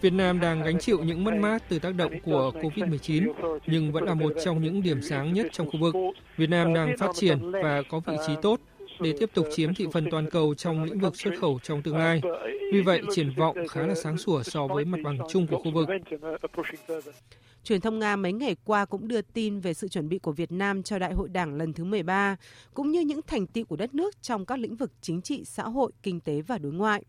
Việt 0.00 0.12
Nam 0.12 0.40
đang 0.40 0.62
gánh 0.62 0.78
chịu 0.78 0.98
những 1.04 1.24
mất 1.24 1.34
mát 1.34 1.62
từ 1.68 1.78
tác 1.78 1.94
động 1.94 2.12
của 2.24 2.52
COVID-19, 2.54 3.32
nhưng 3.66 3.92
vẫn 3.92 4.04
là 4.04 4.14
một 4.14 4.32
trong 4.44 4.62
những 4.62 4.82
điểm 4.82 5.02
sáng 5.02 5.32
nhất 5.32 5.46
trong 5.52 5.70
khu 5.70 5.80
vực. 5.80 5.94
Việt 6.36 6.50
Nam 6.50 6.74
đang 6.74 6.96
phát 6.98 7.10
triển 7.14 7.52
và 7.52 7.82
có 7.90 8.00
vị 8.06 8.16
trí 8.26 8.32
tốt 8.42 8.60
để 9.00 9.14
tiếp 9.20 9.30
tục 9.34 9.46
chiếm 9.54 9.74
thị 9.74 9.86
phần 9.92 10.06
toàn 10.10 10.30
cầu 10.30 10.54
trong 10.54 10.84
lĩnh 10.84 10.98
vực 10.98 11.16
xuất 11.16 11.30
khẩu 11.40 11.58
trong 11.62 11.82
tương 11.82 11.96
lai. 11.96 12.20
Vì 12.72 12.80
vậy, 12.80 13.02
triển 13.14 13.32
vọng 13.36 13.56
khá 13.68 13.86
là 13.86 13.94
sáng 13.94 14.18
sủa 14.18 14.42
so 14.42 14.66
với 14.66 14.84
mặt 14.84 14.98
bằng 15.04 15.18
chung 15.30 15.46
của 15.46 15.58
khu 15.58 15.70
vực. 15.70 15.88
Truyền 17.64 17.80
thông 17.80 17.98
Nga 17.98 18.16
mấy 18.16 18.32
ngày 18.32 18.56
qua 18.64 18.84
cũng 18.84 19.08
đưa 19.08 19.22
tin 19.22 19.60
về 19.60 19.74
sự 19.74 19.88
chuẩn 19.88 20.08
bị 20.08 20.18
của 20.18 20.32
Việt 20.32 20.52
Nam 20.52 20.82
cho 20.82 20.98
Đại 20.98 21.12
hội 21.12 21.28
Đảng 21.28 21.54
lần 21.54 21.72
thứ 21.72 21.84
13, 21.84 22.36
cũng 22.74 22.90
như 22.90 23.00
những 23.00 23.20
thành 23.26 23.46
tựu 23.46 23.64
của 23.64 23.76
đất 23.76 23.94
nước 23.94 24.22
trong 24.22 24.46
các 24.46 24.58
lĩnh 24.58 24.76
vực 24.76 24.92
chính 25.00 25.22
trị, 25.22 25.44
xã 25.44 25.62
hội, 25.62 25.92
kinh 26.02 26.20
tế 26.20 26.42
và 26.42 26.58
đối 26.58 26.72
ngoại. 26.72 27.04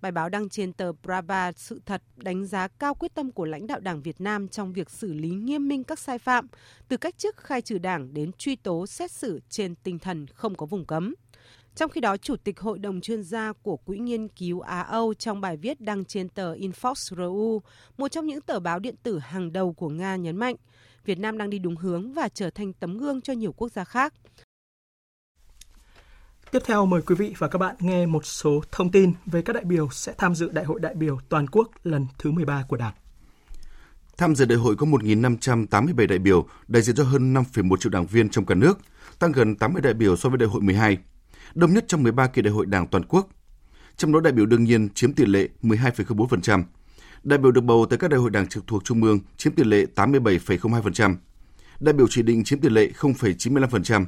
Bài 0.00 0.12
báo 0.12 0.28
đăng 0.28 0.48
trên 0.48 0.72
tờ 0.72 0.92
Brava 0.92 1.52
Sự 1.52 1.80
thật 1.86 2.02
đánh 2.16 2.46
giá 2.46 2.68
cao 2.68 2.94
quyết 2.94 3.14
tâm 3.14 3.32
của 3.32 3.44
lãnh 3.44 3.66
đạo 3.66 3.80
Đảng 3.80 4.02
Việt 4.02 4.20
Nam 4.20 4.48
trong 4.48 4.72
việc 4.72 4.90
xử 4.90 5.12
lý 5.12 5.28
nghiêm 5.28 5.68
minh 5.68 5.84
các 5.84 5.98
sai 5.98 6.18
phạm, 6.18 6.46
từ 6.88 6.96
cách 6.96 7.18
chức 7.18 7.36
khai 7.36 7.62
trừ 7.62 7.78
Đảng 7.78 8.14
đến 8.14 8.30
truy 8.38 8.56
tố 8.56 8.86
xét 8.86 9.10
xử 9.10 9.40
trên 9.48 9.74
tinh 9.74 9.98
thần 9.98 10.26
không 10.26 10.54
có 10.54 10.66
vùng 10.66 10.84
cấm. 10.84 11.14
Trong 11.74 11.90
khi 11.90 12.00
đó, 12.00 12.16
Chủ 12.16 12.36
tịch 12.36 12.60
Hội 12.60 12.78
đồng 12.78 13.00
chuyên 13.00 13.22
gia 13.22 13.52
của 13.52 13.76
Quỹ 13.76 13.98
nghiên 13.98 14.28
cứu 14.28 14.60
Á-Âu 14.60 15.14
trong 15.14 15.40
bài 15.40 15.56
viết 15.56 15.80
đăng 15.80 16.04
trên 16.04 16.28
tờ 16.28 16.54
Infox.ru, 16.54 17.60
một 17.96 18.08
trong 18.08 18.26
những 18.26 18.40
tờ 18.40 18.60
báo 18.60 18.78
điện 18.78 18.94
tử 19.02 19.18
hàng 19.18 19.52
đầu 19.52 19.72
của 19.72 19.88
Nga 19.88 20.16
nhấn 20.16 20.36
mạnh, 20.36 20.56
Việt 21.04 21.18
Nam 21.18 21.38
đang 21.38 21.50
đi 21.50 21.58
đúng 21.58 21.76
hướng 21.76 22.12
và 22.12 22.28
trở 22.28 22.50
thành 22.50 22.72
tấm 22.72 22.98
gương 22.98 23.20
cho 23.20 23.32
nhiều 23.32 23.52
quốc 23.52 23.72
gia 23.72 23.84
khác. 23.84 24.14
Tiếp 26.50 26.62
theo 26.64 26.86
mời 26.86 27.02
quý 27.02 27.14
vị 27.14 27.34
và 27.38 27.48
các 27.48 27.58
bạn 27.58 27.76
nghe 27.80 28.06
một 28.06 28.26
số 28.26 28.62
thông 28.72 28.90
tin 28.90 29.12
về 29.26 29.42
các 29.42 29.52
đại 29.52 29.64
biểu 29.64 29.88
sẽ 29.90 30.14
tham 30.18 30.34
dự 30.34 30.48
Đại 30.52 30.64
hội 30.64 30.80
đại 30.80 30.94
biểu 30.94 31.18
toàn 31.28 31.46
quốc 31.46 31.70
lần 31.84 32.06
thứ 32.18 32.30
13 32.30 32.64
của 32.68 32.76
Đảng. 32.76 32.94
Tham 34.18 34.34
dự 34.34 34.44
đại 34.44 34.58
hội 34.58 34.76
có 34.76 34.86
1.587 34.86 36.06
đại 36.06 36.18
biểu, 36.18 36.46
đại 36.68 36.82
diện 36.82 36.96
cho 36.96 37.04
hơn 37.04 37.34
5,1 37.34 37.76
triệu 37.76 37.90
đảng 37.90 38.06
viên 38.06 38.28
trong 38.28 38.46
cả 38.46 38.54
nước, 38.54 38.78
tăng 39.18 39.32
gần 39.32 39.56
80 39.56 39.82
đại 39.82 39.94
biểu 39.94 40.16
so 40.16 40.28
với 40.28 40.38
đại 40.38 40.48
hội 40.48 40.62
12, 40.62 40.98
đông 41.54 41.74
nhất 41.74 41.84
trong 41.88 42.02
13 42.02 42.26
kỳ 42.26 42.42
đại 42.42 42.52
hội 42.52 42.66
Đảng 42.66 42.86
toàn 42.86 43.04
quốc. 43.04 43.28
Trong 43.96 44.12
đó 44.12 44.20
đại 44.20 44.32
biểu 44.32 44.46
đương 44.46 44.64
nhiên 44.64 44.88
chiếm 44.94 45.12
tỷ 45.12 45.26
lệ 45.26 45.48
12,04%. 45.62 46.62
Đại 47.22 47.38
biểu 47.38 47.52
được 47.52 47.60
bầu 47.60 47.86
tại 47.90 47.98
các 47.98 48.10
đại 48.10 48.20
hội 48.20 48.30
Đảng 48.30 48.48
trực 48.48 48.66
thuộc 48.66 48.84
Trung 48.84 49.02
ương 49.02 49.18
chiếm 49.36 49.52
tỷ 49.52 49.64
lệ 49.64 49.86
87,02%. 49.94 51.16
Đại 51.80 51.92
biểu 51.92 52.06
chỉ 52.10 52.22
định 52.22 52.44
chiếm 52.44 52.60
tỷ 52.60 52.68
lệ 52.68 52.90
0,95%, 52.98 54.04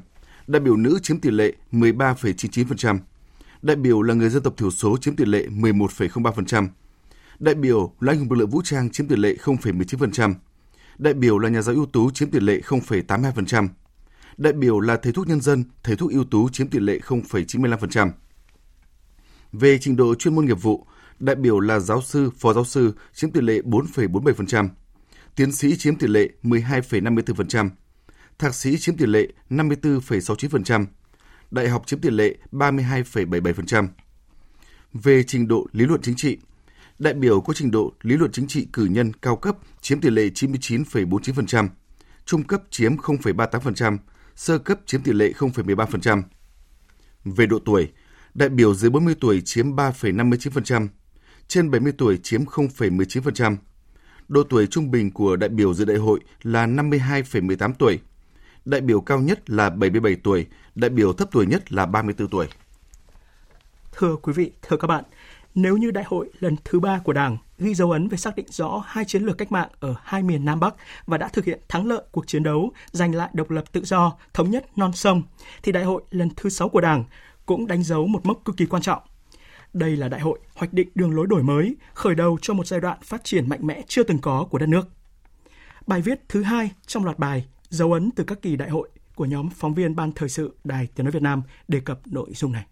đại 0.49 0.61
biểu 0.61 0.77
nữ 0.77 0.99
chiếm 1.03 1.21
tỷ 1.21 1.31
lệ 1.31 1.53
13,99%, 1.73 2.99
đại 3.63 3.77
biểu 3.77 4.03
là 4.03 4.15
người 4.15 4.29
dân 4.31 4.43
tộc 4.43 4.57
thiểu 4.57 4.71
số 4.71 4.97
chiếm 4.97 5.17
tỷ 5.17 5.25
lệ 5.25 5.47
11,03%, 5.47 6.69
đại 7.39 7.55
biểu 7.55 7.95
là 8.01 8.13
anh 8.13 8.19
hùng 8.19 8.31
lực 8.31 8.37
lượng 8.37 8.51
vũ 8.51 8.63
trang 8.65 8.91
chiếm 8.91 9.09
tỷ 9.09 9.17
lệ 9.17 9.35
0,19%, 9.45 10.35
đại 10.99 11.15
biểu 11.15 11.39
là 11.39 11.49
nhà 11.49 11.63
giáo 11.63 11.75
ưu 11.75 11.87
tú 11.87 12.11
chiếm 12.11 12.31
tỷ 12.31 12.41
lệ 12.41 12.61
0,82%, 12.67 13.69
đại 14.37 14.53
biểu 14.53 14.81
là 14.81 14.97
thầy 14.97 15.13
thuốc 15.13 15.29
nhân 15.29 15.41
dân, 15.41 15.65
thầy 15.83 15.97
thuốc 15.97 16.11
ưu 16.11 16.25
tú 16.25 16.49
chiếm 16.49 16.69
tỷ 16.69 16.79
lệ 16.79 16.99
0,95%. 17.07 18.11
Về 19.53 19.79
trình 19.79 19.97
độ 19.97 20.15
chuyên 20.15 20.35
môn 20.35 20.47
nghiệp 20.47 20.63
vụ, 20.63 20.87
đại 21.19 21.37
biểu 21.37 21.61
là 21.61 21.79
giáo 21.79 22.03
sư, 22.03 22.31
phó 22.39 22.53
giáo 22.53 22.65
sư 22.65 22.93
chiếm 23.15 23.31
tỷ 23.31 23.41
lệ 23.41 23.61
4,47%, 23.65 24.69
tiến 25.37 25.53
sĩ 25.53 25.77
chiếm 25.77 25.97
tỷ 25.97 26.07
lệ 26.07 26.29
12,54%, 26.43 27.71
thạc 28.39 28.55
sĩ 28.55 28.79
chiếm 28.79 28.97
tỷ 28.97 29.07
lệ 29.07 29.29
54,69%, 29.51 30.87
đại 31.51 31.69
học 31.69 31.87
chiếm 31.87 32.01
tỷ 32.01 32.11
lệ 32.11 32.37
32,77%. 32.53 33.89
Về 34.93 35.23
trình 35.23 35.49
độ 35.49 35.67
lý 35.73 35.85
luận 35.87 36.01
chính 36.03 36.17
trị, 36.17 36.39
đại 36.99 37.15
biểu 37.15 37.41
có 37.41 37.53
trình 37.53 37.71
độ 37.71 37.93
lý 38.03 38.17
luận 38.17 38.33
chính 38.33 38.47
trị 38.47 38.69
cử 38.73 38.85
nhân 38.85 39.13
cao 39.13 39.37
cấp 39.37 39.57
chiếm 39.81 40.01
tỷ 40.01 40.11
lệ 40.11 40.23
99,49%, 40.35 41.69
trung 42.25 42.43
cấp 42.43 42.63
chiếm 42.71 42.97
0,38%, 42.97 43.99
sơ 44.37 44.59
cấp 44.59 44.79
chiếm 44.87 45.03
tỷ 45.03 45.13
lệ 45.13 45.33
0,13%. 45.39 46.23
Về 47.25 47.47
độ 47.47 47.59
tuổi, 47.65 47.93
đại 48.35 48.49
biểu 48.49 48.75
dưới 48.75 48.91
40 48.91 49.15
tuổi 49.21 49.43
chiếm 49.45 49.77
3,59%, 49.77 50.89
trên 51.49 51.71
70 51.71 51.93
tuổi 51.99 52.19
chiếm 52.23 52.45
0,19%. 52.45 53.57
Độ 54.29 54.43
tuổi 54.43 54.67
trung 54.67 54.91
bình 54.91 55.11
của 55.11 55.37
đại 55.37 55.49
biểu 55.49 55.75
dự 55.75 55.85
đại 55.85 55.97
hội 55.97 56.21
là 56.43 56.67
52,18 56.67 57.73
tuổi 57.79 58.01
đại 58.69 58.81
biểu 58.81 59.01
cao 59.01 59.21
nhất 59.21 59.51
là 59.51 59.71
77 59.71 60.17
tuổi, 60.17 60.47
đại 60.75 60.91
biểu 60.91 61.13
thấp 61.13 61.29
tuổi 61.33 61.47
nhất 61.47 61.73
là 61.73 61.87
34 61.87 62.29
tuổi. 62.29 62.47
Thưa 63.93 64.17
quý 64.17 64.33
vị, 64.33 64.53
thưa 64.63 64.77
các 64.77 64.87
bạn, 64.87 65.05
nếu 65.55 65.77
như 65.77 65.91
đại 65.91 66.05
hội 66.05 66.31
lần 66.41 66.57
thứ 66.65 66.81
ba 66.81 66.99
của 66.99 67.13
Đảng 67.13 67.39
ghi 67.59 67.75
dấu 67.75 67.91
ấn 67.91 68.09
về 68.09 68.17
xác 68.17 68.37
định 68.37 68.47
rõ 68.49 68.83
hai 68.87 69.05
chiến 69.05 69.23
lược 69.23 69.39
cách 69.39 69.53
mạng 69.53 69.69
ở 69.81 69.95
hai 70.03 70.23
miền 70.23 70.45
Nam 70.45 70.61
Bắc 70.61 70.75
và 71.07 71.19
đã 71.19 71.29
thực 71.29 71.45
hiện 71.45 71.61
thắng 71.69 71.87
lợi 71.87 72.03
cuộc 72.13 72.27
chiến 72.27 72.43
đấu 72.43 72.73
giành 72.91 73.15
lại 73.15 73.31
độc 73.33 73.51
lập 73.51 73.65
tự 73.73 73.85
do, 73.85 74.13
thống 74.35 74.51
nhất 74.51 74.79
non 74.79 74.93
sông, 74.93 75.23
thì 75.63 75.73
đại 75.73 75.85
hội 75.85 76.03
lần 76.11 76.31
thứ 76.37 76.51
sáu 76.51 76.69
của 76.69 76.81
Đảng 76.81 77.05
cũng 77.47 77.67
đánh 77.67 77.83
dấu 77.83 78.07
một 78.07 78.27
mốc 78.27 78.45
cực 78.45 78.57
kỳ 78.57 78.67
quan 78.67 78.83
trọng. 78.83 79.03
Đây 79.73 79.97
là 79.97 80.09
đại 80.09 80.21
hội 80.21 80.39
hoạch 80.55 80.73
định 80.73 80.89
đường 80.95 81.15
lối 81.17 81.27
đổi 81.27 81.43
mới, 81.43 81.77
khởi 81.95 82.15
đầu 82.15 82.39
cho 82.43 82.55
một 82.55 82.67
giai 82.67 82.81
đoạn 82.81 82.99
phát 83.03 83.25
triển 83.25 83.49
mạnh 83.49 83.67
mẽ 83.67 83.83
chưa 83.89 84.03
từng 84.03 84.19
có 84.19 84.47
của 84.51 84.59
đất 84.59 84.69
nước. 84.69 84.89
Bài 85.87 86.03
viết 86.03 86.21
thứ 86.29 86.43
hai 86.43 86.71
trong 86.87 87.05
loạt 87.05 87.19
bài 87.19 87.47
dấu 87.71 87.93
ấn 87.93 88.11
từ 88.11 88.25
các 88.25 88.43
kỳ 88.43 88.57
đại 88.57 88.71
hội 88.71 88.89
của 89.15 89.25
nhóm 89.25 89.49
phóng 89.51 89.75
viên 89.75 89.97
Ban 89.97 90.13
Thời 90.13 90.29
sự 90.29 90.57
Đài 90.65 90.89
Tiếng 90.95 91.05
Nói 91.05 91.13
Việt 91.13 91.23
Nam 91.23 91.43
đề 91.69 91.81
cập 91.81 92.01
nội 92.07 92.31
dung 92.35 92.53
này. 92.53 92.67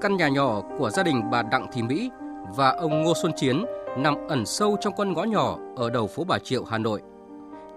Căn 0.00 0.16
nhà 0.16 0.28
nhỏ 0.28 0.62
của 0.78 0.90
gia 0.90 1.02
đình 1.02 1.22
bà 1.30 1.42
Đặng 1.42 1.66
Thị 1.72 1.82
Mỹ 1.82 2.10
và 2.56 2.70
ông 2.70 3.02
Ngô 3.02 3.12
Xuân 3.22 3.32
Chiến 3.36 3.64
nằm 3.98 4.14
ẩn 4.28 4.46
sâu 4.46 4.76
trong 4.80 4.96
con 4.96 5.12
ngõ 5.12 5.24
nhỏ 5.24 5.58
ở 5.76 5.90
đầu 5.90 6.06
phố 6.06 6.24
Bà 6.24 6.38
Triệu, 6.38 6.64
Hà 6.64 6.78
Nội. 6.78 7.02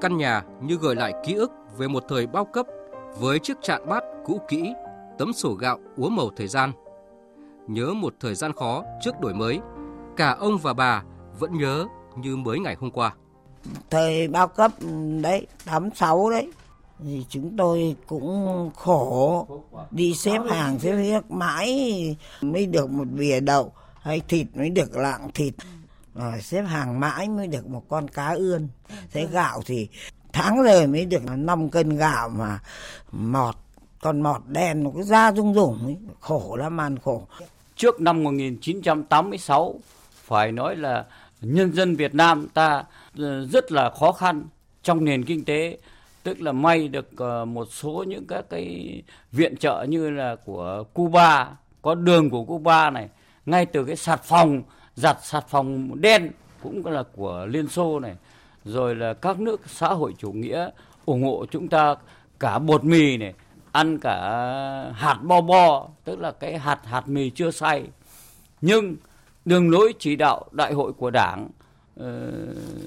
Căn 0.02 0.18
nhà 0.18 0.44
như 0.62 0.78
gợi 0.82 0.96
lại 0.96 1.13
ký 1.26 1.34
ức 1.34 1.52
về 1.78 1.88
một 1.88 2.04
thời 2.10 2.28
bao 2.28 2.46
cấp 2.46 2.65
với 3.20 3.39
chiếc 3.39 3.58
chạn 3.62 3.86
bát 3.89 4.04
cũ 4.26 4.42
kỹ, 4.48 4.74
tấm 5.18 5.34
sổ 5.34 5.54
gạo 5.54 5.80
úa 5.96 6.10
màu 6.10 6.30
thời 6.36 6.48
gian. 6.48 6.72
Nhớ 7.68 7.94
một 7.94 8.13
thời 8.20 8.36
gian 8.36 8.54
khó 8.54 8.84
trước 9.02 9.20
đổi 9.22 9.34
mới, 9.34 9.60
cả 10.18 10.36
ông 10.39 10.58
và 10.58 10.74
bà 10.74 11.04
vẫn 11.39 11.58
nhớ 11.58 11.86
như 12.15 12.36
mới 12.36 12.60
ngày 12.60 12.76
hôm 12.80 12.91
qua. 12.91 13.13
Thời 13.89 14.28
bao 14.28 14.48
cấp 14.48 14.72
đấy, 15.22 15.48
86 15.65 16.30
đấy, 16.30 16.52
thì 17.04 17.26
chúng 17.30 17.58
tôi 17.58 17.95
cũng 18.08 18.72
khổ 18.76 19.48
đi 19.91 20.13
xếp 20.13 20.39
hàng 20.50 20.80
xếp 20.80 20.95
hết 20.95 21.32
mãi 21.32 22.15
mới 22.41 22.65
được 22.65 22.89
một 22.89 23.08
bìa 23.12 23.39
đậu 23.39 23.74
hay 24.02 24.22
thịt 24.28 24.48
mới 24.56 24.69
được 24.69 24.98
lạng 24.98 25.32
thịt 25.34 25.54
rồi 26.15 26.41
xếp 26.41 26.62
hàng 26.62 27.00
mãi 27.00 27.30
mới 27.30 27.48
được 27.48 27.67
một 27.67 27.84
con 27.89 28.08
cá 28.08 28.28
ươn 28.30 28.67
thế 29.12 29.28
gạo 29.32 29.62
thì 29.65 29.88
tháng 30.34 30.62
rồi 30.62 30.88
mới 30.88 31.06
được 31.06 31.22
5 31.38 31.69
cân 31.69 31.98
gạo 31.98 32.30
mà 32.30 32.60
mọt 33.12 33.56
còn 34.02 34.22
mọt 34.22 34.41
đèn 34.48 34.84
nó 34.84 34.89
cứ 34.95 35.04
ra 35.04 35.32
rung 35.32 35.54
rủng 35.54 35.80
ấy. 35.86 35.98
khổ 36.19 36.56
lắm 36.56 36.78
màn 36.78 37.00
khổ 37.00 37.28
trước 37.76 38.02
năm 38.02 38.24
1986 38.24 39.76
phải 40.26 40.52
nói 40.52 40.76
là 40.76 41.06
nhân 41.41 41.73
dân 41.73 41.95
Việt 41.95 42.15
Nam 42.15 42.47
ta 42.54 42.84
ờ, 43.17 43.45
rất 43.45 43.71
là 43.71 43.89
khó 43.89 44.12
khăn 44.12 44.43
trong 44.84 45.06
nền 45.06 45.25
kinh 45.25 45.45
tế. 45.45 45.78
Tức 46.23 46.41
là 46.41 46.52
may 46.52 46.88
được 46.88 47.17
ờ, 47.17 47.45
một 47.45 47.67
số 47.71 48.06
những 48.08 48.28
các 48.28 48.45
cái 48.49 49.02
viện 49.32 49.58
trợ 49.58 49.86
như 49.89 50.10
là 50.10 50.36
của 50.45 50.84
Cuba, 50.93 51.52
có 51.82 51.95
đường 51.95 52.30
của 52.30 52.43
Cuba 52.43 52.89
này, 52.89 53.10
ngay 53.45 53.65
từ 53.65 53.86
cái 53.86 53.95
sạt 53.95 54.23
phòng, 54.23 54.63
giặt 54.95 55.17
sạt 55.23 55.47
phòng 55.47 56.02
đen 56.02 56.32
cũng 56.63 56.86
là 56.86 57.04
của 57.15 57.45
Liên 57.49 57.67
Xô 57.67 57.99
này. 57.99 58.15
Rồi 58.65 58.95
là 58.95 59.13
các 59.13 59.39
nước 59.39 59.62
xã 59.67 59.88
hội 59.88 60.13
chủ 60.17 60.32
nghĩa 60.32 60.69
ủng 61.06 61.23
hộ 61.23 61.45
chúng 61.52 61.67
ta, 61.67 61.95
cả 62.39 62.60
bột 62.60 62.84
mì 62.84 63.17
này, 63.17 63.34
ăn 63.71 63.99
cả 63.99 64.19
hạt 64.93 65.19
bo 65.23 65.41
bo, 65.41 65.88
tức 66.04 66.19
là 66.19 66.32
cái 66.32 66.58
hạt 66.58 66.80
hạt 66.86 67.08
mì 67.08 67.30
chưa 67.30 67.52
xay 67.52 67.84
nhưng 68.62 68.95
đường 69.50 69.70
lối 69.70 69.94
chỉ 70.00 70.16
đạo 70.16 70.46
đại 70.52 70.74
hội 70.74 70.94
của 70.94 71.12
đảng 71.12 71.50
uh, 72.00 72.06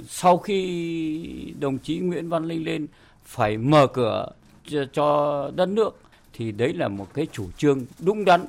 sau 0.08 0.38
khi 0.38 1.54
đồng 1.58 1.78
chí 1.78 1.98
Nguyễn 1.98 2.28
Văn 2.28 2.44
Linh 2.44 2.64
lên 2.64 2.86
phải 3.24 3.58
mở 3.58 3.86
cửa 3.86 4.28
cho, 4.64 4.84
cho 4.92 5.50
đất 5.54 5.68
nước 5.68 6.00
thì 6.32 6.52
đấy 6.52 6.74
là 6.74 6.88
một 6.88 7.14
cái 7.14 7.26
chủ 7.32 7.50
trương 7.56 7.86
đúng 8.00 8.24
đắn. 8.24 8.44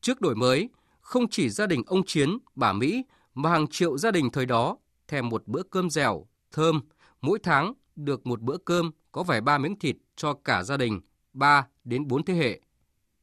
Trước 0.00 0.20
đổi 0.20 0.34
mới, 0.34 0.68
không 1.00 1.28
chỉ 1.28 1.48
gia 1.48 1.66
đình 1.66 1.82
ông 1.86 2.02
Chiến, 2.06 2.38
bà 2.54 2.72
Mỹ 2.72 3.04
mà 3.34 3.50
hàng 3.50 3.66
triệu 3.66 3.98
gia 3.98 4.10
đình 4.10 4.30
thời 4.30 4.46
đó 4.46 4.76
thèm 5.08 5.28
một 5.28 5.42
bữa 5.46 5.62
cơm 5.62 5.90
dẻo, 5.90 6.26
thơm, 6.52 6.80
mỗi 7.20 7.38
tháng 7.42 7.72
được 7.96 8.26
một 8.26 8.40
bữa 8.40 8.56
cơm 8.56 8.90
có 9.12 9.22
vài 9.22 9.40
ba 9.40 9.58
miếng 9.58 9.78
thịt 9.78 9.96
cho 10.16 10.32
cả 10.32 10.62
gia 10.62 10.76
đình, 10.76 11.00
3 11.32 11.66
đến 11.84 12.08
4 12.08 12.24
thế 12.24 12.34
hệ. 12.34 12.60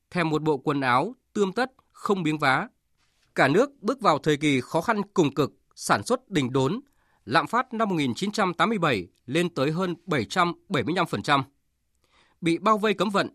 Thèm 0.10 0.30
một 0.30 0.42
bộ 0.42 0.58
quần 0.58 0.82
áo 0.82 1.16
tươm 1.34 1.54
tất, 1.54 1.72
không 1.92 2.24
biếng 2.24 2.38
vá. 2.38 2.68
Cả 3.36 3.48
nước 3.48 3.72
bước 3.82 4.02
vào 4.02 4.20
thời 4.20 4.38
kỳ 4.38 4.62
khó 4.62 4.82
khăn 4.82 5.02
cùng 5.14 5.34
cực, 5.34 5.54
sản 5.76 6.04
xuất 6.04 6.30
đình 6.32 6.54
đốn, 6.54 6.80
lạm 7.26 7.48
phát 7.48 7.74
năm 7.74 7.90
1987 7.90 9.08
lên 9.26 9.54
tới 9.54 9.72
hơn 9.72 9.96
775%. 10.06 11.44
Bị 12.42 12.58
bao 12.58 12.78
vây 12.78 12.94
cấm 12.94 13.10
vận, 13.10 13.30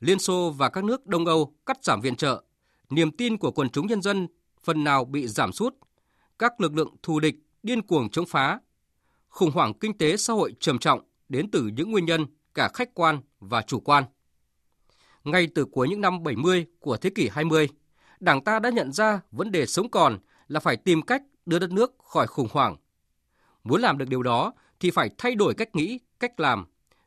Liên 0.00 0.18
Xô 0.18 0.54
và 0.58 0.68
các 0.68 0.84
nước 0.84 1.06
Đông 1.06 1.26
Âu 1.26 1.54
cắt 1.66 1.84
giảm 1.84 2.00
viện 2.00 2.16
trợ, 2.16 2.44
niềm 2.90 3.16
tin 3.16 3.36
của 3.36 3.50
quần 3.50 3.70
chúng 3.70 3.86
nhân 3.86 4.02
dân 4.02 4.28
phần 4.62 4.84
nào 4.84 5.04
bị 5.04 5.26
giảm 5.26 5.52
sút. 5.52 5.74
Các 6.38 6.60
lực 6.60 6.74
lượng 6.74 6.94
thù 7.02 7.20
địch 7.20 7.34
điên 7.62 7.82
cuồng 7.82 8.10
chống 8.10 8.26
phá. 8.26 8.60
Khủng 9.28 9.50
hoảng 9.50 9.74
kinh 9.74 9.98
tế 9.98 10.16
xã 10.16 10.32
hội 10.32 10.54
trầm 10.60 10.78
trọng 10.78 11.00
đến 11.28 11.50
từ 11.50 11.70
những 11.76 11.90
nguyên 11.90 12.04
nhân 12.04 12.26
cả 12.54 12.70
khách 12.74 12.94
quan 12.94 13.20
và 13.40 13.62
chủ 13.62 13.80
quan. 13.80 14.04
Ngay 15.24 15.48
từ 15.54 15.64
cuối 15.64 15.88
những 15.88 16.00
năm 16.00 16.22
70 16.22 16.66
của 16.80 16.96
thế 16.96 17.10
kỷ 17.10 17.28
20, 17.28 17.68
Đảng 18.20 18.44
ta 18.44 18.58
đã 18.58 18.70
nhận 18.70 18.92
ra 18.92 19.20
vấn 19.30 19.52
đề 19.52 19.66
sống 19.66 19.90
còn 19.90 20.18
là 20.48 20.60
phải 20.60 20.76
tìm 20.76 21.02
cách 21.02 21.22
đưa 21.46 21.58
đất 21.58 21.72
nước 21.72 21.94
khỏi 21.98 22.26
khủng 22.26 22.48
hoảng. 22.50 22.76
Muốn 23.64 23.80
làm 23.80 23.98
được 23.98 24.08
điều 24.08 24.22
đó 24.22 24.52
thì 24.80 24.90
phải 24.90 25.10
thay 25.18 25.34
đổi 25.34 25.54
cách 25.54 25.76
nghĩ, 25.76 25.98
cách 26.20 26.40
làm, 26.40 26.66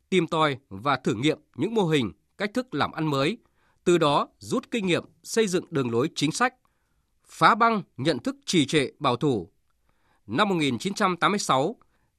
tìm 0.09 0.27
tòi 0.27 0.57
và 0.69 0.95
thử 0.95 1.13
nghiệm 1.13 1.39
những 1.55 1.73
mô 1.73 1.85
hình, 1.85 2.11
cách 2.37 2.51
thức 2.53 2.73
làm 2.73 2.91
ăn 2.91 3.07
mới, 3.07 3.37
từ 3.83 3.97
đó 3.97 4.27
rút 4.39 4.71
kinh 4.71 4.85
nghiệm 4.85 5.03
xây 5.23 5.47
dựng 5.47 5.65
đường 5.69 5.91
lối 5.91 6.09
chính 6.15 6.31
sách, 6.31 6.53
phá 7.27 7.55
băng 7.55 7.81
nhận 7.97 8.19
thức 8.19 8.35
trì 8.45 8.65
trệ 8.65 8.87
bảo 8.99 9.15
thủ. 9.15 9.49
Năm 10.27 10.49
1986, 10.49 11.75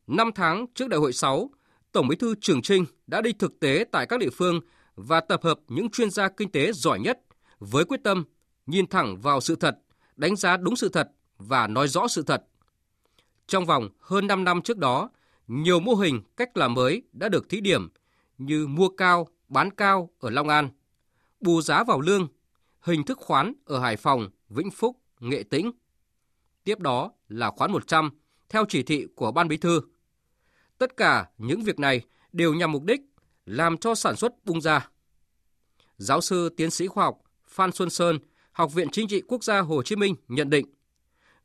5 0.07 0.31
tháng 0.35 0.67
trước 0.75 0.89
Đại 0.89 1.01
hội 1.01 1.13
6, 1.13 1.51
Tổng 1.93 2.09
Bí 2.09 2.17
thư 2.17 2.35
Trường 2.41 2.63
Trinh 2.63 2.85
đã 3.07 3.21
đi 3.21 3.33
thực 3.33 3.61
tế 3.61 3.85
tại 3.93 4.07
các 4.07 4.21
địa 4.21 4.31
phương 4.31 4.61
và 4.95 5.21
tập 5.21 5.41
hợp 5.43 5.61
những 5.69 5.91
chuyên 5.91 6.11
gia 6.11 6.29
kinh 6.29 6.51
tế 6.51 6.73
giỏi 6.73 7.01
nhất 7.01 7.21
với 7.59 7.85
quyết 7.85 8.01
tâm 8.05 8.25
nhìn 8.67 8.87
thẳng 8.87 9.21
vào 9.21 9.41
sự 9.41 9.57
thật, 9.57 9.79
đánh 10.17 10.37
giá 10.37 10.57
đúng 10.57 10.77
sự 10.77 10.89
thật 10.89 11.11
và 11.39 11.67
nói 11.67 11.89
rõ 11.89 12.09
sự 12.09 12.23
thật. 12.23 12.45
Trong 13.47 13.67
vòng 13.67 13.89
hơn 14.01 14.27
5 14.27 14.45
năm 14.45 14.63
trước 14.63 14.79
đó, 14.79 15.11
nhiều 15.47 15.81
mô 15.81 15.95
hình 15.95 16.23
cách 16.37 16.57
làm 16.57 16.75
mới 16.75 17.03
đã 17.13 17.29
được 17.29 17.49
thí 17.49 17.61
điểm 17.61 17.89
như 18.39 18.67
mua 18.67 18.89
cao, 18.89 19.29
bán 19.49 19.71
cao 19.71 20.11
ở 20.21 20.31
Long 20.31 20.49
An, 20.49 20.69
bù 21.41 21.61
giá 21.61 21.85
vào 21.85 22.01
lương, 22.01 22.29
hình 22.81 23.05
thức 23.05 23.19
khoán 23.19 23.53
ở 23.65 23.81
Hải 23.81 23.97
Phòng, 23.97 24.31
Vĩnh 24.49 24.71
Phúc, 24.71 24.97
Nghệ 25.21 25.43
Tĩnh. 25.43 25.71
Tiếp 26.65 26.79
đó 26.79 27.13
là 27.29 27.51
khoán 27.51 27.73
100 27.73 28.11
theo 28.49 28.65
chỉ 28.69 28.83
thị 28.83 29.07
của 29.17 29.33
Ban 29.33 29.49
Bí 29.49 29.57
thư. 29.57 29.81
Tất 30.79 30.97
cả 30.97 31.29
những 31.39 31.63
việc 31.63 31.79
này 31.79 32.01
đều 32.33 32.55
nhằm 32.55 32.73
mục 32.73 32.85
đích 32.85 33.01
làm 33.47 33.77
cho 33.77 33.95
sản 33.95 34.17
xuất 34.17 34.45
bung 34.45 34.61
ra. 34.61 34.89
Giáo 35.97 36.21
sư 36.21 36.49
tiến 36.57 36.71
sĩ 36.71 36.87
khoa 36.87 37.05
học 37.05 37.19
Phan 37.49 37.73
Xuân 37.73 37.91
Sơn, 37.91 38.19
Học 38.55 38.75
viện 38.75 38.89
Chính 38.93 39.09
trị 39.09 39.23
Quốc 39.29 39.45
gia 39.45 39.61
Hồ 39.61 39.83
Chí 39.83 39.97
Minh 39.97 40.15
nhận 40.29 40.51
định, 40.51 40.67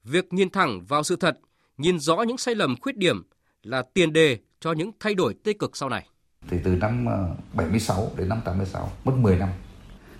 việc 0.03 0.33
nhìn 0.33 0.49
thẳng 0.49 0.85
vào 0.87 1.03
sự 1.03 1.15
thật, 1.15 1.39
nhìn 1.77 1.99
rõ 1.99 2.21
những 2.27 2.37
sai 2.37 2.55
lầm 2.55 2.75
khuyết 2.81 2.97
điểm 2.97 3.23
là 3.63 3.83
tiền 3.93 4.13
đề 4.13 4.37
cho 4.59 4.71
những 4.71 4.91
thay 4.99 5.13
đổi 5.13 5.33
tích 5.43 5.59
cực 5.59 5.77
sau 5.77 5.89
này. 5.89 6.07
Thì 6.49 6.57
từ 6.63 6.75
năm 6.75 7.05
ờ, 7.05 7.35
76 7.53 8.11
đến 8.17 8.29
năm 8.29 8.41
86, 8.45 8.91
mất 9.03 9.13
10 9.15 9.35
năm. 9.35 9.49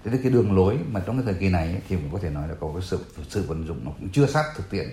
Thế 0.04 0.12
thì 0.12 0.17
cái 0.23 0.32
đường 0.32 0.56
lối 0.56 0.78
mà 0.91 0.99
trong 1.06 1.17
cái 1.17 1.25
thời 1.25 1.41
kỳ 1.41 1.49
này 1.49 1.82
thì 1.88 1.95
cũng 1.95 2.10
có 2.12 2.19
thể 2.19 2.30
nói 2.30 2.47
là 2.47 2.56
có 2.60 2.71
cái 2.73 2.82
sự 2.82 2.99
sự 3.28 3.43
vận 3.47 3.67
dụng 3.67 3.80
nó 3.86 3.91
cũng 3.99 4.10
chưa 4.10 4.25
sát 4.25 4.43
thực 4.56 4.69
tiễn. 4.69 4.89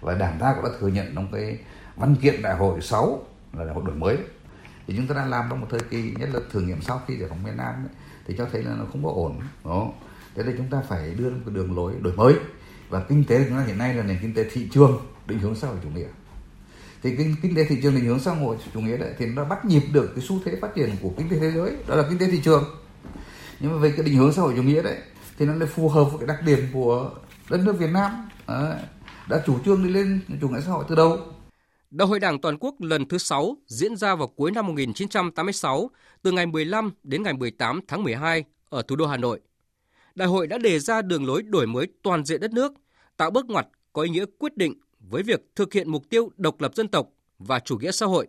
Và 0.00 0.14
Đảng 0.14 0.38
ta 0.40 0.54
cũng 0.54 0.64
đã 0.64 0.70
thừa 0.80 0.88
nhận 0.88 1.14
trong 1.14 1.28
cái 1.32 1.58
văn 1.96 2.16
kiện 2.22 2.42
đại 2.42 2.56
hội 2.56 2.80
6 2.80 3.26
là 3.52 3.64
đại 3.64 3.74
hội 3.74 3.84
đổi 3.86 3.96
mới 3.96 4.16
thì 4.86 4.96
chúng 4.96 5.06
ta 5.06 5.14
đang 5.14 5.30
làm 5.30 5.46
trong 5.50 5.60
một 5.60 5.66
thời 5.70 5.80
kỳ 5.90 6.14
nhất 6.18 6.28
là 6.32 6.40
thử 6.50 6.60
nghiệm 6.60 6.82
sau 6.82 7.00
khi 7.06 7.16
giải 7.16 7.28
phóng 7.28 7.42
miền 7.42 7.56
Nam 7.56 7.74
ấy, 7.74 7.94
thì 8.26 8.34
cho 8.38 8.46
thấy 8.52 8.62
là 8.62 8.74
nó 8.78 8.84
không 8.92 9.04
có 9.04 9.10
ổn 9.10 9.40
đó 9.64 9.88
thế 10.34 10.42
nên 10.42 10.56
chúng 10.56 10.70
ta 10.70 10.82
phải 10.88 11.14
đưa 11.14 11.30
một 11.30 11.50
đường 11.52 11.76
lối 11.76 11.92
đổi 12.00 12.12
mới. 12.12 12.34
Và 12.88 13.04
kinh 13.08 13.24
tế 13.24 13.38
của 13.38 13.44
chúng 13.48 13.58
ta 13.58 13.64
hiện 13.64 13.78
nay 13.78 13.94
là 13.94 14.02
nền 14.02 14.18
kinh 14.22 14.34
tế 14.34 14.44
thị 14.52 14.68
trường 14.72 15.00
định 15.26 15.38
hướng 15.38 15.54
xã 15.54 15.68
hội 15.68 15.76
chủ 15.82 15.88
nghĩa. 15.90 16.08
Thì 17.02 17.16
kinh, 17.16 17.34
kinh 17.42 17.54
tế 17.56 17.64
thị 17.64 17.78
trường 17.82 17.94
định 17.94 18.04
hướng 18.04 18.20
xã 18.20 18.30
hội 18.30 18.56
chủ 18.74 18.80
nghĩa 18.80 18.96
đấy 18.96 19.14
thì 19.18 19.26
nó 19.26 19.44
bắt 19.44 19.64
nhịp 19.64 19.82
được 19.92 20.12
cái 20.14 20.24
xu 20.28 20.40
thế 20.44 20.58
phát 20.60 20.74
triển 20.74 20.90
của 21.02 21.10
kinh 21.16 21.28
tế 21.28 21.38
thế 21.38 21.50
giới 21.50 21.72
đó 21.86 21.94
là 21.96 22.04
kinh 22.08 22.18
tế 22.18 22.26
thị 22.30 22.40
trường. 22.44 22.64
Nhưng 23.60 23.72
mà 23.72 23.78
về 23.78 23.92
cái 23.96 24.06
định 24.06 24.16
hướng 24.16 24.32
xã 24.32 24.42
hội 24.42 24.52
chủ 24.56 24.62
nghĩa 24.62 24.82
đấy 24.82 24.96
thì 25.38 25.46
nó 25.46 25.54
lại 25.54 25.68
phù 25.68 25.88
hợp 25.88 26.04
với 26.04 26.18
cái 26.18 26.26
đặc 26.26 26.44
điểm 26.46 26.66
của 26.72 27.10
đất 27.50 27.60
nước 27.64 27.78
Việt 27.78 27.90
Nam. 27.90 28.28
Đã 29.28 29.42
chủ 29.46 29.58
trương 29.64 29.84
đi 29.84 29.90
lên 29.90 30.20
chủ 30.40 30.48
nghĩa 30.48 30.60
xã 30.60 30.70
hội 30.70 30.84
từ 30.88 30.94
đầu. 30.94 31.18
Đại 31.90 32.08
hội 32.08 32.20
Đảng 32.20 32.40
toàn 32.40 32.56
quốc 32.60 32.74
lần 32.80 33.08
thứ 33.08 33.18
6 33.18 33.56
diễn 33.66 33.96
ra 33.96 34.14
vào 34.14 34.28
cuối 34.28 34.50
năm 34.50 34.66
1986, 34.66 35.90
từ 36.22 36.32
ngày 36.32 36.46
15 36.46 36.92
đến 37.02 37.22
ngày 37.22 37.32
18 37.32 37.80
tháng 37.88 38.02
12 38.02 38.44
ở 38.68 38.82
thủ 38.82 38.96
đô 38.96 39.06
Hà 39.06 39.16
Nội. 39.16 39.40
Đại 40.14 40.28
hội 40.28 40.46
đã 40.46 40.58
đề 40.58 40.78
ra 40.78 41.02
đường 41.02 41.26
lối 41.26 41.42
đổi 41.42 41.66
mới 41.66 41.86
toàn 42.02 42.24
diện 42.24 42.40
đất 42.40 42.52
nước, 42.52 42.72
tạo 43.16 43.30
bước 43.30 43.46
ngoặt 43.46 43.66
có 43.92 44.02
ý 44.02 44.10
nghĩa 44.10 44.24
quyết 44.38 44.56
định 44.56 44.74
với 44.98 45.22
việc 45.22 45.40
thực 45.56 45.72
hiện 45.72 45.90
mục 45.90 46.10
tiêu 46.10 46.30
độc 46.36 46.60
lập 46.60 46.74
dân 46.74 46.88
tộc 46.88 47.08
và 47.38 47.60
chủ 47.60 47.78
nghĩa 47.78 47.92
xã 47.92 48.06
hội. 48.06 48.26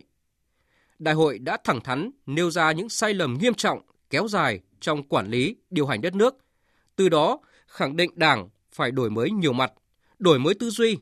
Đại 0.98 1.14
hội 1.14 1.38
đã 1.38 1.58
thẳng 1.64 1.80
thắn 1.80 2.10
nêu 2.26 2.50
ra 2.50 2.72
những 2.72 2.88
sai 2.88 3.14
lầm 3.14 3.38
nghiêm 3.38 3.54
trọng 3.54 3.82
kéo 4.10 4.28
dài 4.28 4.60
trong 4.80 5.02
quản 5.02 5.26
lý, 5.30 5.56
điều 5.70 5.86
hành 5.86 6.00
đất 6.00 6.14
nước. 6.14 6.36
Từ 6.96 7.08
đó, 7.08 7.38
khẳng 7.66 7.96
định 7.96 8.10
Đảng 8.14 8.48
phải 8.72 8.90
đổi 8.90 9.10
mới 9.10 9.30
nhiều 9.30 9.52
mặt, 9.52 9.72
đổi 10.18 10.38
mới 10.38 10.54
tư 10.54 10.70
duy, 10.70 10.98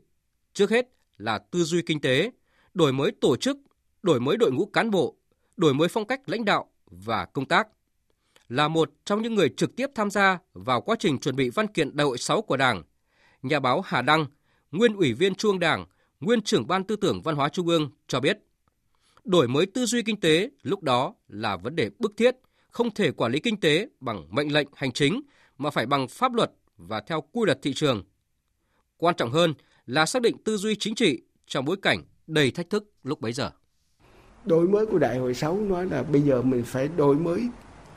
trước 0.52 0.70
hết 0.70 0.88
là 1.18 1.38
tư 1.38 1.64
duy 1.64 1.82
kinh 1.82 2.00
tế, 2.00 2.30
đổi 2.74 2.92
mới 2.92 3.10
tổ 3.20 3.36
chức, 3.36 3.56
đổi 4.02 4.20
mới 4.20 4.36
đội 4.36 4.52
ngũ 4.52 4.66
cán 4.66 4.90
bộ, 4.90 5.16
đổi 5.56 5.74
mới 5.74 5.88
phong 5.88 6.06
cách 6.06 6.20
lãnh 6.26 6.44
đạo 6.44 6.70
và 6.86 7.24
công 7.24 7.44
tác. 7.44 7.68
Là 8.50 8.68
một 8.68 8.90
trong 9.04 9.22
những 9.22 9.34
người 9.34 9.48
trực 9.48 9.76
tiếp 9.76 9.90
tham 9.94 10.10
gia 10.10 10.38
vào 10.54 10.80
quá 10.80 10.96
trình 10.98 11.18
chuẩn 11.18 11.36
bị 11.36 11.50
văn 11.50 11.66
kiện 11.66 11.96
đại 11.96 12.04
hội 12.04 12.18
6 12.18 12.42
của 12.42 12.56
Đảng, 12.56 12.82
nhà 13.42 13.60
báo 13.60 13.80
Hà 13.80 14.02
Đăng, 14.02 14.26
nguyên 14.70 14.96
ủy 14.96 15.12
viên 15.12 15.34
Trung 15.34 15.58
Đảng, 15.58 15.86
nguyên 16.20 16.42
trưởng 16.42 16.66
ban 16.66 16.84
tư 16.84 16.96
tưởng 16.96 17.22
văn 17.22 17.36
hóa 17.36 17.48
Trung 17.48 17.68
ương 17.68 17.90
cho 18.08 18.20
biết, 18.20 18.38
đổi 19.24 19.48
mới 19.48 19.66
tư 19.66 19.86
duy 19.86 20.02
kinh 20.02 20.20
tế 20.20 20.50
lúc 20.62 20.82
đó 20.82 21.14
là 21.28 21.56
vấn 21.56 21.76
đề 21.76 21.90
bức 21.98 22.16
thiết, 22.16 22.36
không 22.70 22.94
thể 22.94 23.12
quản 23.12 23.32
lý 23.32 23.40
kinh 23.40 23.60
tế 23.60 23.88
bằng 24.00 24.26
mệnh 24.30 24.52
lệnh 24.52 24.68
hành 24.76 24.92
chính 24.92 25.22
mà 25.58 25.70
phải 25.70 25.86
bằng 25.86 26.08
pháp 26.08 26.34
luật 26.34 26.50
và 26.76 27.00
theo 27.00 27.20
quy 27.32 27.42
luật 27.46 27.62
thị 27.62 27.72
trường. 27.74 28.04
Quan 28.96 29.14
trọng 29.16 29.30
hơn 29.30 29.54
là 29.86 30.06
xác 30.06 30.22
định 30.22 30.36
tư 30.44 30.56
duy 30.56 30.76
chính 30.76 30.94
trị 30.94 31.22
trong 31.46 31.64
bối 31.64 31.76
cảnh 31.82 32.02
đầy 32.26 32.50
thách 32.50 32.70
thức 32.70 32.90
lúc 33.02 33.20
bấy 33.20 33.32
giờ. 33.32 33.50
Đổi 34.44 34.68
mới 34.68 34.86
của 34.86 34.98
Đại 34.98 35.18
hội 35.18 35.34
6 35.34 35.60
nói 35.60 35.86
là 35.86 36.02
bây 36.02 36.22
giờ 36.22 36.42
mình 36.42 36.62
phải 36.64 36.88
đổi 36.88 37.16
mới 37.16 37.48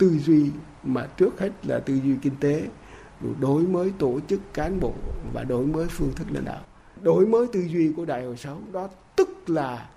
tư 0.03 0.17
duy 0.25 0.49
mà 0.83 1.07
trước 1.17 1.39
hết 1.39 1.49
là 1.63 1.79
tư 1.79 1.99
duy 2.03 2.15
kinh 2.21 2.35
tế, 2.39 2.63
đổi 3.39 3.63
mới 3.63 3.91
tổ 3.99 4.19
chức 4.27 4.53
cán 4.53 4.79
bộ 4.79 4.93
và 5.33 5.43
đổi 5.43 5.65
mới 5.65 5.87
phương 5.87 6.11
thức 6.15 6.27
lãnh 6.31 6.45
đạo. 6.45 6.61
Đổi 7.01 7.25
mới 7.25 7.47
tư 7.53 7.59
duy 7.59 7.91
của 7.97 8.05
Đại 8.05 8.23
hội 8.23 8.37
6 8.37 8.59
đó 8.71 8.89
tức 9.15 9.49
là 9.49 9.89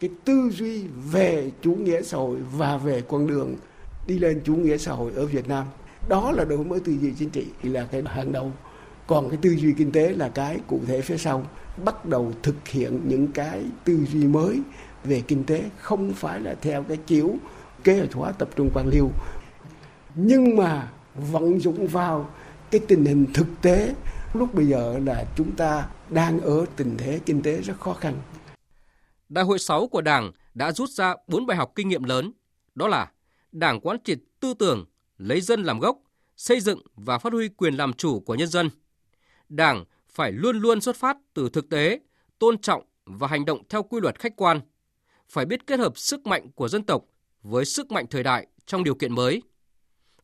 cái 0.00 0.10
tư 0.24 0.50
duy 0.52 0.84
về 1.12 1.50
chủ 1.62 1.74
nghĩa 1.74 2.02
xã 2.02 2.16
hội 2.16 2.38
và 2.56 2.76
về 2.76 3.00
con 3.08 3.26
đường 3.26 3.56
đi 4.06 4.18
lên 4.18 4.40
chủ 4.44 4.54
nghĩa 4.54 4.76
xã 4.76 4.92
hội 4.92 5.12
ở 5.14 5.26
Việt 5.26 5.48
Nam. 5.48 5.66
Đó 6.08 6.32
là 6.32 6.44
đổi 6.44 6.64
mới 6.64 6.80
tư 6.80 6.92
duy 7.00 7.12
chính 7.18 7.30
trị 7.30 7.46
là 7.62 7.88
cái 7.90 8.02
hàng 8.06 8.32
đầu. 8.32 8.52
Còn 9.06 9.28
cái 9.28 9.38
tư 9.42 9.50
duy 9.50 9.72
kinh 9.72 9.92
tế 9.92 10.08
là 10.08 10.28
cái 10.28 10.58
cụ 10.66 10.80
thể 10.86 11.00
phía 11.00 11.16
sau 11.16 11.46
bắt 11.84 12.06
đầu 12.06 12.32
thực 12.42 12.68
hiện 12.68 13.00
những 13.08 13.26
cái 13.26 13.64
tư 13.84 13.98
duy 14.12 14.26
mới 14.26 14.60
về 15.04 15.22
kinh 15.28 15.44
tế 15.44 15.62
không 15.78 16.12
phải 16.12 16.40
là 16.40 16.54
theo 16.54 16.82
cái 16.82 16.96
chiếu 16.96 17.34
kế 17.84 17.98
hoạch 17.98 18.12
hóa 18.12 18.32
tập 18.32 18.48
trung 18.56 18.70
quan 18.74 18.88
liêu 18.88 19.10
nhưng 20.14 20.56
mà 20.56 20.92
vận 21.14 21.60
dụng 21.60 21.86
vào 21.86 22.30
cái 22.70 22.80
tình 22.88 23.04
hình 23.04 23.26
thực 23.34 23.46
tế 23.62 23.94
lúc 24.34 24.54
bây 24.54 24.66
giờ 24.66 24.98
là 25.04 25.24
chúng 25.36 25.56
ta 25.56 25.88
đang 26.10 26.40
ở 26.40 26.66
tình 26.76 26.96
thế 26.98 27.20
kinh 27.26 27.42
tế 27.42 27.60
rất 27.60 27.80
khó 27.80 27.92
khăn. 27.92 28.14
Đại 29.28 29.44
hội 29.44 29.58
6 29.58 29.86
của 29.88 30.00
Đảng 30.00 30.32
đã 30.54 30.72
rút 30.72 30.90
ra 30.90 31.14
4 31.26 31.46
bài 31.46 31.56
học 31.56 31.72
kinh 31.74 31.88
nghiệm 31.88 32.04
lớn, 32.04 32.32
đó 32.74 32.88
là 32.88 33.10
Đảng 33.52 33.80
quán 33.80 33.96
triệt 34.04 34.18
tư 34.40 34.54
tưởng, 34.54 34.84
lấy 35.18 35.40
dân 35.40 35.62
làm 35.62 35.78
gốc, 35.78 35.98
xây 36.36 36.60
dựng 36.60 36.80
và 36.96 37.18
phát 37.18 37.32
huy 37.32 37.48
quyền 37.48 37.74
làm 37.74 37.92
chủ 37.92 38.20
của 38.20 38.34
nhân 38.34 38.48
dân. 38.48 38.70
Đảng 39.48 39.84
phải 40.08 40.32
luôn 40.32 40.58
luôn 40.58 40.80
xuất 40.80 40.96
phát 40.96 41.16
từ 41.34 41.48
thực 41.52 41.68
tế, 41.68 42.00
tôn 42.38 42.58
trọng 42.58 42.82
và 43.04 43.28
hành 43.28 43.44
động 43.44 43.62
theo 43.68 43.82
quy 43.82 44.00
luật 44.00 44.18
khách 44.18 44.36
quan, 44.36 44.60
phải 45.28 45.46
biết 45.46 45.66
kết 45.66 45.78
hợp 45.78 45.98
sức 45.98 46.26
mạnh 46.26 46.50
của 46.54 46.68
dân 46.68 46.82
tộc 46.82 47.04
với 47.42 47.64
sức 47.64 47.90
mạnh 47.90 48.06
thời 48.10 48.22
đại 48.22 48.46
trong 48.66 48.84
điều 48.84 48.94
kiện 48.94 49.14
mới. 49.14 49.42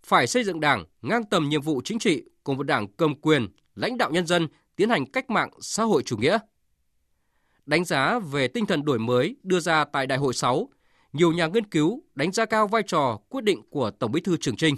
Phải 0.02 0.26
xây 0.26 0.44
dựng 0.44 0.60
Đảng 0.60 0.84
ngang 1.02 1.24
tầm 1.24 1.48
nhiệm 1.48 1.62
vụ 1.62 1.80
chính 1.84 1.98
trị 1.98 2.24
cùng 2.44 2.56
một 2.56 2.62
Đảng 2.62 2.88
cầm 2.88 3.14
quyền, 3.14 3.48
lãnh 3.74 3.98
đạo 3.98 4.10
nhân 4.10 4.26
dân 4.26 4.48
tiến 4.76 4.90
hành 4.90 5.06
cách 5.06 5.30
mạng 5.30 5.50
xã 5.60 5.84
hội 5.84 6.02
chủ 6.02 6.16
nghĩa. 6.16 6.38
Đánh 7.66 7.84
giá 7.84 8.18
về 8.18 8.48
tinh 8.48 8.66
thần 8.66 8.84
đổi 8.84 8.98
mới 8.98 9.36
đưa 9.42 9.60
ra 9.60 9.84
tại 9.84 10.06
Đại 10.06 10.18
hội 10.18 10.34
6, 10.34 10.68
nhiều 11.12 11.32
nhà 11.32 11.46
nghiên 11.46 11.66
cứu 11.66 12.02
đánh 12.14 12.32
giá 12.32 12.44
cao 12.44 12.68
vai 12.68 12.82
trò 12.86 13.18
quyết 13.28 13.44
định 13.44 13.62
của 13.70 13.90
Tổng 13.90 14.12
Bí 14.12 14.20
thư 14.20 14.36
Trường 14.36 14.56
Trinh. 14.56 14.76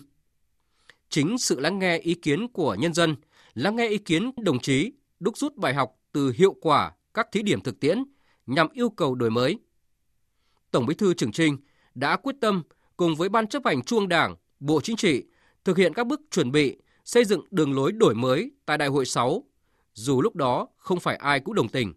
Chính 1.08 1.38
sự 1.38 1.60
lắng 1.60 1.78
nghe 1.78 1.98
ý 1.98 2.14
kiến 2.14 2.48
của 2.48 2.74
nhân 2.74 2.94
dân, 2.94 3.16
lắng 3.54 3.76
nghe 3.76 3.88
ý 3.88 3.98
kiến 3.98 4.30
đồng 4.42 4.60
chí, 4.60 4.92
đúc 5.20 5.36
rút 5.36 5.56
bài 5.56 5.74
học 5.74 5.92
từ 6.12 6.32
hiệu 6.36 6.56
quả 6.60 6.92
các 7.14 7.28
thí 7.32 7.42
điểm 7.42 7.60
thực 7.60 7.80
tiễn 7.80 8.04
nhằm 8.46 8.68
yêu 8.72 8.90
cầu 8.90 9.14
đổi 9.14 9.30
mới. 9.30 9.58
Tổng 10.70 10.86
Bí 10.86 10.94
thư 10.94 11.14
Trường 11.14 11.32
Trinh 11.32 11.56
đã 11.94 12.16
quyết 12.16 12.36
tâm 12.40 12.62
cùng 12.96 13.14
với 13.14 13.28
Ban 13.28 13.46
chấp 13.46 13.62
hành 13.64 13.82
Trung 13.82 14.08
Đảng, 14.08 14.36
Bộ 14.62 14.80
Chính 14.80 14.96
trị 14.96 15.24
thực 15.64 15.76
hiện 15.76 15.94
các 15.94 16.06
bước 16.06 16.20
chuẩn 16.30 16.52
bị 16.52 16.76
xây 17.04 17.24
dựng 17.24 17.44
đường 17.50 17.74
lối 17.74 17.92
đổi 17.92 18.14
mới 18.14 18.50
tại 18.66 18.78
Đại 18.78 18.88
hội 18.88 19.04
6, 19.04 19.44
dù 19.94 20.22
lúc 20.22 20.36
đó 20.36 20.68
không 20.76 21.00
phải 21.00 21.16
ai 21.16 21.40
cũng 21.40 21.54
đồng 21.54 21.68
tình. 21.68 21.92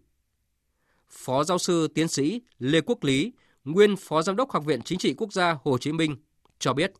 Phó 1.08 1.44
giáo 1.44 1.58
sư 1.58 1.88
tiến 1.94 2.08
sĩ 2.08 2.40
Lê 2.58 2.80
Quốc 2.80 3.04
Lý, 3.04 3.32
nguyên 3.64 3.96
Phó 3.96 4.22
Giám 4.22 4.36
đốc 4.36 4.50
Học 4.50 4.64
viện 4.64 4.82
Chính 4.82 4.98
trị 4.98 5.14
Quốc 5.14 5.32
gia 5.32 5.56
Hồ 5.64 5.78
Chí 5.78 5.92
Minh 5.92 6.16
cho 6.58 6.72
biết. 6.72 6.92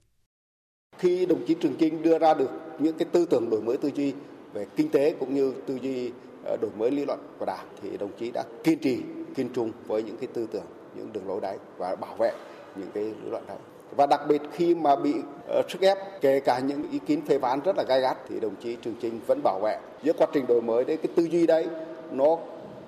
Khi 0.99 1.27
đồng 1.27 1.47
chí 1.47 1.55
Trường 1.55 1.77
Chinh 1.79 2.03
đưa 2.03 2.19
ra 2.19 2.35
được 2.35 2.51
những 2.79 2.99
cái 2.99 3.09
tư 3.13 3.27
tưởng 3.31 3.51
đổi 3.51 3.63
mới 3.63 3.77
tư 3.77 3.91
duy 3.95 4.13
về 4.53 4.67
kinh 4.77 4.89
tế 4.89 5.17
cũng 5.21 5.35
như 5.35 5.55
tư 5.67 5.79
duy 5.83 6.11
ờ, 6.45 6.57
đổi 6.57 6.71
mới 6.79 6.91
lý 6.91 7.05
luận 7.05 7.19
của 7.39 7.45
Đảng 7.47 7.67
thì 7.83 7.97
đồng 7.97 8.19
chí 8.19 8.31
đã 8.31 8.45
kiên 8.65 8.79
trì, 8.79 8.99
kiên 9.35 9.49
trung 9.55 9.73
với 9.87 10.03
những 10.03 10.17
cái 10.17 10.29
tư 10.35 10.47
tưởng, 10.53 10.67
những 10.97 11.13
đường 11.13 11.29
lối 11.29 11.41
đấy 11.41 11.59
và 11.79 11.97
bảo 11.97 12.17
vệ 12.17 12.33
những 12.77 12.91
cái 12.95 13.05
lý 13.05 13.31
luận 13.31 13.45
đấy 13.49 13.59
và 13.91 14.07
đặc 14.07 14.21
biệt 14.29 14.43
khi 14.53 14.75
mà 14.75 14.97
bị 14.97 15.15
uh, 15.59 15.71
sức 15.71 15.81
ép 15.81 15.99
kể 16.21 16.41
cả 16.41 16.59
những 16.59 16.91
ý 16.91 16.99
kiến 17.07 17.21
phê 17.27 17.39
phán 17.39 17.61
rất 17.61 17.77
là 17.77 17.85
gai 17.89 18.01
gắt 18.01 18.17
thì 18.29 18.41
đồng 18.41 18.55
chí 18.63 18.77
Trường 18.85 18.95
Trinh 19.03 19.21
vẫn 19.27 19.41
bảo 19.45 19.61
vệ 19.61 19.79
giữa 20.03 20.13
quá 20.13 20.27
trình 20.33 20.47
đổi 20.47 20.63
mới 20.63 20.85
đấy 20.85 20.97
cái 20.97 21.13
tư 21.17 21.25
duy 21.25 21.47
đấy 21.47 21.67
nó 22.13 22.39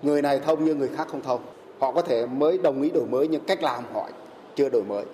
người 0.02 0.22
này 0.22 0.40
thông 0.46 0.64
nhưng 0.64 0.78
người 0.78 0.90
khác 0.96 1.08
không 1.08 1.22
thông 1.22 1.40
họ 1.78 1.92
có 1.92 2.02
thể 2.02 2.26
mới 2.26 2.58
đồng 2.58 2.82
ý 2.82 2.90
đổi 2.90 3.06
mới 3.06 3.28
nhưng 3.28 3.44
cách 3.44 3.62
làm 3.62 3.84
họ 3.92 4.10
chưa 4.56 4.68
đổi 4.68 4.84
mới 4.84 5.04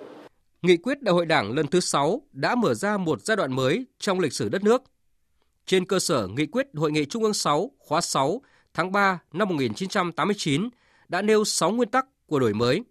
Nghị 0.61 0.77
quyết 0.77 1.01
Đại 1.01 1.13
hội 1.13 1.25
Đảng 1.25 1.51
lần 1.51 1.67
thứ 1.67 1.79
6 1.79 2.21
đã 2.31 2.55
mở 2.55 2.73
ra 2.73 2.97
một 2.97 3.21
giai 3.21 3.37
đoạn 3.37 3.53
mới 3.53 3.85
trong 3.99 4.19
lịch 4.19 4.33
sử 4.33 4.49
đất 4.49 4.63
nước. 4.63 4.83
Trên 5.65 5.85
cơ 5.85 5.99
sở 5.99 6.27
Nghị 6.27 6.45
quyết 6.45 6.67
Hội 6.75 6.91
nghị 6.91 7.05
Trung 7.05 7.23
ương 7.23 7.33
6 7.33 7.71
khóa 7.79 8.01
6 8.01 8.41
tháng 8.73 8.91
3 8.91 9.19
năm 9.33 9.49
1989 9.49 10.69
đã 11.07 11.21
nêu 11.21 11.43
6 11.43 11.71
nguyên 11.71 11.89
tắc 11.89 12.05
của 12.27 12.39
đổi 12.39 12.53
mới. 12.53 12.83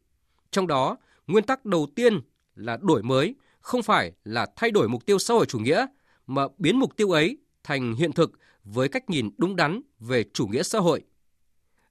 Trong 0.51 0.67
đó, 0.67 0.97
nguyên 1.27 1.45
tắc 1.45 1.65
đầu 1.65 1.87
tiên 1.95 2.21
là 2.55 2.77
đổi 2.81 3.03
mới 3.03 3.35
không 3.61 3.83
phải 3.83 4.13
là 4.25 4.47
thay 4.57 4.71
đổi 4.71 4.89
mục 4.89 5.07
tiêu 5.07 5.19
xã 5.19 5.35
hội 5.35 5.47
chủ 5.47 5.59
nghĩa 5.59 5.87
mà 6.27 6.43
biến 6.59 6.79
mục 6.79 6.97
tiêu 6.97 7.11
ấy 7.11 7.39
thành 7.65 7.95
hiện 7.95 8.13
thực 8.13 8.33
với 8.65 8.89
cách 8.89 9.11
nhìn 9.11 9.31
đúng 9.37 9.57
đắn 9.57 9.81
về 10.01 10.25
chủ 10.33 10.47
nghĩa 10.47 10.63
xã 10.63 10.79
hội. 10.79 11.03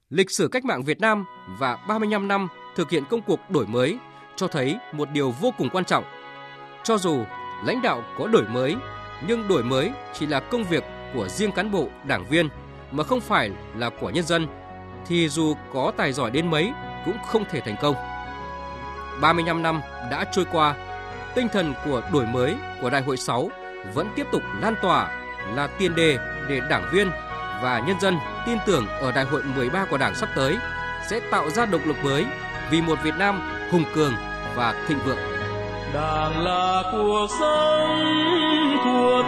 Lịch 0.09 0.32
sử 0.32 0.47
cách 0.47 0.66
mạng 0.66 0.84
Việt 0.84 0.99
Nam 0.99 1.26
và 1.59 1.76
35 1.88 2.28
năm 2.28 2.47
thực 2.76 2.89
hiện 2.89 3.03
công 3.09 3.22
cuộc 3.22 3.39
đổi 3.49 3.68
mới 3.68 3.97
cho 4.36 4.47
thấy 4.47 4.76
một 4.93 5.07
điều 5.14 5.32
vô 5.32 5.53
cùng 5.57 5.70
quan 5.70 5.86
trọng. 5.86 6.03
Cho 6.84 6.97
dù 6.97 7.24
lãnh 7.66 7.82
đạo 7.82 8.03
có 8.18 8.28
đổi 8.28 8.43
mới, 8.43 8.76
nhưng 9.28 9.47
đổi 9.47 9.64
mới 9.64 9.91
chỉ 10.14 10.26
là 10.26 10.39
công 10.39 10.64
việc 10.64 10.84
của 11.14 11.28
riêng 11.28 11.51
cán 11.51 11.72
bộ, 11.72 11.88
đảng 12.07 12.26
viên 12.30 12.49
mà 12.91 13.03
không 13.03 13.22
phải 13.22 13.51
là 13.76 13.89
của 13.89 14.09
nhân 14.09 14.26
dân 14.26 14.47
thì 15.07 15.30
dù 15.30 15.53
có 15.74 15.91
tài 15.97 16.14
giỏi 16.14 16.32
đến 16.32 16.51
mấy 16.51 16.72
cũng 17.05 17.18
không 17.26 17.43
thể 17.49 17.61
thành 17.61 17.76
công. 17.82 18.12
35 19.22 19.64
năm 19.64 19.82
đã 20.11 20.26
trôi 20.32 20.45
qua, 20.51 20.76
tinh 21.36 21.47
thần 21.53 21.74
của 21.86 22.01
đổi 22.14 22.26
mới 22.26 22.55
của 22.82 22.89
Đại 22.89 23.01
hội 23.01 23.18
6 23.18 23.49
vẫn 23.93 24.07
tiếp 24.16 24.28
tục 24.32 24.41
lan 24.61 24.76
tỏa 24.82 25.11
là 25.55 25.68
tiền 25.68 25.95
đề 25.95 26.18
để 26.49 26.61
đảng 26.70 26.89
viên 26.93 27.09
và 27.64 27.84
nhân 27.88 27.99
dân 27.99 28.18
tin 28.45 28.57
tưởng 28.66 28.88
ở 28.88 29.11
Đại 29.11 29.26
hội 29.26 29.43
13 29.55 29.86
của 29.86 29.97
Đảng 29.97 30.16
sắp 30.16 30.30
tới 30.36 30.57
sẽ 31.09 31.20
tạo 31.32 31.49
ra 31.49 31.66
động 31.66 31.82
lực 31.86 31.95
mới 32.03 32.26
vì 32.72 32.82
một 32.82 32.99
Việt 33.03 33.16
Nam 33.18 33.41
hùng 33.72 33.84
cường 33.95 34.14
và 34.55 34.86
thịnh 34.88 34.99
vượng. 35.05 35.18
Đảng 35.93 36.43
là 36.43 36.84
cuộc 36.91 37.28
sống 37.39 38.78
của 38.84 39.22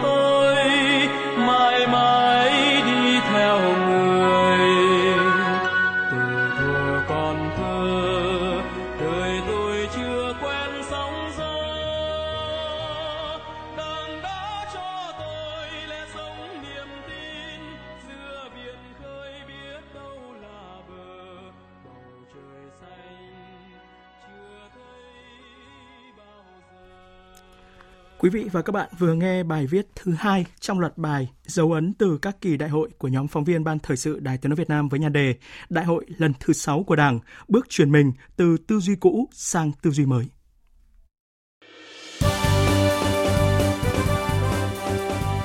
vị 28.36 28.48
và 28.52 28.62
các 28.62 28.72
bạn 28.72 28.88
vừa 28.98 29.14
nghe 29.14 29.42
bài 29.42 29.66
viết 29.66 29.86
thứ 29.94 30.14
hai 30.18 30.46
trong 30.60 30.80
loạt 30.80 30.98
bài 30.98 31.30
dấu 31.46 31.72
ấn 31.72 31.92
từ 31.98 32.18
các 32.22 32.36
kỳ 32.40 32.56
đại 32.56 32.68
hội 32.68 32.90
của 32.98 33.08
nhóm 33.08 33.28
phóng 33.28 33.44
viên 33.44 33.64
Ban 33.64 33.78
Thời 33.78 33.96
sự 33.96 34.20
Đài 34.20 34.38
Tiếng 34.38 34.50
Nói 34.50 34.56
Việt 34.56 34.68
Nam 34.68 34.88
với 34.88 35.00
nhan 35.00 35.12
đề 35.12 35.34
Đại 35.68 35.84
hội 35.84 36.04
lần 36.18 36.32
thứ 36.40 36.52
6 36.52 36.82
của 36.82 36.96
Đảng, 36.96 37.18
bước 37.48 37.66
chuyển 37.68 37.92
mình 37.92 38.12
từ 38.36 38.56
tư 38.56 38.80
duy 38.80 38.94
cũ 38.96 39.28
sang 39.32 39.72
tư 39.82 39.90
duy 39.90 40.06
mới. 40.06 40.26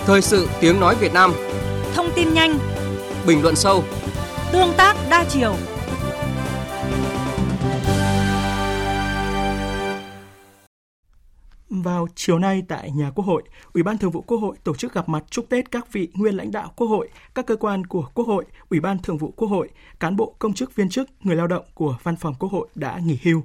Thời 0.05 0.21
sự 0.21 0.47
tiếng 0.61 0.79
nói 0.79 0.95
Việt 0.99 1.13
Nam. 1.13 1.31
Thông 1.95 2.09
tin 2.15 2.33
nhanh. 2.33 2.59
Bình 3.27 3.41
luận 3.41 3.55
sâu. 3.55 3.83
Tương 4.51 4.73
tác 4.77 4.95
đa 5.09 5.25
chiều 5.29 5.55
Vào 11.71 12.07
chiều 12.15 12.39
nay 12.39 12.63
tại 12.67 12.91
nhà 12.91 13.11
Quốc 13.15 13.25
hội, 13.25 13.43
Ủy 13.73 13.83
ban 13.83 13.97
Thường 13.97 14.11
vụ 14.11 14.21
Quốc 14.21 14.37
hội 14.37 14.55
tổ 14.63 14.75
chức 14.75 14.93
gặp 14.93 15.09
mặt 15.09 15.23
chúc 15.29 15.49
Tết 15.49 15.71
các 15.71 15.93
vị 15.93 16.09
nguyên 16.13 16.35
lãnh 16.35 16.51
đạo 16.51 16.73
Quốc 16.75 16.87
hội, 16.87 17.09
các 17.35 17.45
cơ 17.45 17.55
quan 17.55 17.85
của 17.85 18.09
Quốc 18.13 18.27
hội, 18.27 18.45
Ủy 18.69 18.79
ban 18.79 18.99
Thường 18.99 19.17
vụ 19.17 19.31
Quốc 19.31 19.47
hội, 19.47 19.69
cán 19.99 20.15
bộ 20.15 20.35
công 20.39 20.53
chức 20.53 20.75
viên 20.75 20.89
chức, 20.89 21.09
người 21.23 21.35
lao 21.35 21.47
động 21.47 21.65
của 21.73 21.97
Văn 22.03 22.15
phòng 22.15 22.33
Quốc 22.39 22.51
hội 22.51 22.67
đã 22.75 22.99
nghỉ 22.99 23.19
hưu. 23.23 23.43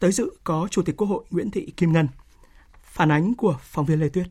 Tới 0.00 0.12
dự 0.12 0.30
có 0.44 0.68
Chủ 0.70 0.82
tịch 0.82 0.96
Quốc 0.96 1.06
hội 1.06 1.24
Nguyễn 1.30 1.50
Thị 1.50 1.72
Kim 1.76 1.92
Ngân. 1.92 2.08
Phản 2.82 3.12
ánh 3.12 3.34
của 3.34 3.56
phóng 3.60 3.84
viên 3.84 4.00
Lê 4.00 4.08
Tuyết. 4.08 4.26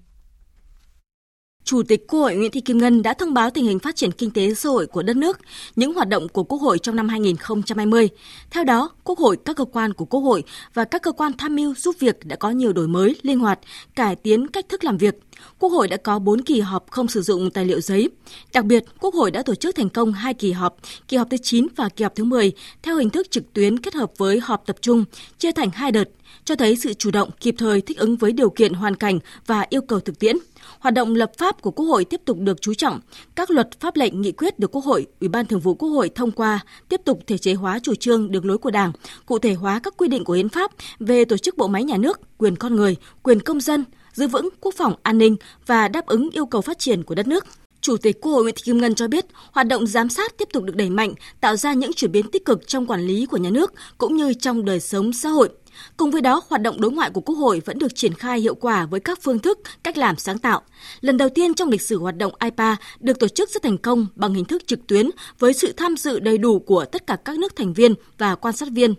Chủ 1.65 1.83
tịch 1.83 2.07
Quốc 2.07 2.19
hội 2.19 2.35
Nguyễn 2.35 2.51
Thị 2.51 2.61
Kim 2.61 2.77
Ngân 2.77 3.03
đã 3.03 3.13
thông 3.13 3.33
báo 3.33 3.49
tình 3.49 3.65
hình 3.65 3.79
phát 3.79 3.95
triển 3.95 4.11
kinh 4.11 4.31
tế 4.31 4.53
xã 4.53 4.69
hội 4.69 4.87
của 4.87 5.03
đất 5.03 5.15
nước, 5.15 5.39
những 5.75 5.93
hoạt 5.93 6.07
động 6.07 6.29
của 6.29 6.43
Quốc 6.43 6.57
hội 6.57 6.79
trong 6.79 6.95
năm 6.95 7.09
2020. 7.09 8.09
Theo 8.51 8.63
đó, 8.63 8.89
Quốc 9.03 9.19
hội, 9.19 9.37
các 9.45 9.55
cơ 9.55 9.65
quan 9.65 9.93
của 9.93 10.05
Quốc 10.05 10.19
hội 10.19 10.43
và 10.73 10.85
các 10.85 11.01
cơ 11.01 11.11
quan 11.11 11.31
tham 11.37 11.55
mưu 11.55 11.75
giúp 11.75 11.95
việc 11.99 12.25
đã 12.25 12.35
có 12.35 12.51
nhiều 12.51 12.73
đổi 12.73 12.87
mới, 12.87 13.15
linh 13.21 13.39
hoạt, 13.39 13.59
cải 13.95 14.15
tiến 14.15 14.47
cách 14.47 14.65
thức 14.69 14.83
làm 14.83 14.97
việc. 14.97 15.15
Quốc 15.59 15.69
hội 15.69 15.87
đã 15.87 15.97
có 15.97 16.19
4 16.19 16.41
kỳ 16.41 16.59
họp 16.59 16.91
không 16.91 17.07
sử 17.07 17.21
dụng 17.21 17.51
tài 17.51 17.65
liệu 17.65 17.81
giấy. 17.81 18.09
Đặc 18.53 18.65
biệt, 18.65 18.83
Quốc 18.99 19.13
hội 19.13 19.31
đã 19.31 19.41
tổ 19.41 19.55
chức 19.55 19.75
thành 19.75 19.89
công 19.89 20.13
2 20.13 20.33
kỳ 20.33 20.51
họp, 20.51 20.77
kỳ 21.07 21.17
họp 21.17 21.29
thứ 21.29 21.37
9 21.37 21.67
và 21.75 21.89
kỳ 21.89 22.03
họp 22.03 22.15
thứ 22.15 22.23
10 22.23 22.51
theo 22.81 22.95
hình 22.95 23.09
thức 23.09 23.31
trực 23.31 23.53
tuyến 23.53 23.79
kết 23.79 23.93
hợp 23.93 24.11
với 24.17 24.39
họp 24.39 24.65
tập 24.65 24.75
trung, 24.81 25.05
chia 25.37 25.51
thành 25.51 25.69
hai 25.73 25.91
đợt, 25.91 26.09
cho 26.45 26.55
thấy 26.55 26.75
sự 26.75 26.93
chủ 26.93 27.11
động 27.11 27.29
kịp 27.39 27.55
thời 27.57 27.81
thích 27.81 27.97
ứng 27.97 28.15
với 28.15 28.31
điều 28.31 28.49
kiện 28.49 28.73
hoàn 28.73 28.95
cảnh 28.95 29.19
và 29.47 29.65
yêu 29.69 29.81
cầu 29.81 29.99
thực 29.99 30.19
tiễn. 30.19 30.35
Hoạt 30.83 30.93
động 30.93 31.15
lập 31.15 31.31
pháp 31.37 31.61
của 31.61 31.71
Quốc 31.71 31.85
hội 31.85 32.05
tiếp 32.05 32.21
tục 32.25 32.37
được 32.39 32.61
chú 32.61 32.73
trọng. 32.73 32.99
Các 33.35 33.51
luật 33.51 33.79
pháp 33.79 33.95
lệnh 33.95 34.21
nghị 34.21 34.31
quyết 34.31 34.59
được 34.59 34.71
Quốc 34.71 34.85
hội, 34.85 35.07
Ủy 35.19 35.27
ban 35.27 35.45
Thường 35.45 35.59
vụ 35.59 35.75
Quốc 35.75 35.89
hội 35.89 36.09
thông 36.15 36.31
qua 36.31 36.59
tiếp 36.89 37.01
tục 37.05 37.19
thể 37.27 37.37
chế 37.37 37.53
hóa 37.53 37.79
chủ 37.79 37.95
trương 37.95 38.31
đường 38.31 38.45
lối 38.45 38.57
của 38.57 38.71
Đảng, 38.71 38.91
cụ 39.25 39.39
thể 39.39 39.53
hóa 39.53 39.79
các 39.83 39.93
quy 39.97 40.07
định 40.07 40.23
của 40.23 40.33
hiến 40.33 40.49
pháp 40.49 40.71
về 40.99 41.25
tổ 41.25 41.37
chức 41.37 41.57
bộ 41.57 41.67
máy 41.67 41.83
nhà 41.83 41.97
nước, 41.97 42.19
quyền 42.37 42.55
con 42.55 42.75
người, 42.75 42.95
quyền 43.23 43.39
công 43.39 43.61
dân, 43.61 43.85
giữ 44.13 44.27
vững 44.27 44.49
quốc 44.61 44.75
phòng 44.77 44.95
an 45.03 45.17
ninh 45.17 45.35
và 45.65 45.87
đáp 45.87 46.05
ứng 46.05 46.29
yêu 46.29 46.45
cầu 46.45 46.61
phát 46.61 46.79
triển 46.79 47.03
của 47.03 47.15
đất 47.15 47.27
nước. 47.27 47.45
Chủ 47.81 47.97
tịch 47.97 48.21
Quốc 48.21 48.31
hội 48.31 48.43
Nguyễn 48.43 48.55
Thị 48.55 48.61
Kim 48.65 48.77
Ngân 48.77 48.95
cho 48.95 49.07
biết, 49.07 49.25
hoạt 49.51 49.67
động 49.67 49.87
giám 49.87 50.09
sát 50.09 50.37
tiếp 50.37 50.47
tục 50.53 50.63
được 50.63 50.75
đẩy 50.75 50.89
mạnh, 50.89 51.13
tạo 51.41 51.55
ra 51.55 51.73
những 51.73 51.93
chuyển 51.93 52.11
biến 52.11 52.31
tích 52.31 52.45
cực 52.45 52.67
trong 52.67 52.85
quản 52.85 53.01
lý 53.01 53.25
của 53.25 53.37
nhà 53.37 53.49
nước 53.49 53.73
cũng 53.97 54.15
như 54.15 54.33
trong 54.33 54.65
đời 54.65 54.79
sống 54.79 55.13
xã 55.13 55.29
hội. 55.29 55.49
Cùng 55.97 56.11
với 56.11 56.21
đó, 56.21 56.41
hoạt 56.47 56.61
động 56.61 56.81
đối 56.81 56.91
ngoại 56.91 57.09
của 57.09 57.21
Quốc 57.21 57.35
hội 57.35 57.61
vẫn 57.65 57.79
được 57.79 57.95
triển 57.95 58.13
khai 58.13 58.39
hiệu 58.39 58.55
quả 58.55 58.85
với 58.85 58.99
các 58.99 59.19
phương 59.21 59.39
thức, 59.39 59.59
cách 59.83 59.97
làm 59.97 60.17
sáng 60.17 60.39
tạo. 60.39 60.61
Lần 61.01 61.17
đầu 61.17 61.29
tiên 61.29 61.53
trong 61.53 61.69
lịch 61.69 61.81
sử 61.81 61.99
hoạt 61.99 62.17
động 62.17 62.33
IPA 62.43 62.75
được 62.99 63.19
tổ 63.19 63.27
chức 63.27 63.49
rất 63.49 63.63
thành 63.63 63.77
công 63.77 64.07
bằng 64.15 64.33
hình 64.33 64.45
thức 64.45 64.67
trực 64.67 64.87
tuyến 64.87 65.09
với 65.39 65.53
sự 65.53 65.73
tham 65.77 65.97
dự 65.97 66.19
đầy 66.19 66.37
đủ 66.37 66.59
của 66.59 66.85
tất 66.85 67.07
cả 67.07 67.15
các 67.15 67.37
nước 67.37 67.55
thành 67.55 67.73
viên 67.73 67.93
và 68.17 68.35
quan 68.35 68.55
sát 68.55 68.67
viên. 68.71 68.93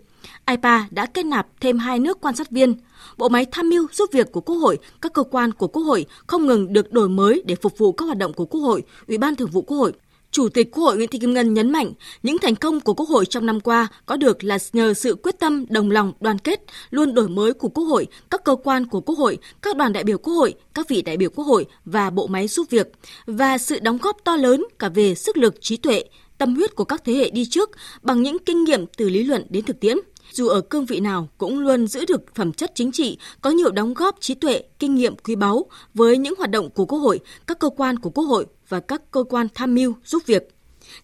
IPA 0.47 0.87
đã 0.91 1.05
kết 1.05 1.25
nạp 1.25 1.47
thêm 1.61 1.79
hai 1.79 1.99
nước 1.99 2.21
quan 2.21 2.35
sát 2.35 2.51
viên. 2.51 2.73
Bộ 3.17 3.29
máy 3.29 3.45
tham 3.51 3.69
mưu 3.69 3.87
giúp 3.91 4.09
việc 4.11 4.31
của 4.31 4.41
Quốc 4.41 4.55
hội, 4.55 4.77
các 5.01 5.13
cơ 5.13 5.23
quan 5.23 5.51
của 5.51 5.67
Quốc 5.67 5.83
hội 5.83 6.05
không 6.27 6.45
ngừng 6.45 6.73
được 6.73 6.91
đổi 6.91 7.09
mới 7.09 7.43
để 7.45 7.55
phục 7.55 7.77
vụ 7.77 7.91
các 7.91 8.05
hoạt 8.05 8.17
động 8.17 8.33
của 8.33 8.45
Quốc 8.45 8.61
hội, 8.61 8.83
Ủy 9.07 9.17
ban 9.17 9.35
Thường 9.35 9.49
vụ 9.49 9.61
Quốc 9.61 9.77
hội 9.77 9.93
Chủ 10.35 10.49
tịch 10.49 10.71
Quốc 10.71 10.83
hội 10.83 10.97
Nguyễn 10.97 11.09
Thị 11.09 11.19
Kim 11.19 11.33
Ngân 11.33 11.53
nhấn 11.53 11.71
mạnh, 11.71 11.93
những 12.23 12.37
thành 12.37 12.55
công 12.55 12.79
của 12.79 12.93
Quốc 12.93 13.09
hội 13.09 13.25
trong 13.25 13.45
năm 13.45 13.59
qua 13.59 13.87
có 14.05 14.17
được 14.17 14.43
là 14.43 14.57
nhờ 14.73 14.93
sự 14.93 15.15
quyết 15.15 15.39
tâm, 15.39 15.65
đồng 15.69 15.91
lòng, 15.91 16.13
đoàn 16.19 16.37
kết, 16.37 16.61
luôn 16.89 17.13
đổi 17.13 17.29
mới 17.29 17.53
của 17.53 17.69
Quốc 17.69 17.83
hội, 17.83 18.07
các 18.31 18.43
cơ 18.43 18.55
quan 18.55 18.85
của 18.85 19.01
Quốc 19.01 19.17
hội, 19.17 19.37
các 19.61 19.77
đoàn 19.77 19.93
đại 19.93 20.03
biểu 20.03 20.17
Quốc 20.17 20.33
hội, 20.33 20.53
các 20.73 20.89
vị 20.89 21.01
đại 21.01 21.17
biểu 21.17 21.29
Quốc 21.29 21.45
hội 21.45 21.65
và 21.85 22.09
bộ 22.09 22.27
máy 22.27 22.47
giúp 22.47 22.67
việc 22.69 22.91
và 23.25 23.57
sự 23.57 23.79
đóng 23.79 23.97
góp 24.01 24.17
to 24.23 24.35
lớn 24.35 24.65
cả 24.79 24.89
về 24.89 25.15
sức 25.15 25.37
lực, 25.37 25.55
trí 25.61 25.77
tuệ, 25.77 26.03
tâm 26.37 26.55
huyết 26.55 26.75
của 26.75 26.85
các 26.85 27.01
thế 27.05 27.13
hệ 27.13 27.29
đi 27.29 27.45
trước 27.45 27.69
bằng 28.01 28.21
những 28.21 28.37
kinh 28.39 28.63
nghiệm 28.63 28.85
từ 28.97 29.09
lý 29.09 29.23
luận 29.23 29.45
đến 29.49 29.65
thực 29.65 29.79
tiễn 29.79 29.97
dù 30.35 30.47
ở 30.47 30.61
cương 30.61 30.85
vị 30.85 30.99
nào 30.99 31.27
cũng 31.37 31.59
luôn 31.59 31.87
giữ 31.87 32.05
được 32.05 32.35
phẩm 32.35 32.53
chất 32.53 32.71
chính 32.75 32.91
trị, 32.91 33.17
có 33.41 33.49
nhiều 33.49 33.71
đóng 33.71 33.93
góp 33.93 34.15
trí 34.19 34.35
tuệ, 34.35 34.63
kinh 34.79 34.95
nghiệm 34.95 35.15
quý 35.15 35.35
báu 35.35 35.65
với 35.93 36.17
những 36.17 36.33
hoạt 36.37 36.49
động 36.49 36.69
của 36.69 36.85
Quốc 36.85 36.99
hội, 36.99 37.19
các 37.47 37.59
cơ 37.59 37.69
quan 37.69 37.99
của 37.99 38.09
Quốc 38.09 38.25
hội 38.25 38.45
và 38.69 38.79
các 38.79 39.11
cơ 39.11 39.23
quan 39.23 39.47
tham 39.55 39.75
mưu 39.75 39.93
giúp 40.05 40.23
việc. 40.25 40.49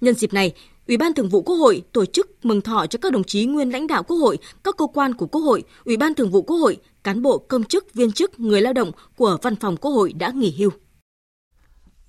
Nhân 0.02 0.16
dịp 0.16 0.34
này, 0.34 0.54
Ủy 0.88 0.98
ban 0.98 1.14
Thường 1.14 1.30
vụ 1.30 1.42
Quốc 1.42 1.56
hội 1.56 1.84
tổ 1.92 2.06
chức 2.06 2.46
mừng 2.46 2.62
thọ 2.62 2.86
cho 2.88 3.00
các 3.02 3.12
đồng 3.12 3.24
chí 3.24 3.46
nguyên 3.46 3.70
lãnh 3.70 3.88
đạo 3.88 4.04
Quốc 4.04 4.18
hội, 4.18 4.38
các 4.64 4.78
cơ 4.78 4.88
quan 4.94 5.14
của 5.14 5.28
Quốc 5.28 5.42
hội, 5.42 5.64
Ủy 5.86 5.98
ban 5.98 6.14
Thường 6.14 6.32
vụ 6.32 6.42
Quốc 6.42 6.58
hội, 6.58 6.78
cán 7.04 7.22
bộ 7.22 7.38
công 7.38 7.64
chức, 7.64 7.94
viên 7.94 8.12
chức, 8.12 8.40
người 8.40 8.62
lao 8.62 8.74
động 8.74 8.92
của 9.18 9.38
Văn 9.42 9.56
phòng 9.56 9.78
Quốc 9.78 9.92
hội 9.92 10.14
đã 10.14 10.32
nghỉ 10.36 10.56
hưu. 10.58 10.72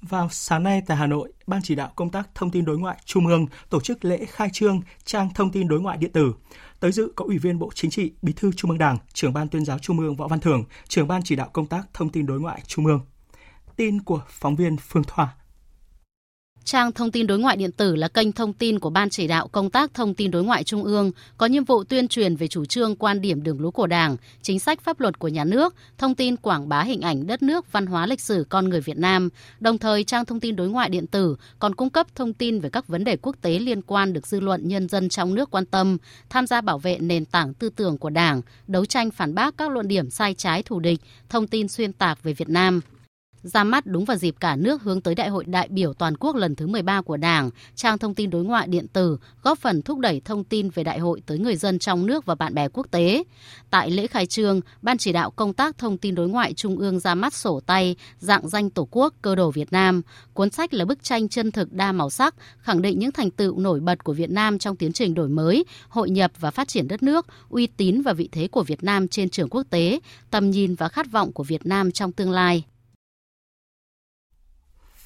Vào 0.03 0.29
sáng 0.31 0.63
nay 0.63 0.83
tại 0.87 0.97
Hà 0.97 1.07
Nội, 1.07 1.33
Ban 1.47 1.61
chỉ 1.65 1.75
đạo 1.75 1.93
công 1.97 2.11
tác 2.11 2.35
thông 2.35 2.51
tin 2.51 2.65
đối 2.65 2.79
ngoại 2.79 2.97
Trung 3.05 3.27
ương 3.27 3.47
tổ 3.71 3.81
chức 3.81 4.05
lễ 4.05 4.25
khai 4.29 4.49
trương 4.53 4.81
trang 5.05 5.29
thông 5.35 5.53
tin 5.53 5.69
đối 5.69 5.81
ngoại 5.81 5.97
điện 5.97 6.13
tử. 6.13 6.33
Tới 6.83 6.93
dự 6.93 7.13
có 7.17 7.25
Ủy 7.25 7.39
viên 7.39 7.59
Bộ 7.59 7.71
Chính 7.75 7.91
trị, 7.91 8.13
Bí 8.23 8.33
thư 8.33 8.53
Trung 8.53 8.71
ương 8.71 8.79
Đảng, 8.79 8.99
Trưởng 9.13 9.33
ban 9.33 9.49
Tuyên 9.49 9.65
giáo 9.65 9.79
Trung 9.79 9.99
ương 9.99 10.17
Võ 10.17 10.29
Văn 10.29 10.41
Thưởng, 10.41 10.65
Trưởng 10.89 11.09
ban 11.09 11.23
chỉ 11.23 11.37
đạo 11.37 11.51
công 11.53 11.67
tác 11.67 11.83
thông 11.95 12.09
tin 12.09 12.27
đối 12.27 12.41
ngoại 12.41 12.63
Trung 12.67 12.87
ương. 12.87 13.01
Tin 13.77 14.03
của 14.03 14.23
phóng 14.29 14.57
viên 14.57 14.77
Phương 14.77 15.03
Thoa. 15.07 15.37
Trang 16.65 16.93
thông 16.93 17.11
tin 17.11 17.27
đối 17.27 17.39
ngoại 17.39 17.57
điện 17.57 17.73
tử 17.73 17.97
là 17.97 18.09
kênh 18.09 18.33
thông 18.33 18.53
tin 18.53 18.79
của 18.79 18.91
Ban 18.91 19.11
chỉ 19.11 19.27
đạo 19.27 19.49
công 19.49 19.71
tác 19.71 19.95
thông 19.95 20.15
tin 20.15 20.31
đối 20.31 20.45
ngoại 20.45 20.65
Trung 20.65 20.85
ương, 20.85 21.13
có 21.37 21.47
nhiệm 21.47 21.65
vụ 21.65 21.85
tuyên 21.85 22.09
truyền 22.09 22.37
về 22.37 22.49
chủ 22.49 22.65
trương 22.65 22.97
quan 22.97 23.21
điểm 23.21 23.43
đường 23.43 23.61
lối 23.61 23.71
của 23.73 23.87
Đảng, 23.87 24.17
chính 24.43 24.59
sách 24.59 24.81
pháp 24.81 25.01
luật 25.01 25.19
của 25.19 25.29
nhà 25.29 25.45
nước, 25.45 25.75
thông 25.99 26.15
tin 26.15 26.37
quảng 26.37 26.69
bá 26.69 26.83
hình 26.83 27.01
ảnh 27.01 27.27
đất 27.27 27.43
nước, 27.43 27.73
văn 27.73 27.87
hóa 27.87 28.07
lịch 28.07 28.21
sử 28.21 28.47
con 28.49 28.69
người 28.69 28.81
Việt 28.81 28.99
Nam. 28.99 29.29
Đồng 29.61 29.79
thời, 29.79 30.05
trang 30.05 30.25
thông 30.25 30.41
tin 30.41 30.57
đối 30.57 30.69
ngoại 30.69 30.89
điện 30.89 31.07
tử 31.07 31.37
còn 31.59 31.75
cung 31.75 31.91
cấp 31.91 32.07
thông 32.15 32.33
tin 32.33 32.61
về 32.61 32.71
các 32.71 32.87
vấn 32.87 33.05
đề 33.05 33.17
quốc 33.17 33.37
tế 33.41 33.59
liên 33.59 33.83
quan 33.83 34.13
được 34.13 34.27
dư 34.27 34.41
luận 34.41 34.69
nhân 34.69 34.89
dân 34.89 35.09
trong 35.09 35.35
nước 35.35 35.51
quan 35.51 35.67
tâm, 35.67 35.99
tham 36.31 36.47
gia 36.47 36.61
bảo 36.61 36.79
vệ 36.79 36.99
nền 36.99 37.25
tảng 37.25 37.55
tư 37.55 37.69
tưởng 37.69 37.99
của 37.99 38.11
Đảng, 38.11 38.43
đấu 38.67 38.85
tranh 38.85 39.11
phản 39.11 39.35
bác 39.35 39.57
các 39.57 39.71
luận 39.71 39.89
điểm 39.89 40.11
sai 40.11 40.35
trái 40.35 40.63
thù 40.63 40.81
địch, 40.81 41.01
thông 41.29 41.47
tin 41.47 41.69
xuyên 41.69 41.93
tạc 41.93 42.23
về 42.23 42.33
Việt 42.33 42.49
Nam 42.49 42.81
ra 43.43 43.65
mắt 43.65 43.87
đúng 43.87 44.05
vào 44.05 44.17
dịp 44.17 44.35
cả 44.41 44.57
nước 44.57 44.83
hướng 44.83 45.01
tới 45.01 45.15
Đại 45.15 45.29
hội 45.29 45.45
đại 45.45 45.69
biểu 45.69 45.95
toàn 45.95 46.17
quốc 46.17 46.37
lần 46.37 46.57
thứ 46.57 46.67
13 46.67 47.03
của 47.03 47.17
Đảng, 47.17 47.51
trang 47.75 47.99
thông 47.99 48.15
tin 48.15 48.31
đối 48.31 48.45
ngoại 48.45 48.67
điện 48.67 48.87
tử 48.89 49.19
góp 49.43 49.59
phần 49.59 49.83
thúc 49.83 49.99
đẩy 49.99 50.21
thông 50.25 50.45
tin 50.45 50.71
về 50.71 50.85
đại 50.85 50.99
hội 50.99 51.23
tới 51.27 51.39
người 51.39 51.57
dân 51.57 51.79
trong 51.79 52.07
nước 52.07 52.27
và 52.27 52.35
bạn 52.35 52.55
bè 52.55 52.69
quốc 52.69 52.87
tế. 52.91 53.25
Tại 53.71 53.91
lễ 53.91 54.07
khai 54.07 54.27
trương, 54.27 54.61
Ban 54.83 54.99
chỉ 54.99 55.13
đạo 55.13 55.31
công 55.31 55.53
tác 55.53 55.79
thông 55.79 55.99
tin 55.99 56.15
đối 56.15 56.29
ngoại 56.29 56.55
Trung 56.55 56.77
ương 56.77 57.01
ra 57.01 57.15
mắt 57.15 57.35
sổ 57.35 57.61
tay 57.67 57.97
dạng 58.19 58.49
danh 58.49 58.71
Tổ 58.71 58.89
quốc 58.91 59.15
cơ 59.23 59.35
đồ 59.35 59.51
Việt 59.51 59.73
Nam. 59.73 60.03
Cuốn 60.35 60.51
sách 60.51 60.75
là 60.75 60.85
bức 60.85 61.03
tranh 61.03 61.29
chân 61.29 61.51
thực 61.51 61.73
đa 61.73 61.93
màu 61.93 62.11
sắc, 62.11 62.35
khẳng 62.59 62.83
định 62.83 62.99
những 62.99 63.13
thành 63.13 63.31
tựu 63.31 63.59
nổi 63.59 63.81
bật 63.81 64.05
của 64.05 64.13
Việt 64.13 64.31
Nam 64.31 64.59
trong 64.59 64.77
tiến 64.77 64.93
trình 64.93 65.15
đổi 65.15 65.29
mới, 65.29 65.65
hội 65.89 66.11
nhập 66.11 66.33
và 66.41 66.51
phát 66.51 66.69
triển 66.69 66.89
đất 66.89 67.03
nước, 67.03 67.27
uy 67.49 67.67
tín 67.67 68.03
và 68.03 68.13
vị 68.13 68.29
thế 68.33 68.49
của 68.49 68.63
Việt 68.63 68.85
Nam 68.85 69.09
trên 69.09 69.31
trường 69.31 69.49
quốc 69.49 69.63
tế, 69.71 70.01
tầm 70.31 70.51
nhìn 70.51 70.75
và 70.75 70.89
khát 70.89 71.13
vọng 71.13 71.33
của 71.33 71.45
Việt 71.45 71.67
Nam 71.67 71.93
trong 71.93 72.13
tương 72.13 72.31
lai. 72.31 72.65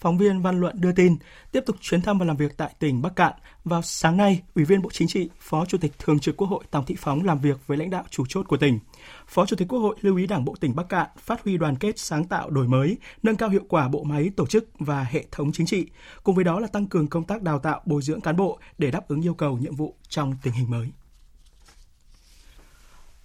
Phóng 0.07 0.19
viên 0.19 0.43
Văn 0.43 0.61
Luận 0.61 0.81
đưa 0.81 0.93
tin, 0.93 1.17
tiếp 1.53 1.63
tục 1.67 1.77
chuyến 1.81 2.03
thăm 2.03 2.19
và 2.19 2.25
làm 2.25 2.37
việc 2.37 2.57
tại 2.57 2.75
tỉnh 2.79 3.03
Bắc 3.03 3.17
Cạn, 3.17 3.33
vào 3.65 3.83
sáng 3.83 4.17
nay, 4.17 4.43
Ủy 4.55 4.65
viên 4.65 4.83
Bộ 4.83 4.91
Chính 4.93 5.09
trị, 5.09 5.31
Phó 5.41 5.65
Chủ 5.65 5.79
tịch 5.79 5.93
Thường 5.99 6.19
trực 6.19 6.37
Quốc 6.37 6.47
hội 6.47 6.65
Tòng 6.71 6.85
Thị 6.87 6.97
Phóng 6.99 7.25
làm 7.25 7.41
việc 7.41 7.67
với 7.67 7.79
lãnh 7.79 7.91
đạo 7.91 8.05
chủ 8.11 8.25
chốt 8.29 8.47
của 8.49 8.57
tỉnh. 8.57 8.79
Phó 9.27 9.47
Chủ 9.47 9.57
tịch 9.57 9.69
Quốc 9.69 9.79
hội 9.79 9.97
lưu 10.01 10.17
ý 10.17 10.27
Đảng 10.27 10.45
bộ 10.45 10.55
tỉnh 10.61 10.77
Bắc 10.77 10.89
Cạn 10.89 11.07
phát 11.19 11.45
huy 11.45 11.57
đoàn 11.57 11.77
kết 11.77 11.99
sáng 11.99 12.25
tạo 12.25 12.51
đổi 12.51 12.69
mới, 12.69 12.97
nâng 13.23 13.37
cao 13.37 13.49
hiệu 13.49 13.63
quả 13.69 13.89
bộ 13.89 14.05
máy 14.05 14.31
tổ 14.37 14.47
chức 14.47 14.69
và 14.79 15.07
hệ 15.11 15.25
thống 15.31 15.53
chính 15.53 15.67
trị, 15.67 15.87
cùng 16.23 16.35
với 16.35 16.45
đó 16.45 16.61
là 16.61 16.67
tăng 16.67 16.87
cường 16.87 17.07
công 17.07 17.25
tác 17.25 17.43
đào 17.43 17.59
tạo 17.59 17.81
bồi 17.85 18.03
dưỡng 18.03 18.21
cán 18.21 18.37
bộ 18.37 18.59
để 18.79 18.91
đáp 18.91 19.09
ứng 19.09 19.23
yêu 19.23 19.35
cầu 19.35 19.59
nhiệm 19.59 19.75
vụ 19.75 19.95
trong 20.09 20.35
tình 20.43 20.55
hình 20.55 20.71
mới. 20.71 20.89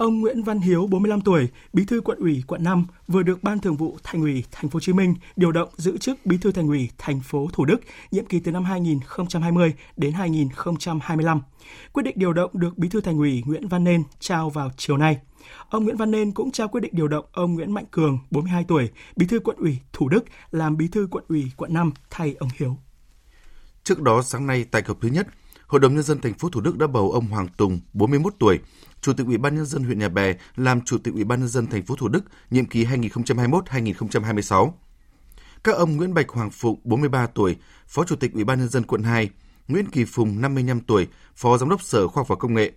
Ông 0.02 0.20
Nguyễn 0.20 0.44
Văn 0.44 0.60
Hiếu, 0.60 0.88
45 0.88 1.22
tuổi, 1.22 1.48
bí 1.74 1.86
thư 1.86 2.02
quận 2.02 2.18
ủy 2.20 2.44
quận 2.48 2.64
5 2.64 2.86
vừa 3.08 3.24
được 3.24 3.44
Ban 3.44 3.60
Thường 3.60 3.78
vụ 3.78 3.98
Thành 4.04 4.22
ủy 4.22 4.44
Thành 4.52 4.70
phố 4.70 4.76
Hồ 4.76 4.80
Chí 4.80 4.94
Minh 4.94 5.16
điều 5.36 5.52
động 5.52 5.70
giữ 5.78 5.98
chức 5.98 6.26
bí 6.26 6.38
thư 6.38 6.52
Thành 6.52 6.68
ủy 6.68 6.90
thành 6.98 7.20
phố 7.20 7.48
Thủ 7.54 7.66
Đức 7.66 7.78
nhiệm 8.12 8.26
kỳ 8.26 8.40
từ 8.40 8.52
năm 8.52 8.64
2020 8.64 9.74
đến 9.98 10.14
2025. 10.14 11.42
Quyết 11.94 12.04
định 12.04 12.14
điều 12.18 12.34
động 12.34 12.52
được 12.54 12.78
bí 12.78 12.90
thư 12.90 13.02
Thành 13.02 13.18
ủy 13.18 13.44
Nguyễn 13.46 13.68
Văn 13.68 13.84
Nên 13.84 14.04
trao 14.20 14.50
vào 14.50 14.72
chiều 14.78 14.98
nay. 14.98 15.18
Ông 15.70 15.84
Nguyễn 15.84 15.98
Văn 15.98 16.12
Nên 16.12 16.32
cũng 16.32 16.52
trao 16.52 16.68
quyết 16.68 16.82
định 16.82 16.94
điều 16.96 17.08
động 17.08 17.26
ông 17.32 17.54
Nguyễn 17.54 17.72
Mạnh 17.72 17.86
Cường, 17.92 18.20
42 18.32 18.64
tuổi, 18.68 18.90
bí 19.16 19.26
thư 19.26 19.40
quận 19.40 19.58
ủy 19.58 19.78
Thủ 19.94 20.10
Đức 20.10 20.26
làm 20.52 20.78
bí 20.78 20.88
thư 20.88 21.08
quận 21.12 21.24
ủy 21.28 21.52
quận 21.58 21.74
5 21.74 21.92
thay 22.10 22.36
ông 22.40 22.50
Hiếu. 22.58 22.78
Trước 23.84 24.02
đó 24.02 24.22
sáng 24.22 24.48
nay 24.48 24.66
tại 24.72 24.82
kỳ 24.82 24.94
thứ 25.02 25.08
nhất, 25.08 25.28
Hội 25.72 25.80
đồng 25.80 25.96
nhân 25.96 26.04
dân 26.04 26.22
thành 26.22 26.34
phố 26.34 26.50
Thủ 26.50 26.62
Đức 26.62 26.78
đã 26.78 26.88
bầu 26.88 27.12
ông 27.12 27.28
Hoàng 27.28 27.48
Tùng, 27.58 27.80
41 27.94 28.34
tuổi, 28.40 28.60
Chủ 29.02 29.14
tịch 29.14 29.28
Ủy 29.28 29.38
ban 29.38 29.56
nhân 29.56 29.66
dân 29.66 29.84
huyện 29.84 30.00
Nhà 30.00 30.10
Bè 30.10 30.34
làm 30.56 30.82
Chủ 30.82 30.98
tịch 30.98 31.14
Ủy 31.14 31.24
ban 31.24 31.40
nhân 31.40 31.50
dân 31.50 31.68
thành 31.68 31.86
phố 31.86 31.96
Thủ 31.96 32.08
Đức 32.08 32.24
nhiệm 32.50 32.66
kỳ 32.66 32.86
2021-2026. 32.86 34.72
Các 35.64 35.76
ông 35.76 35.98
Nguyễn 35.98 36.14
Bạch 36.14 36.30
Hoàng 36.30 36.52
Phụng, 36.52 36.80
43 36.84 37.28
tuổi, 37.28 37.56
Phó 37.88 38.04
Chủ 38.04 38.16
tịch 38.16 38.34
Ủy 38.34 38.44
ban 38.44 38.60
nhân 38.60 38.68
dân 38.70 38.84
quận 38.84 39.04
2, 39.04 39.30
Nguyễn 39.68 39.86
Kỳ 39.92 40.06
Phùng, 40.06 40.42
55 40.42 40.80
tuổi, 40.80 41.08
Phó 41.36 41.58
Giám 41.58 41.70
đốc 41.70 41.82
Sở 41.82 42.08
Khoa 42.08 42.22
học 42.22 42.28
và 42.28 42.36
Công 42.36 42.54
nghệ, 42.54 42.72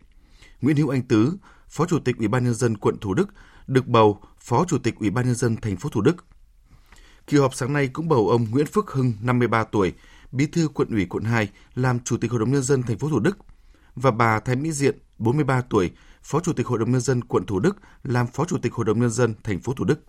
Nguyễn 0.60 0.76
Hữu 0.76 0.88
Anh 0.88 1.02
Tứ, 1.02 1.36
Phó 1.68 1.86
Chủ 1.86 1.98
tịch 1.98 2.18
Ủy 2.18 2.28
ban 2.28 2.44
nhân 2.44 2.54
dân 2.54 2.76
quận 2.76 2.98
Thủ 3.00 3.14
Đức 3.14 3.28
được 3.66 3.86
bầu 3.86 4.18
Phó 4.40 4.64
Chủ 4.68 4.78
tịch 4.78 4.94
Ủy 5.00 5.10
ban 5.10 5.26
nhân 5.26 5.34
dân 5.34 5.56
thành 5.56 5.76
phố 5.76 5.88
Thủ 5.88 6.00
Đức. 6.00 6.24
Kỳ 7.26 7.36
họp 7.36 7.54
sáng 7.54 7.72
nay 7.72 7.88
cũng 7.88 8.08
bầu 8.08 8.28
ông 8.28 8.46
Nguyễn 8.50 8.66
Phước 8.66 8.90
Hưng, 8.90 9.12
53 9.22 9.64
tuổi, 9.64 9.92
Bí 10.34 10.46
thư 10.46 10.68
quận 10.68 10.88
ủy 10.88 11.06
quận 11.06 11.24
2 11.24 11.48
làm 11.74 12.00
Chủ 12.00 12.16
tịch 12.16 12.30
Hội 12.30 12.40
đồng 12.40 12.52
nhân 12.52 12.62
dân 12.62 12.82
thành 12.82 12.98
phố 12.98 13.08
Thủ 13.08 13.18
Đức 13.18 13.38
và 13.94 14.10
bà 14.10 14.40
Thái 14.40 14.56
Mỹ 14.56 14.72
Diện, 14.72 14.98
43 15.18 15.60
tuổi, 15.60 15.90
Phó 16.22 16.40
Chủ 16.40 16.52
tịch 16.52 16.66
Hội 16.66 16.78
đồng 16.78 16.92
nhân 16.92 17.00
dân 17.00 17.24
quận 17.24 17.46
Thủ 17.46 17.60
Đức 17.60 17.76
làm 18.02 18.26
Phó 18.26 18.44
Chủ 18.44 18.58
tịch 18.58 18.72
Hội 18.72 18.84
đồng 18.84 19.00
nhân 19.00 19.10
dân 19.10 19.34
thành 19.42 19.60
phố 19.60 19.72
Thủ 19.72 19.84
Đức. 19.84 20.04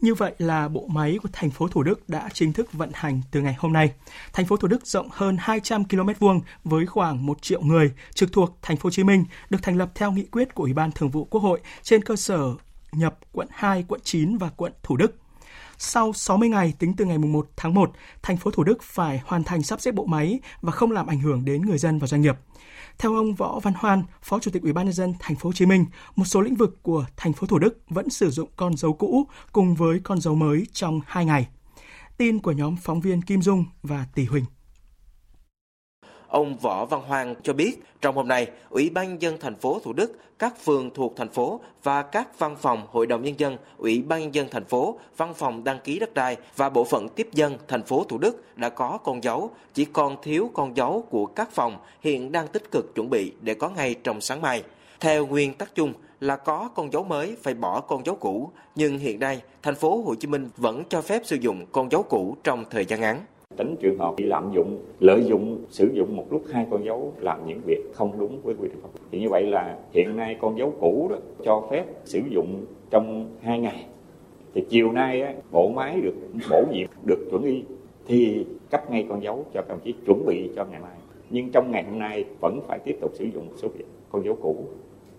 Như 0.00 0.14
vậy 0.14 0.34
là 0.38 0.68
bộ 0.68 0.86
máy 0.86 1.18
của 1.22 1.28
thành 1.32 1.50
phố 1.50 1.68
Thủ 1.68 1.82
Đức 1.82 2.08
đã 2.08 2.28
chính 2.32 2.52
thức 2.52 2.72
vận 2.72 2.90
hành 2.94 3.20
từ 3.30 3.40
ngày 3.40 3.54
hôm 3.58 3.72
nay. 3.72 3.92
Thành 4.32 4.46
phố 4.46 4.56
Thủ 4.56 4.68
Đức 4.68 4.86
rộng 4.86 5.08
hơn 5.12 5.36
200 5.40 5.84
km 5.84 6.08
vuông 6.18 6.40
với 6.64 6.86
khoảng 6.86 7.26
1 7.26 7.42
triệu 7.42 7.62
người 7.62 7.92
trực 8.14 8.32
thuộc 8.32 8.58
thành 8.62 8.76
phố 8.76 8.86
Hồ 8.86 8.90
Chí 8.90 9.04
Minh 9.04 9.24
được 9.50 9.58
thành 9.62 9.78
lập 9.78 9.90
theo 9.94 10.12
nghị 10.12 10.24
quyết 10.24 10.54
của 10.54 10.62
Ủy 10.62 10.72
ban 10.72 10.92
Thường 10.92 11.10
vụ 11.10 11.24
Quốc 11.24 11.40
hội 11.40 11.60
trên 11.82 12.04
cơ 12.04 12.16
sở 12.16 12.54
nhập 12.92 13.18
quận 13.32 13.48
2, 13.50 13.84
quận 13.88 14.00
9 14.04 14.38
và 14.38 14.50
quận 14.56 14.72
Thủ 14.82 14.96
Đức. 14.96 15.23
Sau 15.78 16.12
60 16.12 16.48
ngày 16.48 16.74
tính 16.78 16.94
từ 16.96 17.04
ngày 17.04 17.18
1 17.18 17.48
tháng 17.56 17.74
1, 17.74 17.92
thành 18.22 18.36
phố 18.36 18.50
Thủ 18.50 18.64
Đức 18.64 18.82
phải 18.82 19.20
hoàn 19.24 19.44
thành 19.44 19.62
sắp 19.62 19.80
xếp 19.80 19.94
bộ 19.94 20.04
máy 20.04 20.40
và 20.60 20.72
không 20.72 20.92
làm 20.92 21.06
ảnh 21.06 21.20
hưởng 21.20 21.44
đến 21.44 21.62
người 21.62 21.78
dân 21.78 21.98
và 21.98 22.06
doanh 22.06 22.20
nghiệp. 22.20 22.36
Theo 22.98 23.14
ông 23.14 23.34
Võ 23.34 23.60
Văn 23.62 23.74
Hoan, 23.76 24.02
Phó 24.22 24.38
Chủ 24.38 24.50
tịch 24.50 24.62
Ủy 24.62 24.72
ban 24.72 24.84
nhân 24.84 24.94
dân 24.94 25.14
thành 25.18 25.36
phố 25.36 25.48
Hồ 25.48 25.52
Chí 25.52 25.66
Minh, 25.66 25.86
một 26.16 26.24
số 26.24 26.40
lĩnh 26.40 26.54
vực 26.54 26.82
của 26.82 27.04
thành 27.16 27.32
phố 27.32 27.46
Thủ 27.46 27.58
Đức 27.58 27.78
vẫn 27.88 28.10
sử 28.10 28.30
dụng 28.30 28.48
con 28.56 28.76
dấu 28.76 28.92
cũ 28.92 29.26
cùng 29.52 29.74
với 29.74 30.00
con 30.04 30.20
dấu 30.20 30.34
mới 30.34 30.66
trong 30.72 31.00
2 31.06 31.24
ngày. 31.24 31.48
Tin 32.16 32.38
của 32.38 32.52
nhóm 32.52 32.76
phóng 32.76 33.00
viên 33.00 33.22
Kim 33.22 33.42
Dung 33.42 33.64
và 33.82 34.06
Tỷ 34.14 34.24
Huỳnh. 34.24 34.44
Ông 36.34 36.56
Võ 36.56 36.84
Văn 36.84 37.02
Hoàng 37.06 37.34
cho 37.42 37.52
biết, 37.52 37.82
trong 38.00 38.16
hôm 38.16 38.28
nay, 38.28 38.46
Ủy 38.70 38.90
ban 38.90 39.22
dân 39.22 39.38
thành 39.40 39.54
phố 39.56 39.80
Thủ 39.84 39.92
Đức, 39.92 40.18
các 40.38 40.64
phường 40.64 40.90
thuộc 40.94 41.16
thành 41.16 41.28
phố 41.28 41.60
và 41.82 42.02
các 42.02 42.38
văn 42.38 42.56
phòng 42.60 42.86
Hội 42.90 43.06
đồng 43.06 43.22
nhân 43.22 43.34
dân, 43.38 43.56
Ủy 43.78 44.02
ban 44.02 44.34
dân 44.34 44.48
thành 44.50 44.64
phố, 44.64 44.98
văn 45.16 45.34
phòng 45.34 45.64
đăng 45.64 45.78
ký 45.84 45.98
đất 45.98 46.14
đai 46.14 46.36
và 46.56 46.68
bộ 46.68 46.84
phận 46.84 47.08
tiếp 47.08 47.28
dân 47.32 47.58
thành 47.68 47.82
phố 47.82 48.04
Thủ 48.08 48.18
Đức 48.18 48.44
đã 48.56 48.68
có 48.68 48.98
con 49.04 49.24
dấu, 49.24 49.50
chỉ 49.74 49.84
còn 49.84 50.16
thiếu 50.22 50.50
con 50.54 50.76
dấu 50.76 51.04
của 51.10 51.26
các 51.26 51.52
phòng 51.52 51.78
hiện 52.00 52.32
đang 52.32 52.48
tích 52.48 52.70
cực 52.70 52.94
chuẩn 52.94 53.10
bị 53.10 53.32
để 53.40 53.54
có 53.54 53.68
ngay 53.68 53.94
trong 53.94 54.20
sáng 54.20 54.40
mai. 54.40 54.62
Theo 55.00 55.26
nguyên 55.26 55.54
tắc 55.54 55.74
chung 55.74 55.92
là 56.20 56.36
có 56.36 56.68
con 56.74 56.92
dấu 56.92 57.04
mới 57.04 57.36
phải 57.42 57.54
bỏ 57.54 57.80
con 57.80 58.06
dấu 58.06 58.16
cũ, 58.16 58.50
nhưng 58.74 58.98
hiện 58.98 59.18
nay 59.18 59.42
thành 59.62 59.74
phố 59.74 60.02
Hồ 60.02 60.14
Chí 60.14 60.28
Minh 60.28 60.48
vẫn 60.56 60.82
cho 60.88 61.02
phép 61.02 61.22
sử 61.24 61.36
dụng 61.36 61.66
con 61.72 61.90
dấu 61.90 62.02
cũ 62.02 62.36
trong 62.44 62.64
thời 62.70 62.84
gian 62.84 63.00
ngắn 63.00 63.20
tránh 63.56 63.76
trường 63.80 63.98
hợp 63.98 64.14
bị 64.16 64.24
lạm 64.24 64.50
dụng, 64.54 64.78
lợi 65.00 65.24
dụng 65.24 65.58
sử 65.68 65.90
dụng 65.92 66.16
một 66.16 66.24
lúc 66.30 66.42
hai 66.50 66.66
con 66.70 66.84
dấu 66.84 67.12
làm 67.20 67.46
những 67.46 67.60
việc 67.66 67.80
không 67.92 68.12
đúng 68.18 68.40
với 68.42 68.54
quy 68.54 68.68
định 68.68 68.80
pháp 68.82 68.88
luật. 68.94 69.02
Thì 69.10 69.20
như 69.20 69.28
vậy 69.28 69.42
là 69.42 69.78
hiện 69.92 70.16
nay 70.16 70.36
con 70.40 70.58
dấu 70.58 70.72
cũ 70.80 71.08
đó 71.10 71.16
cho 71.44 71.62
phép 71.70 71.84
sử 72.04 72.20
dụng 72.30 72.64
trong 72.90 73.30
hai 73.40 73.58
ngày. 73.58 73.86
Thì 74.54 74.64
chiều 74.68 74.92
nay 74.92 75.22
á, 75.22 75.34
bộ 75.50 75.68
máy 75.68 76.00
được 76.00 76.14
bổ 76.50 76.64
nhiệm 76.72 76.88
được 77.04 77.28
chuẩn 77.30 77.42
y 77.42 77.62
thì 78.06 78.46
cấp 78.70 78.90
ngay 78.90 79.06
con 79.08 79.22
dấu 79.22 79.44
cho 79.54 79.60
các 79.60 79.68
đồng 79.68 79.80
chí 79.84 79.94
chuẩn 80.06 80.26
bị 80.26 80.50
cho 80.56 80.64
ngày 80.64 80.80
mai. 80.80 80.96
Nhưng 81.30 81.50
trong 81.50 81.70
ngày 81.70 81.84
hôm 81.90 81.98
nay 81.98 82.24
vẫn 82.40 82.60
phải 82.68 82.78
tiếp 82.78 82.96
tục 83.00 83.10
sử 83.14 83.24
dụng 83.24 83.46
một 83.46 83.52
số 83.56 83.68
việc 83.68 83.84
con 84.10 84.24
dấu 84.24 84.36
cũ 84.42 84.56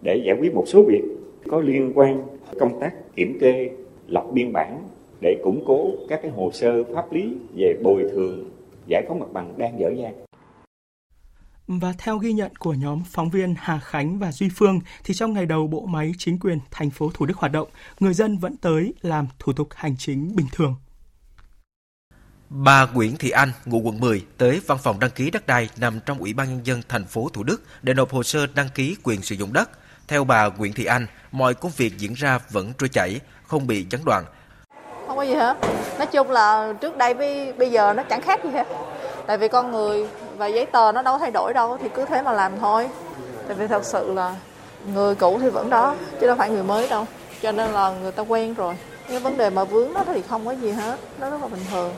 để 0.02 0.22
giải 0.26 0.36
quyết 0.40 0.56
một 0.56 0.64
số 0.68 0.84
việc 0.88 1.02
có 1.48 1.60
liên 1.60 1.92
quan 1.96 2.24
công 2.60 2.80
tác 2.80 3.16
kiểm 3.16 3.38
kê, 3.40 3.70
lập 4.08 4.26
biên 4.34 4.54
bản 4.54 4.80
để 5.26 5.38
củng 5.43 5.63
cố 5.67 5.91
các 6.09 6.19
cái 6.21 6.32
hồ 6.32 6.51
sơ 6.53 6.84
pháp 6.95 7.11
lý 7.11 7.36
về 7.55 7.73
bồi 7.84 8.03
thường 8.11 8.49
giải 8.88 9.03
phóng 9.07 9.19
mặt 9.19 9.26
bằng 9.34 9.57
đang 9.57 9.80
dở 9.80 9.89
dang. 10.01 10.26
Và 11.67 11.93
theo 11.97 12.17
ghi 12.17 12.34
nhận 12.34 12.55
của 12.55 12.73
nhóm 12.73 13.03
phóng 13.11 13.30
viên 13.30 13.55
Hà 13.57 13.80
Khánh 13.80 14.19
và 14.19 14.32
Duy 14.32 14.49
Phương 14.55 14.80
thì 15.03 15.13
trong 15.13 15.34
ngày 15.34 15.45
đầu 15.45 15.67
bộ 15.67 15.86
máy 15.86 16.11
chính 16.17 16.39
quyền 16.39 16.59
thành 16.71 16.89
phố 16.89 17.11
Thủ 17.13 17.26
Đức 17.26 17.38
hoạt 17.38 17.51
động, 17.51 17.67
người 17.99 18.13
dân 18.13 18.38
vẫn 18.38 18.57
tới 18.57 18.93
làm 19.01 19.28
thủ 19.39 19.53
tục 19.53 19.67
hành 19.76 19.95
chính 19.97 20.36
bình 20.36 20.47
thường. 20.51 20.76
Bà 22.49 22.88
Nguyễn 22.93 23.15
Thị 23.15 23.30
Anh, 23.30 23.51
ngụ 23.65 23.80
quận 23.80 23.99
10, 23.99 24.26
tới 24.38 24.61
văn 24.67 24.78
phòng 24.84 24.99
đăng 24.99 25.11
ký 25.11 25.32
đất 25.32 25.47
đai 25.47 25.69
nằm 25.78 25.99
trong 26.05 26.17
Ủy 26.17 26.34
ban 26.34 26.49
nhân 26.49 26.65
dân 26.65 26.82
thành 26.89 27.05
phố 27.05 27.30
Thủ 27.34 27.43
Đức 27.43 27.63
để 27.82 27.93
nộp 27.93 28.11
hồ 28.11 28.23
sơ 28.23 28.47
đăng 28.55 28.69
ký 28.76 28.95
quyền 29.03 29.21
sử 29.21 29.36
dụng 29.36 29.53
đất. 29.53 29.69
Theo 30.07 30.23
bà 30.23 30.47
Nguyễn 30.47 30.73
Thị 30.73 30.86
Anh, 30.86 31.07
mọi 31.32 31.53
công 31.53 31.71
việc 31.78 31.97
diễn 31.97 32.13
ra 32.13 32.39
vẫn 32.51 32.73
trôi 32.78 32.89
chảy, 32.89 33.19
không 33.43 33.67
bị 33.67 33.86
gián 33.89 34.05
đoạn. 34.05 34.26
Không 35.08 35.18
có 35.18 35.24
gì 35.24 35.34
hết. 35.34 35.58
Nói 35.97 36.08
chung 36.08 36.32
là 36.32 36.74
trước 36.82 36.97
đây 36.97 37.14
với 37.14 37.53
bây 37.53 37.72
giờ 37.72 37.93
nó 37.93 38.03
chẳng 38.03 38.22
khác 38.22 38.43
gì 38.43 38.49
hết. 38.49 38.68
Tại 39.28 39.38
vì 39.38 39.47
con 39.47 39.72
người 39.72 40.08
và 40.38 40.47
giấy 40.47 40.66
tờ 40.66 40.91
nó 40.91 41.01
đâu 41.01 41.18
thay 41.18 41.32
đổi 41.32 41.53
đâu 41.53 41.78
thì 41.82 41.89
cứ 41.95 42.06
thế 42.06 42.22
mà 42.22 42.34
làm 42.34 42.60
thôi. 42.60 42.89
Tại 43.47 43.56
vì 43.56 43.68
thật 43.68 43.86
sự 43.86 44.14
là 44.14 44.36
người 44.93 45.16
cũ 45.16 45.39
thì 45.41 45.49
vẫn 45.49 45.70
đó 45.70 45.95
chứ 46.22 46.28
đâu 46.28 46.36
phải 46.36 46.49
người 46.49 46.64
mới 46.64 46.89
đâu. 46.89 47.06
Cho 47.41 47.51
nên 47.51 47.72
là 47.72 47.91
người 48.01 48.12
ta 48.12 48.24
quen 48.24 48.53
rồi. 48.53 48.76
Cái 49.08 49.20
vấn 49.20 49.38
đề 49.38 49.49
mà 49.49 49.64
vướng 49.64 49.93
đó 49.93 50.03
thì 50.06 50.22
không 50.22 50.45
có 50.45 50.51
gì 50.51 50.72
hết, 50.72 50.99
nó 51.20 51.30
rất 51.30 51.41
là 51.41 51.47
bình 51.47 51.66
thường. 51.72 51.93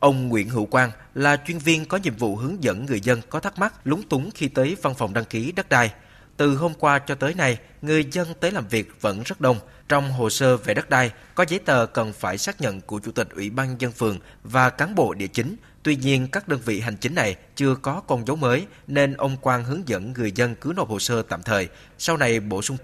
Ông 0.00 0.28
Nguyễn 0.28 0.48
Hữu 0.48 0.66
Quang 0.66 0.90
là 1.14 1.36
chuyên 1.46 1.58
viên 1.58 1.84
có 1.84 1.98
nhiệm 2.02 2.16
vụ 2.16 2.36
hướng 2.36 2.62
dẫn 2.62 2.86
người 2.86 3.00
dân 3.00 3.20
có 3.28 3.40
thắc 3.40 3.58
mắc 3.58 3.74
lúng 3.84 4.02
túng 4.02 4.30
khi 4.34 4.48
tới 4.48 4.76
văn 4.82 4.94
phòng 4.94 5.14
đăng 5.14 5.24
ký 5.24 5.52
đất 5.52 5.68
đai. 5.68 5.92
Từ 6.38 6.56
hôm 6.56 6.72
qua 6.78 6.98
cho 6.98 7.14
tới 7.14 7.34
nay, 7.34 7.58
người 7.82 8.04
dân 8.12 8.28
tới 8.40 8.50
làm 8.50 8.68
việc 8.68 8.92
vẫn 9.00 9.22
rất 9.24 9.40
đông. 9.40 9.56
Trong 9.88 10.10
hồ 10.10 10.30
sơ 10.30 10.56
về 10.56 10.74
đất 10.74 10.90
đai, 10.90 11.10
có 11.34 11.44
giấy 11.48 11.58
tờ 11.58 11.86
cần 11.86 12.12
phải 12.12 12.38
xác 12.38 12.60
nhận 12.60 12.80
của 12.80 13.00
Chủ 13.04 13.10
tịch 13.10 13.28
Ủy 13.34 13.50
ban 13.50 13.76
dân 13.78 13.92
phường 13.92 14.18
và 14.44 14.70
cán 14.70 14.94
bộ 14.94 15.14
địa 15.14 15.26
chính. 15.26 15.56
Tuy 15.82 15.96
nhiên, 15.96 16.28
các 16.32 16.48
đơn 16.48 16.60
vị 16.64 16.80
hành 16.80 16.96
chính 16.96 17.14
này 17.14 17.36
chưa 17.56 17.74
có 17.82 18.02
con 18.06 18.26
dấu 18.26 18.36
mới, 18.36 18.66
nên 18.86 19.14
ông 19.14 19.36
Quang 19.36 19.64
hướng 19.64 19.88
dẫn 19.88 20.12
người 20.12 20.32
dân 20.32 20.54
cứ 20.54 20.72
nộp 20.76 20.88
hồ 20.88 20.98
sơ 20.98 21.22
tạm 21.22 21.42
thời, 21.42 21.68
sau 21.98 22.16
này 22.16 22.40
bổ 22.40 22.62
sung. 22.62 22.76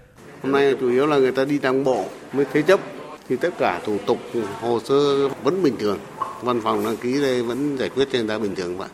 Hôm 0.43 0.51
nay 0.51 0.75
chủ 0.79 0.89
yếu 0.89 1.07
là 1.07 1.17
người 1.17 1.31
ta 1.31 1.45
đi 1.45 1.59
đăng 1.59 1.83
bộ 1.83 2.09
mới 2.33 2.45
thế 2.53 2.61
chấp, 2.61 2.79
thì 3.29 3.35
tất 3.35 3.49
cả 3.59 3.81
thủ 3.85 3.97
tục 4.07 4.19
hồ 4.61 4.79
sơ 4.85 5.29
vẫn 5.29 5.63
bình 5.63 5.75
thường. 5.79 5.99
Văn 6.41 6.61
phòng 6.63 6.85
đăng 6.85 6.97
ký 6.97 7.21
đây 7.21 7.43
vẫn 7.43 7.77
giải 7.77 7.89
quyết 7.89 8.07
cho 8.11 8.19
người 8.19 8.27
ta 8.27 8.37
bình 8.37 8.55
thường 8.55 8.77
vậy. 8.77 8.89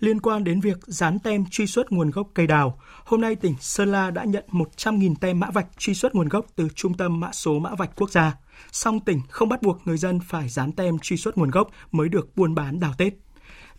Liên 0.00 0.20
quan 0.20 0.44
đến 0.44 0.60
việc 0.60 0.78
dán 0.86 1.18
tem 1.18 1.44
truy 1.50 1.66
xuất 1.66 1.92
nguồn 1.92 2.10
gốc 2.10 2.28
cây 2.34 2.46
đào, 2.46 2.80
hôm 3.04 3.20
nay 3.20 3.36
tỉnh 3.36 3.54
Sơn 3.60 3.92
La 3.92 4.10
đã 4.10 4.24
nhận 4.24 4.44
100.000 4.48 5.14
tem 5.20 5.40
mã 5.40 5.50
vạch 5.50 5.66
truy 5.78 5.94
xuất 5.94 6.14
nguồn 6.14 6.28
gốc 6.28 6.46
từ 6.56 6.68
Trung 6.74 6.94
tâm 6.94 7.20
Mã 7.20 7.32
số 7.32 7.58
Mã 7.58 7.74
vạch 7.74 7.90
Quốc 7.96 8.10
gia. 8.10 8.34
Song 8.72 9.00
tỉnh 9.00 9.20
không 9.30 9.48
bắt 9.48 9.62
buộc 9.62 9.80
người 9.84 9.98
dân 9.98 10.20
phải 10.20 10.48
dán 10.48 10.72
tem 10.72 10.98
truy 10.98 11.16
xuất 11.16 11.38
nguồn 11.38 11.50
gốc 11.50 11.68
mới 11.92 12.08
được 12.08 12.36
buôn 12.36 12.54
bán 12.54 12.80
đào 12.80 12.94
Tết. 12.98 13.12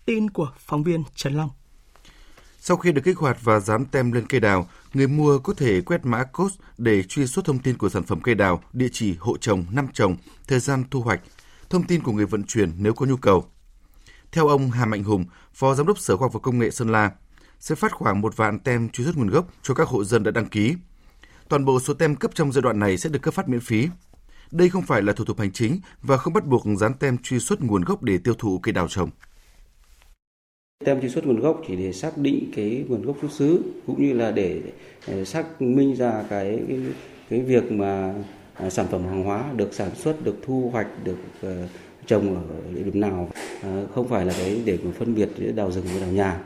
Tin 0.05 0.29
của 0.29 0.51
phóng 0.57 0.83
viên 0.83 1.03
Trần 1.15 1.33
Long. 1.33 1.49
Sau 2.59 2.77
khi 2.77 2.91
được 2.91 3.01
kích 3.03 3.17
hoạt 3.17 3.37
và 3.41 3.59
dán 3.59 3.85
tem 3.85 4.11
lên 4.11 4.25
cây 4.29 4.39
đào, 4.39 4.67
người 4.93 5.07
mua 5.07 5.39
có 5.39 5.53
thể 5.53 5.81
quét 5.81 6.05
mã 6.05 6.23
code 6.23 6.55
để 6.77 7.03
truy 7.03 7.27
xuất 7.27 7.45
thông 7.45 7.59
tin 7.59 7.77
của 7.77 7.89
sản 7.89 8.03
phẩm 8.03 8.21
cây 8.21 8.35
đào, 8.35 8.63
địa 8.73 8.89
chỉ 8.91 9.15
hộ 9.19 9.37
trồng, 9.37 9.65
năm 9.71 9.87
trồng, 9.93 10.15
thời 10.47 10.59
gian 10.59 10.83
thu 10.91 11.01
hoạch, 11.01 11.21
thông 11.69 11.83
tin 11.83 12.01
của 12.01 12.11
người 12.11 12.25
vận 12.25 12.43
chuyển 12.43 12.71
nếu 12.77 12.93
có 12.93 13.05
nhu 13.05 13.17
cầu. 13.17 13.45
Theo 14.31 14.47
ông 14.47 14.71
Hà 14.71 14.85
Mạnh 14.85 15.03
Hùng, 15.03 15.25
Phó 15.53 15.75
Giám 15.75 15.87
đốc 15.87 15.99
Sở 15.99 16.17
Khoa 16.17 16.25
học 16.25 16.33
và 16.33 16.39
Công 16.39 16.59
nghệ 16.59 16.71
Sơn 16.71 16.89
La, 16.89 17.11
sẽ 17.59 17.75
phát 17.75 17.91
khoảng 17.91 18.21
một 18.21 18.37
vạn 18.37 18.59
tem 18.59 18.89
truy 18.89 19.03
xuất 19.03 19.17
nguồn 19.17 19.29
gốc 19.29 19.47
cho 19.61 19.73
các 19.73 19.87
hộ 19.87 20.03
dân 20.03 20.23
đã 20.23 20.31
đăng 20.31 20.49
ký. 20.49 20.75
Toàn 21.49 21.65
bộ 21.65 21.79
số 21.79 21.93
tem 21.93 22.15
cấp 22.15 22.31
trong 22.33 22.51
giai 22.51 22.61
đoạn 22.61 22.79
này 22.79 22.97
sẽ 22.97 23.09
được 23.09 23.21
cấp 23.21 23.33
phát 23.33 23.49
miễn 23.49 23.59
phí. 23.59 23.87
Đây 24.51 24.69
không 24.69 24.83
phải 24.83 25.01
là 25.01 25.13
thủ 25.13 25.25
tục 25.25 25.39
hành 25.39 25.51
chính 25.51 25.79
và 26.01 26.17
không 26.17 26.33
bắt 26.33 26.45
buộc 26.45 26.63
dán 26.77 26.93
tem 26.93 27.17
truy 27.17 27.39
xuất 27.39 27.61
nguồn 27.61 27.83
gốc 27.83 28.03
để 28.03 28.17
tiêu 28.17 28.33
thụ 28.37 28.59
cây 28.59 28.73
đào 28.73 28.87
trồng. 28.87 29.09
Tem 30.85 31.01
truy 31.01 31.09
xuất 31.09 31.25
nguồn 31.25 31.39
gốc 31.39 31.61
chỉ 31.67 31.75
để 31.75 31.93
xác 31.93 32.17
định 32.17 32.51
cái 32.55 32.85
nguồn 32.87 33.01
gốc 33.01 33.17
xuất 33.21 33.31
xứ 33.31 33.61
cũng 33.87 34.03
như 34.03 34.13
là 34.13 34.31
để 34.31 34.61
ờ, 35.07 35.25
xác 35.25 35.61
minh 35.61 35.95
ra 35.95 36.23
cái 36.29 36.63
cái, 36.67 36.79
cái 37.29 37.41
việc 37.41 37.71
mà 37.71 38.13
ờ, 38.55 38.69
sản 38.69 38.87
phẩm 38.91 39.05
hàng 39.05 39.23
hóa 39.23 39.53
được 39.55 39.73
sản 39.73 39.95
xuất, 39.95 40.23
được 40.23 40.35
thu 40.45 40.69
hoạch, 40.73 40.87
được 41.03 41.17
uh, 41.45 41.69
trồng 42.09 42.49
ở 42.49 42.71
địa 42.73 42.83
điểm 42.83 42.99
nào, 42.99 43.29
à, 43.61 43.83
không 43.95 44.07
phải 44.07 44.25
là 44.25 44.33
cái 44.37 44.61
để 44.65 44.79
mà 44.83 44.91
phân 44.99 45.15
biệt 45.15 45.29
giữa 45.37 45.51
đào 45.51 45.71
rừng 45.71 45.85
với 45.85 46.01
đào 46.01 46.11
nhà. 46.11 46.43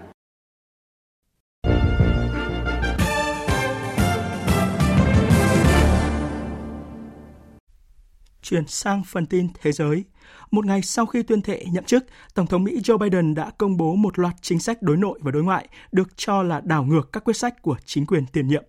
Chuyển 8.41 8.67
sang 8.67 9.03
phần 9.07 9.25
tin 9.25 9.47
thế 9.61 9.71
giới. 9.71 10.03
Một 10.51 10.65
ngày 10.65 10.81
sau 10.81 11.05
khi 11.05 11.23
tuyên 11.23 11.41
thệ 11.41 11.65
nhậm 11.71 11.83
chức, 11.83 12.05
Tổng 12.33 12.47
thống 12.47 12.63
Mỹ 12.63 12.79
Joe 12.83 12.97
Biden 12.97 13.35
đã 13.35 13.51
công 13.57 13.77
bố 13.77 13.95
một 13.95 14.19
loạt 14.19 14.35
chính 14.41 14.59
sách 14.59 14.81
đối 14.81 14.97
nội 14.97 15.19
và 15.21 15.31
đối 15.31 15.43
ngoại 15.43 15.67
được 15.91 16.17
cho 16.17 16.43
là 16.43 16.61
đảo 16.61 16.83
ngược 16.83 17.11
các 17.11 17.23
quyết 17.23 17.37
sách 17.37 17.61
của 17.61 17.77
chính 17.85 18.05
quyền 18.05 18.25
tiền 18.25 18.47
nhiệm. 18.47 18.63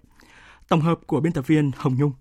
Tổng 0.68 0.80
hợp 0.80 1.00
của 1.06 1.20
biên 1.20 1.32
tập 1.32 1.46
viên 1.46 1.70
Hồng 1.76 1.96
Nhung. 1.98 2.12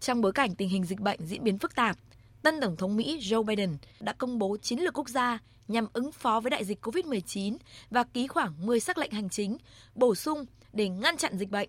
Trong 0.00 0.20
bối 0.20 0.32
cảnh 0.32 0.54
tình 0.54 0.68
hình 0.68 0.84
dịch 0.84 1.00
bệnh 1.00 1.26
diễn 1.26 1.44
biến 1.44 1.58
phức 1.58 1.74
tạp, 1.74 1.96
tân 2.42 2.60
Tổng 2.60 2.76
thống 2.76 2.96
Mỹ 2.96 3.18
Joe 3.20 3.42
Biden 3.42 3.76
đã 4.00 4.12
công 4.12 4.38
bố 4.38 4.56
chiến 4.56 4.78
lược 4.78 4.98
quốc 4.98 5.08
gia 5.08 5.38
nhằm 5.68 5.86
ứng 5.92 6.12
phó 6.12 6.40
với 6.40 6.50
đại 6.50 6.64
dịch 6.64 6.86
COVID-19 6.86 7.56
và 7.90 8.04
ký 8.04 8.26
khoảng 8.26 8.66
10 8.66 8.80
sắc 8.80 8.98
lệnh 8.98 9.10
hành 9.10 9.28
chính 9.28 9.56
bổ 9.94 10.14
sung 10.14 10.44
để 10.72 10.88
ngăn 10.88 11.16
chặn 11.16 11.38
dịch 11.38 11.50
bệnh. 11.50 11.68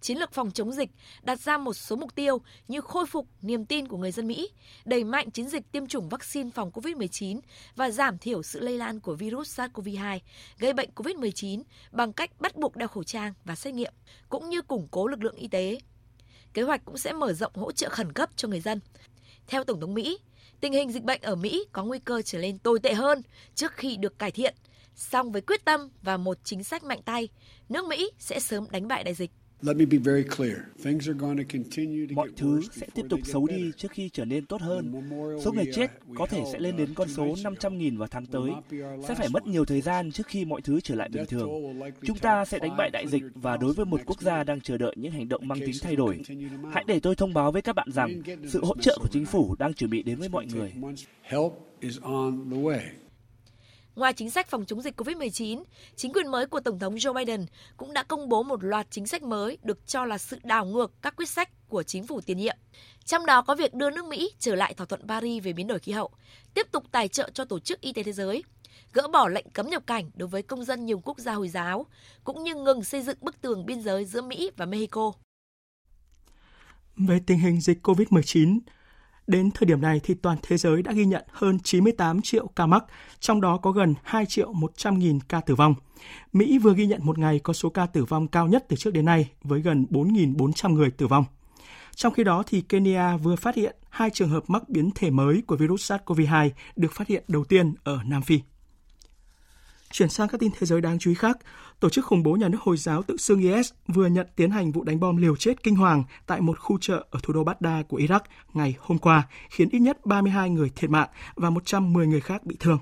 Chiến 0.00 0.18
lược 0.18 0.32
phòng 0.32 0.50
chống 0.50 0.72
dịch 0.72 0.90
đặt 1.22 1.40
ra 1.40 1.58
một 1.58 1.74
số 1.74 1.96
mục 1.96 2.14
tiêu 2.14 2.40
như 2.68 2.80
khôi 2.80 3.06
phục 3.06 3.26
niềm 3.42 3.64
tin 3.64 3.88
của 3.88 3.96
người 3.96 4.12
dân 4.12 4.26
Mỹ, 4.26 4.48
đẩy 4.84 5.04
mạnh 5.04 5.30
chiến 5.30 5.48
dịch 5.48 5.72
tiêm 5.72 5.86
chủng 5.86 6.08
vaccine 6.08 6.50
phòng 6.50 6.70
COVID-19 6.70 7.40
và 7.76 7.90
giảm 7.90 8.18
thiểu 8.18 8.42
sự 8.42 8.60
lây 8.60 8.78
lan 8.78 9.00
của 9.00 9.14
virus 9.14 9.60
SARS-CoV-2 9.60 10.18
gây 10.58 10.72
bệnh 10.72 10.90
COVID-19 10.94 11.62
bằng 11.92 12.12
cách 12.12 12.40
bắt 12.40 12.56
buộc 12.56 12.76
đeo 12.76 12.88
khẩu 12.88 13.04
trang 13.04 13.32
và 13.44 13.54
xét 13.54 13.74
nghiệm, 13.74 13.92
cũng 14.28 14.48
như 14.48 14.62
củng 14.62 14.88
cố 14.90 15.06
lực 15.06 15.24
lượng 15.24 15.36
y 15.36 15.48
tế. 15.48 15.78
Kế 16.54 16.62
hoạch 16.62 16.84
cũng 16.84 16.98
sẽ 16.98 17.12
mở 17.12 17.32
rộng 17.32 17.52
hỗ 17.54 17.72
trợ 17.72 17.88
khẩn 17.88 18.12
cấp 18.12 18.30
cho 18.36 18.48
người 18.48 18.60
dân, 18.60 18.80
theo 19.46 19.64
Tổng 19.64 19.80
thống 19.80 19.94
Mỹ, 19.94 20.18
tình 20.60 20.72
hình 20.72 20.92
dịch 20.92 21.02
bệnh 21.02 21.20
ở 21.22 21.34
Mỹ 21.34 21.64
có 21.72 21.84
nguy 21.84 21.98
cơ 21.98 22.22
trở 22.22 22.38
lên 22.38 22.58
tồi 22.58 22.78
tệ 22.78 22.94
hơn 22.94 23.22
trước 23.54 23.72
khi 23.72 23.96
được 23.96 24.18
cải 24.18 24.30
thiện. 24.30 24.54
Song 24.94 25.32
với 25.32 25.42
quyết 25.42 25.64
tâm 25.64 25.88
và 26.02 26.16
một 26.16 26.38
chính 26.44 26.64
sách 26.64 26.84
mạnh 26.84 27.02
tay, 27.04 27.28
nước 27.68 27.84
Mỹ 27.84 28.10
sẽ 28.18 28.40
sớm 28.40 28.66
đánh 28.70 28.88
bại 28.88 29.04
đại 29.04 29.14
dịch. 29.14 29.30
Mọi 32.14 32.28
thứ 32.36 32.60
sẽ 32.72 32.86
tiếp 32.94 33.02
tục 33.10 33.20
xấu 33.24 33.46
đi 33.46 33.70
trước 33.76 33.90
khi 33.90 34.08
trở 34.08 34.24
nên 34.24 34.46
tốt 34.46 34.60
hơn. 34.60 34.92
Số 35.44 35.52
người 35.52 35.64
chết 35.74 35.90
có 36.16 36.26
thể 36.26 36.42
sẽ 36.52 36.58
lên 36.58 36.76
đến 36.76 36.94
con 36.94 37.08
số 37.08 37.24
500.000 37.24 37.98
vào 37.98 38.08
tháng 38.08 38.26
tới. 38.26 38.50
Sẽ 39.08 39.14
phải 39.14 39.28
mất 39.28 39.46
nhiều 39.46 39.64
thời 39.64 39.80
gian 39.80 40.12
trước 40.12 40.26
khi 40.26 40.44
mọi 40.44 40.60
thứ 40.60 40.80
trở 40.80 40.94
lại 40.94 41.08
bình 41.08 41.26
thường. 41.26 41.50
Chúng 42.02 42.18
ta 42.18 42.44
sẽ 42.44 42.58
đánh 42.58 42.76
bại 42.76 42.90
đại 42.90 43.06
dịch 43.08 43.22
và 43.34 43.56
đối 43.56 43.72
với 43.72 43.86
một 43.86 44.00
quốc 44.06 44.20
gia 44.20 44.44
đang 44.44 44.60
chờ 44.60 44.78
đợi 44.78 44.94
những 44.96 45.12
hành 45.12 45.28
động 45.28 45.48
mang 45.48 45.60
tính 45.60 45.76
thay 45.82 45.96
đổi. 45.96 46.20
Hãy 46.72 46.84
để 46.86 47.00
tôi 47.00 47.16
thông 47.16 47.34
báo 47.34 47.52
với 47.52 47.62
các 47.62 47.72
bạn 47.76 47.88
rằng 47.92 48.22
sự 48.48 48.64
hỗ 48.64 48.74
trợ 48.80 48.98
của 49.00 49.08
chính 49.12 49.26
phủ 49.26 49.56
đang 49.58 49.74
chuẩn 49.74 49.90
bị 49.90 50.02
đến 50.02 50.18
với 50.18 50.28
mọi 50.28 50.46
người. 50.46 50.72
Ngoài 53.96 54.12
chính 54.12 54.30
sách 54.30 54.48
phòng 54.48 54.64
chống 54.64 54.82
dịch 54.82 55.00
COVID-19, 55.00 55.62
chính 55.96 56.12
quyền 56.12 56.30
mới 56.30 56.46
của 56.46 56.60
Tổng 56.60 56.78
thống 56.78 56.94
Joe 56.94 57.14
Biden 57.14 57.46
cũng 57.76 57.92
đã 57.92 58.02
công 58.02 58.28
bố 58.28 58.42
một 58.42 58.64
loạt 58.64 58.86
chính 58.90 59.06
sách 59.06 59.22
mới 59.22 59.58
được 59.62 59.86
cho 59.86 60.04
là 60.04 60.18
sự 60.18 60.38
đảo 60.44 60.66
ngược 60.66 60.92
các 61.02 61.16
quyết 61.16 61.28
sách 61.28 61.68
của 61.68 61.82
chính 61.82 62.06
phủ 62.06 62.20
tiền 62.20 62.38
nhiệm. 62.38 62.56
Trong 63.04 63.26
đó 63.26 63.42
có 63.42 63.54
việc 63.54 63.74
đưa 63.74 63.90
nước 63.90 64.04
Mỹ 64.04 64.30
trở 64.38 64.54
lại 64.54 64.74
thỏa 64.74 64.86
thuận 64.86 65.08
Paris 65.08 65.44
về 65.44 65.52
biến 65.52 65.66
đổi 65.66 65.78
khí 65.78 65.92
hậu, 65.92 66.10
tiếp 66.54 66.66
tục 66.72 66.84
tài 66.92 67.08
trợ 67.08 67.30
cho 67.34 67.44
Tổ 67.44 67.58
chức 67.58 67.80
Y 67.80 67.92
tế 67.92 68.02
Thế 68.02 68.12
giới, 68.12 68.42
gỡ 68.92 69.08
bỏ 69.08 69.28
lệnh 69.28 69.50
cấm 69.50 69.68
nhập 69.68 69.82
cảnh 69.86 70.10
đối 70.14 70.28
với 70.28 70.42
công 70.42 70.64
dân 70.64 70.86
nhiều 70.86 71.00
quốc 71.04 71.18
gia 71.18 71.32
Hồi 71.32 71.48
giáo, 71.48 71.86
cũng 72.24 72.44
như 72.44 72.54
ngừng 72.54 72.84
xây 72.84 73.02
dựng 73.02 73.18
bức 73.20 73.40
tường 73.40 73.66
biên 73.66 73.80
giới 73.80 74.04
giữa 74.04 74.22
Mỹ 74.22 74.50
và 74.56 74.66
Mexico. 74.66 75.12
Về 76.96 77.20
tình 77.26 77.38
hình 77.38 77.60
dịch 77.60 77.86
COVID-19, 77.86 78.58
Đến 79.26 79.50
thời 79.50 79.66
điểm 79.66 79.80
này 79.80 80.00
thì 80.04 80.14
toàn 80.14 80.38
thế 80.42 80.56
giới 80.56 80.82
đã 80.82 80.92
ghi 80.92 81.04
nhận 81.04 81.24
hơn 81.30 81.58
98 81.58 82.22
triệu 82.22 82.46
ca 82.46 82.66
mắc, 82.66 82.84
trong 83.20 83.40
đó 83.40 83.56
có 83.56 83.70
gần 83.70 83.94
2 84.02 84.26
triệu 84.26 84.52
100 84.52 84.98
nghìn 84.98 85.20
ca 85.20 85.40
tử 85.40 85.54
vong. 85.54 85.74
Mỹ 86.32 86.58
vừa 86.58 86.74
ghi 86.74 86.86
nhận 86.86 87.00
một 87.04 87.18
ngày 87.18 87.38
có 87.38 87.52
số 87.52 87.70
ca 87.70 87.86
tử 87.86 88.04
vong 88.04 88.28
cao 88.28 88.46
nhất 88.46 88.64
từ 88.68 88.76
trước 88.76 88.90
đến 88.90 89.04
nay 89.04 89.30
với 89.42 89.60
gần 89.60 89.86
4.400 89.90 90.72
người 90.72 90.90
tử 90.90 91.06
vong. 91.06 91.24
Trong 91.94 92.14
khi 92.14 92.24
đó, 92.24 92.42
thì 92.46 92.60
Kenya 92.60 93.16
vừa 93.16 93.36
phát 93.36 93.54
hiện 93.54 93.76
hai 93.90 94.10
trường 94.10 94.28
hợp 94.28 94.44
mắc 94.48 94.68
biến 94.68 94.90
thể 94.94 95.10
mới 95.10 95.42
của 95.46 95.56
virus 95.56 95.92
SARS-CoV-2 95.92 96.50
được 96.76 96.92
phát 96.92 97.08
hiện 97.08 97.24
đầu 97.28 97.44
tiên 97.44 97.74
ở 97.84 97.98
Nam 98.04 98.22
Phi. 98.22 98.40
Chuyển 99.90 100.08
sang 100.08 100.28
các 100.28 100.40
tin 100.40 100.50
thế 100.58 100.66
giới 100.66 100.80
đáng 100.80 100.98
chú 100.98 101.10
ý 101.10 101.14
khác, 101.14 101.38
tổ 101.80 101.88
chức 101.88 102.04
khủng 102.04 102.22
bố 102.22 102.32
nhà 102.32 102.48
nước 102.48 102.58
Hồi 102.60 102.76
giáo 102.76 103.02
tự 103.02 103.16
xưng 103.16 103.40
IS 103.40 103.70
vừa 103.88 104.06
nhận 104.06 104.26
tiến 104.36 104.50
hành 104.50 104.72
vụ 104.72 104.84
đánh 104.84 105.00
bom 105.00 105.16
liều 105.16 105.36
chết 105.36 105.62
kinh 105.62 105.76
hoàng 105.76 106.04
tại 106.26 106.40
một 106.40 106.58
khu 106.58 106.78
chợ 106.80 107.06
ở 107.10 107.20
thủ 107.22 107.32
đô 107.32 107.44
Baghdad 107.44 107.86
của 107.88 107.98
Iraq 107.98 108.20
ngày 108.52 108.74
hôm 108.80 108.98
qua, 108.98 109.28
khiến 109.50 109.68
ít 109.68 109.78
nhất 109.78 110.06
32 110.06 110.50
người 110.50 110.70
thiệt 110.76 110.90
mạng 110.90 111.08
và 111.34 111.50
110 111.50 112.06
người 112.06 112.20
khác 112.20 112.44
bị 112.44 112.56
thương. 112.60 112.78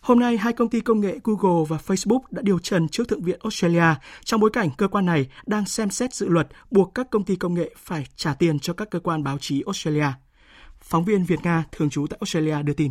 Hôm 0.00 0.18
nay, 0.18 0.36
hai 0.36 0.52
công 0.52 0.68
ty 0.68 0.80
công 0.80 1.00
nghệ 1.00 1.18
Google 1.24 1.64
và 1.68 1.76
Facebook 1.86 2.20
đã 2.30 2.42
điều 2.42 2.58
trần 2.58 2.88
trước 2.88 3.08
Thượng 3.08 3.22
viện 3.22 3.38
Australia 3.42 3.94
trong 4.24 4.40
bối 4.40 4.50
cảnh 4.52 4.70
cơ 4.76 4.88
quan 4.88 5.06
này 5.06 5.26
đang 5.46 5.66
xem 5.66 5.90
xét 5.90 6.14
dự 6.14 6.28
luật 6.28 6.48
buộc 6.70 6.94
các 6.94 7.10
công 7.10 7.24
ty 7.24 7.36
công 7.36 7.54
nghệ 7.54 7.74
phải 7.78 8.06
trả 8.16 8.34
tiền 8.34 8.58
cho 8.58 8.72
các 8.72 8.90
cơ 8.90 9.00
quan 9.00 9.24
báo 9.24 9.38
chí 9.40 9.62
Australia. 9.66 10.08
Phóng 10.80 11.04
viên 11.04 11.24
Việt 11.24 11.38
Nga 11.42 11.64
thường 11.72 11.90
trú 11.90 12.06
tại 12.06 12.18
Australia 12.20 12.62
đưa 12.62 12.72
tin. 12.72 12.90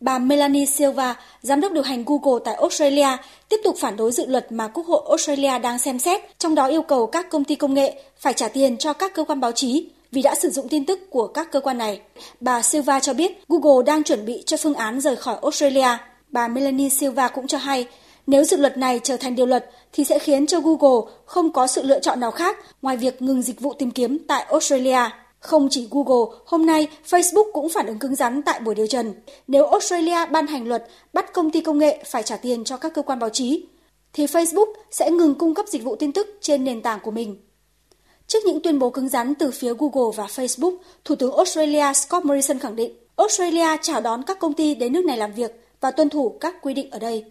Bà 0.00 0.18
Melanie 0.18 0.66
Silva, 0.66 1.14
giám 1.42 1.60
đốc 1.60 1.72
điều 1.72 1.82
hành 1.82 2.04
Google 2.06 2.40
tại 2.44 2.54
Australia, 2.54 3.08
tiếp 3.48 3.56
tục 3.64 3.76
phản 3.78 3.96
đối 3.96 4.12
dự 4.12 4.26
luật 4.26 4.52
mà 4.52 4.68
Quốc 4.68 4.86
hội 4.86 5.02
Australia 5.08 5.58
đang 5.58 5.78
xem 5.78 5.98
xét, 5.98 6.20
trong 6.38 6.54
đó 6.54 6.66
yêu 6.66 6.82
cầu 6.82 7.06
các 7.06 7.30
công 7.30 7.44
ty 7.44 7.54
công 7.54 7.74
nghệ 7.74 8.02
phải 8.18 8.32
trả 8.32 8.48
tiền 8.48 8.76
cho 8.76 8.92
các 8.92 9.14
cơ 9.14 9.24
quan 9.24 9.40
báo 9.40 9.52
chí 9.52 9.88
vì 10.12 10.22
đã 10.22 10.34
sử 10.34 10.50
dụng 10.50 10.68
tin 10.68 10.86
tức 10.86 11.10
của 11.10 11.26
các 11.26 11.52
cơ 11.52 11.60
quan 11.60 11.78
này. 11.78 12.00
Bà 12.40 12.62
Silva 12.62 13.00
cho 13.00 13.14
biết 13.14 13.44
Google 13.48 13.84
đang 13.86 14.02
chuẩn 14.02 14.24
bị 14.26 14.42
cho 14.46 14.56
phương 14.56 14.74
án 14.74 15.00
rời 15.00 15.16
khỏi 15.16 15.36
Australia. 15.42 15.88
Bà 16.28 16.48
Melanie 16.48 16.88
Silva 16.88 17.28
cũng 17.28 17.46
cho 17.46 17.58
hay, 17.58 17.86
nếu 18.26 18.44
dự 18.44 18.56
luật 18.56 18.78
này 18.78 19.00
trở 19.02 19.16
thành 19.16 19.36
điều 19.36 19.46
luật 19.46 19.70
thì 19.92 20.04
sẽ 20.04 20.18
khiến 20.18 20.46
cho 20.46 20.60
Google 20.60 21.12
không 21.26 21.52
có 21.52 21.66
sự 21.66 21.82
lựa 21.82 22.00
chọn 22.00 22.20
nào 22.20 22.30
khác 22.30 22.58
ngoài 22.82 22.96
việc 22.96 23.22
ngừng 23.22 23.42
dịch 23.42 23.60
vụ 23.60 23.72
tìm 23.72 23.90
kiếm 23.90 24.18
tại 24.28 24.46
Australia. 24.50 25.00
Không 25.40 25.68
chỉ 25.70 25.88
Google, 25.90 26.36
hôm 26.46 26.66
nay 26.66 26.88
Facebook 27.10 27.52
cũng 27.52 27.68
phản 27.68 27.86
ứng 27.86 27.98
cứng 27.98 28.14
rắn 28.14 28.42
tại 28.42 28.60
buổi 28.60 28.74
điều 28.74 28.86
trần. 28.86 29.14
Nếu 29.46 29.66
Australia 29.66 30.26
ban 30.30 30.46
hành 30.46 30.68
luật 30.68 30.86
bắt 31.12 31.32
công 31.32 31.50
ty 31.50 31.60
công 31.60 31.78
nghệ 31.78 32.02
phải 32.06 32.22
trả 32.22 32.36
tiền 32.36 32.64
cho 32.64 32.76
các 32.76 32.94
cơ 32.94 33.02
quan 33.02 33.18
báo 33.18 33.30
chí, 33.30 33.66
thì 34.12 34.26
Facebook 34.26 34.72
sẽ 34.90 35.10
ngừng 35.10 35.34
cung 35.34 35.54
cấp 35.54 35.66
dịch 35.68 35.84
vụ 35.84 35.96
tin 35.96 36.12
tức 36.12 36.38
trên 36.40 36.64
nền 36.64 36.82
tảng 36.82 37.00
của 37.02 37.10
mình. 37.10 37.36
Trước 38.26 38.38
những 38.46 38.62
tuyên 38.62 38.78
bố 38.78 38.90
cứng 38.90 39.08
rắn 39.08 39.34
từ 39.34 39.50
phía 39.50 39.74
Google 39.74 40.16
và 40.16 40.26
Facebook, 40.26 40.76
Thủ 41.04 41.14
tướng 41.14 41.36
Australia 41.36 41.92
Scott 41.94 42.24
Morrison 42.24 42.58
khẳng 42.58 42.76
định 42.76 42.94
Australia 43.16 43.76
chào 43.82 44.00
đón 44.00 44.22
các 44.22 44.38
công 44.40 44.54
ty 44.54 44.74
đến 44.74 44.92
nước 44.92 45.04
này 45.04 45.16
làm 45.16 45.32
việc 45.32 45.50
và 45.80 45.90
tuân 45.90 46.08
thủ 46.08 46.38
các 46.40 46.54
quy 46.62 46.74
định 46.74 46.90
ở 46.90 46.98
đây. 46.98 47.24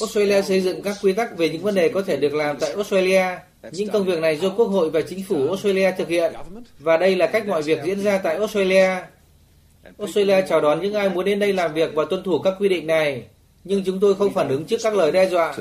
Australia 0.00 0.42
xây 0.42 0.60
dựng 0.60 0.82
các 0.82 0.96
quy 1.02 1.12
tắc 1.12 1.38
về 1.38 1.48
những 1.48 1.62
vấn 1.62 1.74
đề 1.74 1.88
có 1.88 2.02
thể 2.06 2.16
được 2.16 2.34
làm 2.34 2.56
tại 2.60 2.72
Australia. 2.72 3.24
Những 3.72 3.88
công 3.92 4.04
việc 4.04 4.18
này 4.18 4.36
do 4.36 4.48
Quốc 4.56 4.66
hội 4.66 4.90
và 4.90 5.00
chính 5.08 5.24
phủ 5.24 5.46
Australia 5.46 5.92
thực 5.98 6.08
hiện 6.08 6.32
và 6.78 6.96
đây 6.96 7.16
là 7.16 7.26
cách 7.26 7.46
mọi 7.46 7.62
việc 7.62 7.78
diễn 7.84 8.00
ra 8.00 8.18
tại 8.18 8.36
Australia. 8.36 8.88
Australia 9.98 10.46
chào 10.48 10.60
đón 10.60 10.80
những 10.80 10.94
ai 10.94 11.10
muốn 11.10 11.24
đến 11.24 11.38
đây 11.38 11.52
làm 11.52 11.74
việc 11.74 11.90
và 11.94 12.04
tuân 12.10 12.22
thủ 12.24 12.38
các 12.38 12.54
quy 12.58 12.68
định 12.68 12.86
này, 12.86 13.26
nhưng 13.64 13.84
chúng 13.84 14.00
tôi 14.00 14.14
không 14.14 14.32
phản 14.34 14.48
ứng 14.48 14.64
trước 14.64 14.76
các 14.82 14.94
lời 14.94 15.12
đe 15.12 15.28
dọa. 15.28 15.54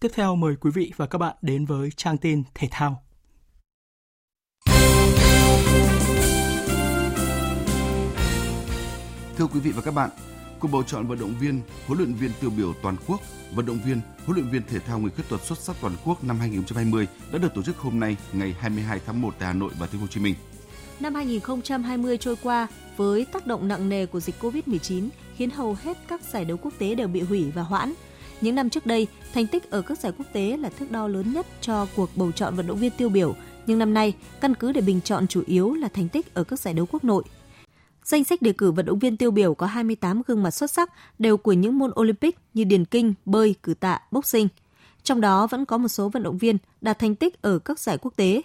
Tiếp 0.00 0.08
theo 0.14 0.36
mời 0.36 0.54
quý 0.60 0.70
vị 0.74 0.92
và 0.96 1.06
các 1.06 1.18
bạn 1.18 1.36
đến 1.42 1.64
với 1.64 1.90
trang 1.96 2.18
tin 2.18 2.42
thể 2.54 2.68
thao. 2.70 3.02
Thưa 9.38 9.46
quý 9.46 9.60
vị 9.60 9.70
và 9.70 9.82
các 9.82 9.90
bạn, 9.94 10.10
cuộc 10.60 10.68
bầu 10.72 10.82
chọn 10.82 11.06
vận 11.06 11.18
động 11.18 11.34
viên, 11.40 11.60
huấn 11.86 11.98
luyện 11.98 12.14
viên 12.14 12.30
tiêu 12.40 12.50
biểu 12.50 12.74
toàn 12.82 12.96
quốc, 13.06 13.20
vận 13.54 13.66
động 13.66 13.78
viên, 13.86 14.00
huấn 14.26 14.36
luyện 14.36 14.50
viên 14.50 14.62
thể 14.68 14.78
thao 14.78 14.98
người 14.98 15.10
khuyết 15.10 15.24
tật 15.28 15.40
xuất 15.44 15.58
sắc 15.58 15.76
toàn 15.80 15.92
quốc 16.04 16.24
năm 16.24 16.38
2020 16.38 17.06
đã 17.32 17.38
được 17.38 17.54
tổ 17.54 17.62
chức 17.62 17.78
hôm 17.78 18.00
nay 18.00 18.16
ngày 18.32 18.56
22 18.60 19.00
tháng 19.06 19.22
1 19.22 19.34
tại 19.38 19.46
Hà 19.46 19.52
Nội 19.52 19.70
và 19.78 19.86
Thành 19.86 19.96
phố 19.96 20.00
Hồ 20.00 20.06
Chí 20.06 20.20
Minh. 20.20 20.34
Năm 21.00 21.14
2020 21.14 22.18
trôi 22.18 22.36
qua 22.42 22.66
với 22.96 23.24
tác 23.24 23.46
động 23.46 23.68
nặng 23.68 23.88
nề 23.88 24.06
của 24.06 24.20
dịch 24.20 24.34
Covid-19 24.40 25.08
khiến 25.36 25.50
hầu 25.50 25.76
hết 25.82 25.98
các 26.08 26.20
giải 26.22 26.44
đấu 26.44 26.56
quốc 26.56 26.72
tế 26.78 26.94
đều 26.94 27.08
bị 27.08 27.20
hủy 27.20 27.50
và 27.54 27.62
hoãn. 27.62 27.92
Những 28.40 28.54
năm 28.54 28.70
trước 28.70 28.86
đây, 28.86 29.06
thành 29.34 29.46
tích 29.46 29.70
ở 29.70 29.82
các 29.82 29.98
giải 29.98 30.12
quốc 30.18 30.26
tế 30.32 30.56
là 30.56 30.68
thước 30.68 30.90
đo 30.90 31.08
lớn 31.08 31.32
nhất 31.32 31.46
cho 31.60 31.86
cuộc 31.96 32.10
bầu 32.16 32.32
chọn 32.32 32.54
vận 32.56 32.66
động 32.66 32.78
viên 32.78 32.90
tiêu 32.90 33.08
biểu, 33.08 33.34
nhưng 33.66 33.78
năm 33.78 33.94
nay, 33.94 34.14
căn 34.40 34.54
cứ 34.54 34.72
để 34.72 34.80
bình 34.80 35.00
chọn 35.00 35.26
chủ 35.26 35.42
yếu 35.46 35.74
là 35.74 35.88
thành 35.88 36.08
tích 36.08 36.34
ở 36.34 36.44
các 36.44 36.60
giải 36.60 36.74
đấu 36.74 36.86
quốc 36.90 37.04
nội. 37.04 37.24
Danh 38.06 38.24
sách 38.24 38.42
đề 38.42 38.52
cử 38.52 38.72
vận 38.72 38.86
động 38.86 38.98
viên 38.98 39.16
tiêu 39.16 39.30
biểu 39.30 39.54
có 39.54 39.66
28 39.66 40.22
gương 40.26 40.42
mặt 40.42 40.50
xuất 40.50 40.70
sắc 40.70 40.92
đều 41.18 41.36
của 41.36 41.52
những 41.52 41.78
môn 41.78 41.90
Olympic 42.00 42.38
như 42.54 42.64
điền 42.64 42.84
kinh, 42.84 43.14
bơi, 43.24 43.54
cử 43.62 43.74
tạ, 43.74 44.00
boxing. 44.10 44.48
Trong 45.02 45.20
đó 45.20 45.46
vẫn 45.46 45.64
có 45.64 45.78
một 45.78 45.88
số 45.88 46.08
vận 46.08 46.22
động 46.22 46.38
viên 46.38 46.58
đạt 46.80 46.98
thành 46.98 47.14
tích 47.14 47.42
ở 47.42 47.58
các 47.58 47.78
giải 47.78 47.98
quốc 47.98 48.12
tế. 48.16 48.42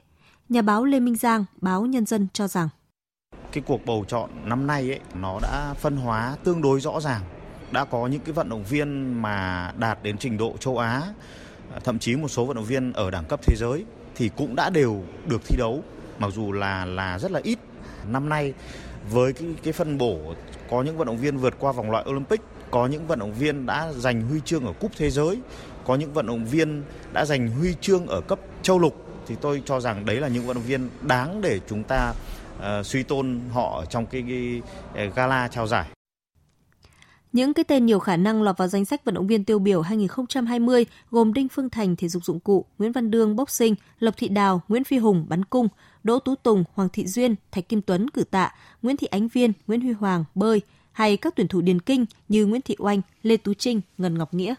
Nhà 0.49 0.61
báo 0.61 0.85
Lê 0.85 0.99
Minh 0.99 1.15
Giang, 1.15 1.45
báo 1.61 1.85
Nhân 1.85 2.05
dân 2.05 2.27
cho 2.33 2.47
rằng 2.47 2.69
cái 3.51 3.63
cuộc 3.67 3.85
bầu 3.85 4.05
chọn 4.07 4.29
năm 4.45 4.67
nay 4.67 4.91
ấy 4.91 4.99
nó 5.21 5.39
đã 5.41 5.73
phân 5.73 5.97
hóa 5.97 6.35
tương 6.43 6.61
đối 6.61 6.81
rõ 6.81 6.99
ràng 6.99 7.21
đã 7.71 7.85
có 7.85 8.07
những 8.07 8.21
cái 8.21 8.33
vận 8.33 8.49
động 8.49 8.63
viên 8.69 9.21
mà 9.21 9.71
đạt 9.77 10.03
đến 10.03 10.17
trình 10.17 10.37
độ 10.37 10.55
châu 10.59 10.77
Á, 10.77 11.01
thậm 11.83 11.99
chí 11.99 12.15
một 12.15 12.27
số 12.27 12.45
vận 12.45 12.55
động 12.55 12.65
viên 12.65 12.93
ở 12.93 13.11
đẳng 13.11 13.25
cấp 13.25 13.39
thế 13.43 13.55
giới 13.57 13.85
thì 14.15 14.29
cũng 14.37 14.55
đã 14.55 14.69
đều 14.69 15.03
được 15.27 15.41
thi 15.45 15.55
đấu, 15.57 15.83
mặc 16.19 16.31
dù 16.35 16.51
là 16.51 16.85
là 16.85 17.19
rất 17.19 17.31
là 17.31 17.39
ít. 17.43 17.59
Năm 18.07 18.29
nay 18.29 18.53
với 19.09 19.33
cái 19.33 19.47
cái 19.63 19.73
phân 19.73 19.97
bổ 19.97 20.19
có 20.69 20.83
những 20.83 20.97
vận 20.97 21.07
động 21.07 21.17
viên 21.17 21.37
vượt 21.37 21.53
qua 21.59 21.71
vòng 21.71 21.91
loại 21.91 22.05
Olympic, 22.09 22.41
có 22.71 22.87
những 22.87 23.07
vận 23.07 23.19
động 23.19 23.33
viên 23.33 23.65
đã 23.65 23.91
giành 23.93 24.21
huy 24.21 24.39
chương 24.45 24.65
ở 24.65 24.73
cúp 24.79 24.91
thế 24.97 25.09
giới, 25.09 25.37
có 25.85 25.95
những 25.95 26.13
vận 26.13 26.27
động 26.27 26.45
viên 26.45 26.83
đã 27.13 27.25
giành 27.25 27.47
huy 27.47 27.75
chương 27.81 28.07
ở 28.07 28.21
cấp 28.21 28.39
châu 28.61 28.79
lục 28.79 29.05
thì 29.27 29.35
tôi 29.41 29.61
cho 29.65 29.79
rằng 29.79 30.05
đấy 30.05 30.15
là 30.15 30.27
những 30.27 30.45
vận 30.45 30.55
động 30.55 30.65
viên 30.67 30.89
đáng 31.01 31.41
để 31.41 31.59
chúng 31.69 31.83
ta 31.83 32.13
uh, 32.57 32.85
suy 32.85 33.03
tôn 33.03 33.39
họ 33.51 33.85
trong 33.89 34.05
cái, 34.05 34.23
cái, 34.27 34.61
ờ, 34.95 35.05
gala 35.15 35.47
trao 35.47 35.67
giải. 35.67 35.85
Những 37.33 37.53
cái 37.53 37.63
tên 37.63 37.85
nhiều 37.85 37.99
khả 37.99 38.17
năng 38.17 38.43
lọt 38.43 38.57
vào 38.57 38.67
danh 38.67 38.85
sách 38.85 39.05
vận 39.05 39.15
động 39.15 39.27
viên 39.27 39.45
tiêu 39.45 39.59
biểu 39.59 39.81
2020 39.81 40.85
gồm 41.11 41.33
Đinh 41.33 41.49
Phương 41.49 41.69
Thành 41.69 41.95
thể 41.95 42.07
dục 42.07 42.25
dụng 42.25 42.39
cụ, 42.39 42.65
Nguyễn 42.77 42.91
Văn 42.91 43.11
Dương 43.11 43.35
boxing, 43.35 43.75
Lộc 43.99 44.17
Thị 44.17 44.27
Đào, 44.27 44.61
Nguyễn 44.67 44.83
Phi 44.83 44.97
Hùng 44.97 45.25
bắn 45.29 45.45
cung, 45.45 45.67
Đỗ 46.03 46.19
Tú 46.19 46.35
Tùng, 46.35 46.63
Hoàng 46.73 46.89
Thị 46.93 47.07
Duyên, 47.07 47.35
Thạch 47.51 47.69
Kim 47.69 47.81
Tuấn 47.81 48.09
cử 48.09 48.23
tạ, 48.23 48.55
Nguyễn 48.81 48.97
Thị 48.97 49.07
Ánh 49.07 49.27
Viên, 49.27 49.53
Nguyễn 49.67 49.81
Huy 49.81 49.91
Hoàng 49.91 50.23
bơi 50.35 50.61
hay 50.91 51.17
các 51.17 51.33
tuyển 51.35 51.47
thủ 51.47 51.61
điền 51.61 51.81
kinh 51.81 52.05
như 52.29 52.45
Nguyễn 52.45 52.61
Thị 52.61 52.75
Oanh, 52.79 53.01
Lê 53.23 53.37
Tú 53.37 53.53
Trinh, 53.53 53.81
Ngân 53.97 54.17
Ngọc 54.17 54.33
Nghĩa. 54.33 54.55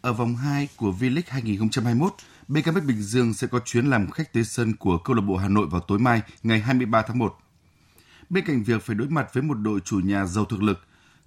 Ở 0.00 0.12
vòng 0.12 0.36
2 0.36 0.68
của 0.76 0.94
V-League 1.00 1.22
2021, 1.26 2.14
BKM 2.48 2.86
Bình 2.86 3.02
Dương 3.02 3.34
sẽ 3.34 3.46
có 3.46 3.60
chuyến 3.64 3.86
làm 3.86 4.10
khách 4.10 4.32
tới 4.32 4.44
sân 4.44 4.76
của 4.76 4.98
câu 4.98 5.16
lạc 5.16 5.22
bộ 5.22 5.36
Hà 5.36 5.48
Nội 5.48 5.66
vào 5.66 5.80
tối 5.80 5.98
mai 5.98 6.22
ngày 6.42 6.60
23 6.60 7.02
tháng 7.02 7.18
1. 7.18 7.38
Bên 8.30 8.44
cạnh 8.46 8.62
việc 8.62 8.82
phải 8.82 8.96
đối 8.96 9.08
mặt 9.08 9.28
với 9.34 9.42
một 9.42 9.54
đội 9.54 9.80
chủ 9.80 10.00
nhà 10.04 10.26
giàu 10.26 10.44
thực 10.44 10.62
lực, 10.62 10.78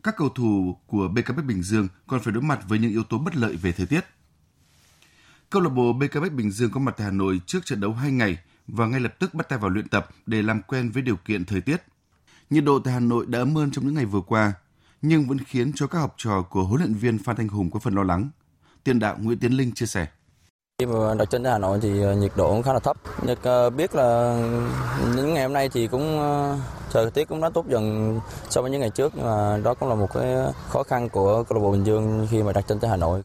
các 0.03 0.15
cầu 0.17 0.29
thủ 0.29 0.77
của 0.87 1.07
BKM 1.07 1.47
Bình 1.47 1.63
Dương 1.63 1.87
còn 2.07 2.19
phải 2.23 2.33
đối 2.33 2.43
mặt 2.43 2.59
với 2.67 2.79
những 2.79 2.91
yếu 2.91 3.03
tố 3.03 3.17
bất 3.17 3.35
lợi 3.35 3.55
về 3.55 3.71
thời 3.71 3.85
tiết. 3.85 4.05
Câu 5.49 5.61
lạc 5.61 5.69
bộ 5.69 5.93
BKM 5.93 6.35
Bình 6.35 6.51
Dương 6.51 6.71
có 6.71 6.79
mặt 6.79 6.95
tại 6.97 7.05
Hà 7.05 7.11
Nội 7.11 7.41
trước 7.45 7.65
trận 7.65 7.81
đấu 7.81 7.93
2 7.93 8.11
ngày 8.11 8.37
và 8.67 8.85
ngay 8.85 8.99
lập 8.99 9.13
tức 9.19 9.33
bắt 9.33 9.49
tay 9.49 9.59
vào 9.59 9.69
luyện 9.69 9.87
tập 9.87 10.09
để 10.25 10.41
làm 10.41 10.61
quen 10.61 10.91
với 10.91 11.03
điều 11.03 11.15
kiện 11.15 11.45
thời 11.45 11.61
tiết. 11.61 11.77
Nhiệt 12.49 12.63
độ 12.63 12.79
tại 12.79 12.93
Hà 12.93 12.99
Nội 12.99 13.25
đã 13.27 13.39
ấm 13.39 13.55
hơn 13.55 13.71
trong 13.71 13.85
những 13.85 13.93
ngày 13.93 14.05
vừa 14.05 14.21
qua, 14.21 14.53
nhưng 15.01 15.27
vẫn 15.27 15.37
khiến 15.39 15.71
cho 15.75 15.87
các 15.87 15.99
học 15.99 16.13
trò 16.17 16.41
của 16.41 16.63
huấn 16.63 16.81
luyện 16.81 16.93
viên 16.93 17.17
Phan 17.17 17.35
Thanh 17.35 17.47
Hùng 17.47 17.71
có 17.71 17.79
phần 17.79 17.95
lo 17.95 18.03
lắng. 18.03 18.29
Tiền 18.83 18.99
đạo 18.99 19.17
Nguyễn 19.19 19.39
Tiến 19.39 19.51
Linh 19.51 19.71
chia 19.71 19.85
sẻ. 19.85 20.07
Khi 20.79 20.85
mà 20.85 21.13
đặt 21.17 21.29
chân 21.29 21.43
Hà 21.43 21.57
Nội 21.57 21.79
thì 21.81 22.01
ờ, 22.01 22.15
nhiệt 22.15 22.31
độ 22.35 22.49
cũng 22.53 22.63
khá 22.63 22.73
là 22.73 22.79
thấp. 22.79 22.97
Nhật 23.21 23.39
ờ, 23.41 23.69
biết 23.69 23.95
là 23.95 24.37
những 25.15 25.33
ngày 25.33 25.43
hôm 25.43 25.53
nay 25.53 25.69
thì 25.69 25.87
cũng 25.87 26.19
ờ, 26.19 26.57
thời 26.91 27.11
tiết 27.11 27.27
cũng 27.27 27.41
đã 27.41 27.49
tốt 27.49 27.65
dần 27.67 28.19
so 28.49 28.61
với 28.61 28.71
những 28.71 28.81
ngày 28.81 28.89
trước 28.89 29.13
nhưng 29.15 29.25
mà 29.25 29.57
đó 29.63 29.73
cũng 29.73 29.89
là 29.89 29.95
một 29.95 30.13
cái 30.13 30.35
khó 30.69 30.83
khăn 30.83 31.09
của 31.09 31.43
câu 31.43 31.57
lạc 31.57 31.63
bộ 31.63 31.71
Bình 31.71 31.83
Dương 31.83 32.27
khi 32.31 32.43
mà 32.43 32.51
đặt 32.51 32.67
chân 32.67 32.79
tới 32.79 32.89
Hà 32.89 32.97
Nội. 32.97 33.21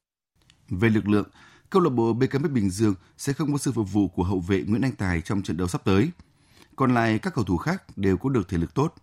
Về 0.68 0.88
lực 0.88 1.08
lượng, 1.08 1.24
câu 1.70 1.82
lạc 1.82 1.90
bộ 1.90 2.12
BKM 2.12 2.54
Bình 2.54 2.70
Dương 2.70 2.94
sẽ 3.16 3.32
không 3.32 3.52
có 3.52 3.58
sự 3.58 3.72
phục 3.72 3.92
vụ 3.92 4.08
của 4.08 4.22
hậu 4.22 4.40
vệ 4.40 4.64
Nguyễn 4.66 4.82
Anh 4.82 4.92
Tài 4.92 5.20
trong 5.20 5.42
trận 5.42 5.56
đấu 5.56 5.68
sắp 5.68 5.84
tới. 5.84 6.10
Còn 6.76 6.94
lại 6.94 7.18
các 7.18 7.34
cầu 7.34 7.44
thủ 7.44 7.56
khác 7.56 7.82
đều 7.96 8.16
có 8.16 8.28
được 8.28 8.48
thể 8.48 8.58
lực 8.58 8.74
tốt. 8.74 8.94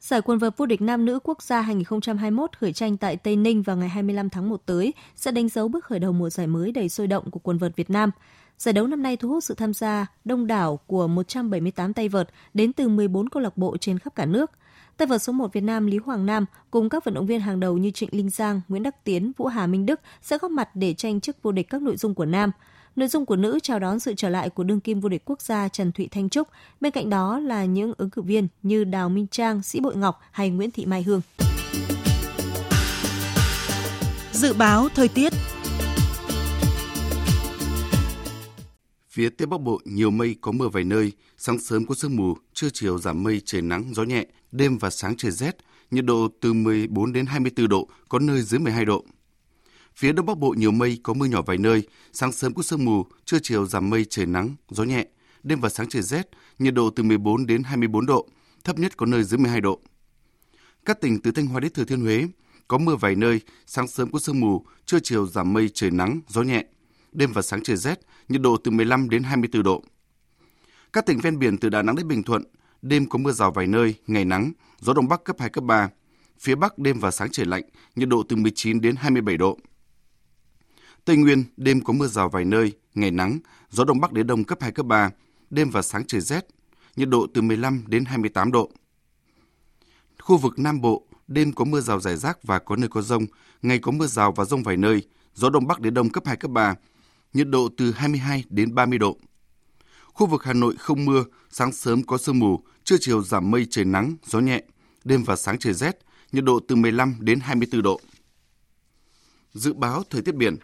Giải 0.00 0.22
quần 0.22 0.38
vợt 0.38 0.56
vô 0.56 0.66
địch 0.66 0.80
nam 0.80 1.04
nữ 1.04 1.18
quốc 1.24 1.42
gia 1.42 1.60
2021 1.60 2.58
khởi 2.58 2.72
tranh 2.72 2.96
tại 2.96 3.16
Tây 3.16 3.36
Ninh 3.36 3.62
vào 3.62 3.76
ngày 3.76 3.88
25 3.88 4.30
tháng 4.30 4.48
1 4.48 4.62
tới 4.66 4.94
sẽ 5.16 5.30
đánh 5.30 5.48
dấu 5.48 5.68
bước 5.68 5.84
khởi 5.84 5.98
đầu 5.98 6.12
mùa 6.12 6.30
giải 6.30 6.46
mới 6.46 6.72
đầy 6.72 6.88
sôi 6.88 7.06
động 7.06 7.30
của 7.30 7.38
quần 7.38 7.58
vợt 7.58 7.76
Việt 7.76 7.90
Nam. 7.90 8.10
Giải 8.58 8.72
đấu 8.72 8.86
năm 8.86 9.02
nay 9.02 9.16
thu 9.16 9.28
hút 9.28 9.44
sự 9.44 9.54
tham 9.54 9.74
gia 9.74 10.06
đông 10.24 10.46
đảo 10.46 10.76
của 10.86 11.08
178 11.08 11.92
tay 11.92 12.08
vợt 12.08 12.28
đến 12.54 12.72
từ 12.72 12.88
14 12.88 13.28
câu 13.28 13.42
lạc 13.42 13.56
bộ 13.56 13.76
trên 13.76 13.98
khắp 13.98 14.14
cả 14.14 14.26
nước. 14.26 14.50
Tay 14.96 15.06
vợt 15.06 15.22
số 15.22 15.32
1 15.32 15.52
Việt 15.52 15.60
Nam 15.60 15.86
Lý 15.86 15.98
Hoàng 15.98 16.26
Nam 16.26 16.46
cùng 16.70 16.88
các 16.88 17.04
vận 17.04 17.14
động 17.14 17.26
viên 17.26 17.40
hàng 17.40 17.60
đầu 17.60 17.78
như 17.78 17.90
Trịnh 17.90 18.08
Linh 18.12 18.30
Giang, 18.30 18.60
Nguyễn 18.68 18.82
Đắc 18.82 19.04
Tiến, 19.04 19.32
Vũ 19.36 19.46
Hà 19.46 19.66
Minh 19.66 19.86
Đức 19.86 20.00
sẽ 20.22 20.38
góp 20.38 20.50
mặt 20.50 20.68
để 20.74 20.94
tranh 20.94 21.20
chức 21.20 21.42
vô 21.42 21.52
địch 21.52 21.70
các 21.70 21.82
nội 21.82 21.96
dung 21.96 22.14
của 22.14 22.24
nam. 22.24 22.50
Nội 22.96 23.08
dung 23.08 23.26
của 23.26 23.36
nữ 23.36 23.58
chào 23.62 23.78
đón 23.78 24.00
sự 24.00 24.14
trở 24.16 24.28
lại 24.28 24.50
của 24.50 24.64
đương 24.64 24.80
kim 24.80 25.00
vô 25.00 25.08
địch 25.08 25.22
quốc 25.24 25.40
gia 25.40 25.68
Trần 25.68 25.92
Thụy 25.92 26.08
Thanh 26.08 26.28
Trúc. 26.28 26.48
Bên 26.80 26.92
cạnh 26.92 27.10
đó 27.10 27.38
là 27.38 27.64
những 27.64 27.94
ứng 27.98 28.10
cử 28.10 28.22
viên 28.22 28.48
như 28.62 28.84
Đào 28.84 29.08
Minh 29.08 29.26
Trang, 29.30 29.62
Sĩ 29.62 29.80
Bội 29.80 29.96
Ngọc 29.96 30.20
hay 30.30 30.50
Nguyễn 30.50 30.70
Thị 30.70 30.86
Mai 30.86 31.02
Hương. 31.02 31.20
Dự 34.32 34.52
báo 34.52 34.88
thời 34.94 35.08
tiết 35.08 35.32
Phía 39.12 39.28
Tây 39.28 39.46
Bắc 39.46 39.60
Bộ 39.60 39.80
nhiều 39.84 40.10
mây 40.10 40.36
có 40.40 40.52
mưa 40.52 40.68
vài 40.68 40.84
nơi, 40.84 41.12
sáng 41.36 41.58
sớm 41.58 41.86
có 41.86 41.94
sương 41.94 42.16
mù, 42.16 42.34
trưa 42.54 42.68
chiều 42.72 42.98
giảm 42.98 43.22
mây 43.22 43.42
trời 43.44 43.62
nắng 43.62 43.94
gió 43.94 44.02
nhẹ, 44.02 44.26
đêm 44.52 44.78
và 44.78 44.90
sáng 44.90 45.16
trời 45.16 45.30
rét, 45.30 45.56
nhiệt 45.90 46.04
độ 46.04 46.28
từ 46.40 46.52
14 46.52 47.12
đến 47.12 47.26
24 47.26 47.68
độ, 47.68 47.88
có 48.08 48.18
nơi 48.18 48.42
dưới 48.42 48.60
12 48.60 48.84
độ. 48.84 49.04
Phía 49.94 50.12
Đông 50.12 50.26
Bắc 50.26 50.38
Bộ 50.38 50.54
nhiều 50.58 50.70
mây 50.70 50.98
có 51.02 51.14
mưa 51.14 51.26
nhỏ 51.26 51.42
vài 51.42 51.58
nơi, 51.58 51.82
sáng 52.12 52.32
sớm 52.32 52.54
có 52.54 52.62
sương 52.62 52.84
mù, 52.84 53.06
trưa 53.24 53.38
chiều 53.42 53.66
giảm 53.66 53.90
mây 53.90 54.04
trời 54.10 54.26
nắng 54.26 54.54
gió 54.70 54.84
nhẹ, 54.84 55.06
đêm 55.42 55.60
và 55.60 55.68
sáng 55.68 55.88
trời 55.88 56.02
rét, 56.02 56.28
nhiệt 56.58 56.74
độ 56.74 56.90
từ 56.90 57.02
14 57.02 57.46
đến 57.46 57.62
24 57.62 58.06
độ, 58.06 58.28
thấp 58.64 58.78
nhất 58.78 58.96
có 58.96 59.06
nơi 59.06 59.24
dưới 59.24 59.38
12 59.38 59.60
độ. 59.60 59.80
Các 60.84 61.00
tỉnh 61.00 61.20
từ 61.20 61.30
Thanh 61.30 61.46
Hóa 61.46 61.60
đến 61.60 61.72
Thừa 61.72 61.84
Thiên 61.84 62.00
Huế 62.00 62.26
có 62.68 62.78
mưa 62.78 62.96
vài 62.96 63.14
nơi, 63.14 63.40
sáng 63.66 63.88
sớm 63.88 64.10
có 64.10 64.18
sương 64.18 64.40
mù, 64.40 64.64
trưa 64.86 64.98
chiều 65.02 65.26
giảm 65.26 65.52
mây 65.52 65.68
trời 65.74 65.90
nắng 65.90 66.20
gió 66.28 66.42
nhẹ, 66.42 66.64
đêm 67.12 67.32
và 67.32 67.42
sáng 67.42 67.62
trời 67.62 67.76
rét, 67.76 68.00
nhiệt 68.28 68.40
độ 68.40 68.56
từ 68.56 68.70
15 68.70 69.10
đến 69.10 69.22
24 69.22 69.62
độ. 69.62 69.82
Các 70.92 71.06
tỉnh 71.06 71.18
ven 71.18 71.38
biển 71.38 71.58
từ 71.58 71.68
Đà 71.68 71.82
Nẵng 71.82 71.96
đến 71.96 72.08
Bình 72.08 72.22
Thuận, 72.22 72.44
đêm 72.82 73.08
có 73.08 73.18
mưa 73.18 73.32
rào 73.32 73.50
vài 73.50 73.66
nơi, 73.66 73.94
ngày 74.06 74.24
nắng, 74.24 74.52
gió 74.80 74.92
đông 74.92 75.08
bắc 75.08 75.24
cấp 75.24 75.36
2 75.38 75.50
cấp 75.50 75.64
3. 75.64 75.88
Phía 76.38 76.54
Bắc 76.54 76.78
đêm 76.78 76.98
và 76.98 77.10
sáng 77.10 77.30
trời 77.30 77.46
lạnh, 77.46 77.62
nhiệt 77.96 78.08
độ 78.08 78.22
từ 78.28 78.36
19 78.36 78.80
đến 78.80 78.96
27 78.96 79.36
độ. 79.36 79.58
Tây 81.04 81.16
Nguyên 81.16 81.44
đêm 81.56 81.80
có 81.80 81.92
mưa 81.92 82.06
rào 82.06 82.28
vài 82.28 82.44
nơi, 82.44 82.72
ngày 82.94 83.10
nắng, 83.10 83.38
gió 83.70 83.84
đông 83.84 84.00
bắc 84.00 84.12
đến 84.12 84.26
đông 84.26 84.44
cấp 84.44 84.58
2 84.60 84.72
cấp 84.72 84.86
3, 84.86 85.10
đêm 85.50 85.70
và 85.70 85.82
sáng 85.82 86.04
trời 86.06 86.20
rét, 86.20 86.46
nhiệt 86.96 87.08
độ 87.08 87.26
từ 87.34 87.42
15 87.42 87.84
đến 87.86 88.04
28 88.04 88.52
độ. 88.52 88.70
Khu 90.20 90.36
vực 90.36 90.58
Nam 90.58 90.80
Bộ 90.80 91.06
đêm 91.28 91.52
có 91.52 91.64
mưa 91.64 91.80
rào 91.80 92.00
rải 92.00 92.16
rác 92.16 92.42
và 92.42 92.58
có 92.58 92.76
nơi 92.76 92.88
có 92.88 93.02
rông, 93.02 93.26
ngày 93.62 93.78
có 93.78 93.92
mưa 93.92 94.06
rào 94.06 94.32
và 94.32 94.44
rông 94.44 94.62
vài 94.62 94.76
nơi, 94.76 95.02
gió 95.34 95.50
đông 95.50 95.66
bắc 95.66 95.80
đến 95.80 95.94
đông 95.94 96.10
cấp 96.10 96.26
2 96.26 96.36
cấp 96.36 96.50
3, 96.50 96.74
nhiệt 97.32 97.48
độ 97.48 97.68
từ 97.76 97.92
22 97.92 98.44
đến 98.48 98.74
30 98.74 98.98
độ. 98.98 99.16
Khu 100.04 100.26
vực 100.26 100.44
Hà 100.44 100.52
Nội 100.52 100.74
không 100.78 101.04
mưa, 101.04 101.24
sáng 101.50 101.72
sớm 101.72 102.02
có 102.02 102.18
sương 102.18 102.38
mù, 102.38 102.60
trưa 102.84 102.96
chiều 103.00 103.22
giảm 103.22 103.50
mây 103.50 103.66
trời 103.70 103.84
nắng, 103.84 104.16
gió 104.26 104.40
nhẹ, 104.40 104.62
đêm 105.04 105.24
và 105.24 105.36
sáng 105.36 105.58
trời 105.58 105.74
rét, 105.74 105.98
nhiệt 106.32 106.44
độ 106.44 106.60
từ 106.68 106.76
15 106.76 107.16
đến 107.20 107.40
24 107.40 107.82
độ. 107.82 108.00
Dự 109.52 109.72
báo 109.72 110.02
thời 110.10 110.22
tiết 110.22 110.34
biển 110.34 110.56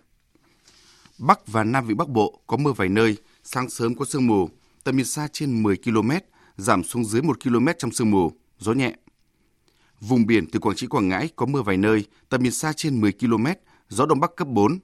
Bắc 1.18 1.46
và 1.46 1.64
Nam 1.64 1.86
Vịnh 1.86 1.96
Bắc 1.96 2.08
Bộ 2.08 2.40
có 2.46 2.56
mưa 2.56 2.72
vài 2.72 2.88
nơi, 2.88 3.16
sáng 3.44 3.70
sớm 3.70 3.94
có 3.94 4.04
sương 4.04 4.26
mù, 4.26 4.48
tầm 4.84 4.96
nhìn 4.96 5.06
xa 5.06 5.28
trên 5.32 5.62
10 5.62 5.76
km, 5.76 6.10
giảm 6.56 6.84
xuống 6.84 7.04
dưới 7.04 7.22
1 7.22 7.44
km 7.44 7.66
trong 7.78 7.90
sương 7.90 8.10
mù, 8.10 8.32
gió 8.58 8.72
nhẹ. 8.72 8.94
Vùng 10.00 10.26
biển 10.26 10.46
từ 10.50 10.58
Quảng 10.58 10.76
Trị 10.76 10.86
Quảng 10.86 11.08
Ngãi 11.08 11.28
có 11.36 11.46
mưa 11.46 11.62
vài 11.62 11.76
nơi, 11.76 12.04
tầm 12.28 12.42
nhìn 12.42 12.52
xa 12.52 12.72
trên 12.72 13.00
10 13.00 13.12
km, 13.12 13.46
gió 13.88 14.06
đông 14.06 14.20
bắc 14.20 14.36
cấp 14.36 14.48
4. 14.48 14.78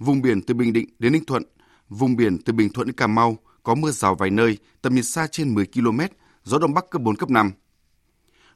Vùng 0.00 0.22
biển 0.22 0.42
từ 0.42 0.54
Bình 0.54 0.72
Định 0.72 0.88
đến 0.98 1.12
Ninh 1.12 1.24
Thuận, 1.24 1.42
vùng 1.88 2.16
biển 2.16 2.38
từ 2.42 2.52
Bình 2.52 2.72
Thuận 2.72 2.86
đến 2.86 2.96
Cà 2.96 3.06
Mau 3.06 3.38
có 3.62 3.74
mưa 3.74 3.90
rào 3.90 4.14
vài 4.14 4.30
nơi, 4.30 4.58
tầm 4.82 4.94
nhìn 4.94 5.04
xa 5.04 5.26
trên 5.26 5.54
10 5.54 5.66
km, 5.66 6.00
gió 6.44 6.58
đông 6.58 6.74
bắc 6.74 6.90
cấp 6.90 7.02
4 7.02 7.16
cấp 7.16 7.30
5. 7.30 7.50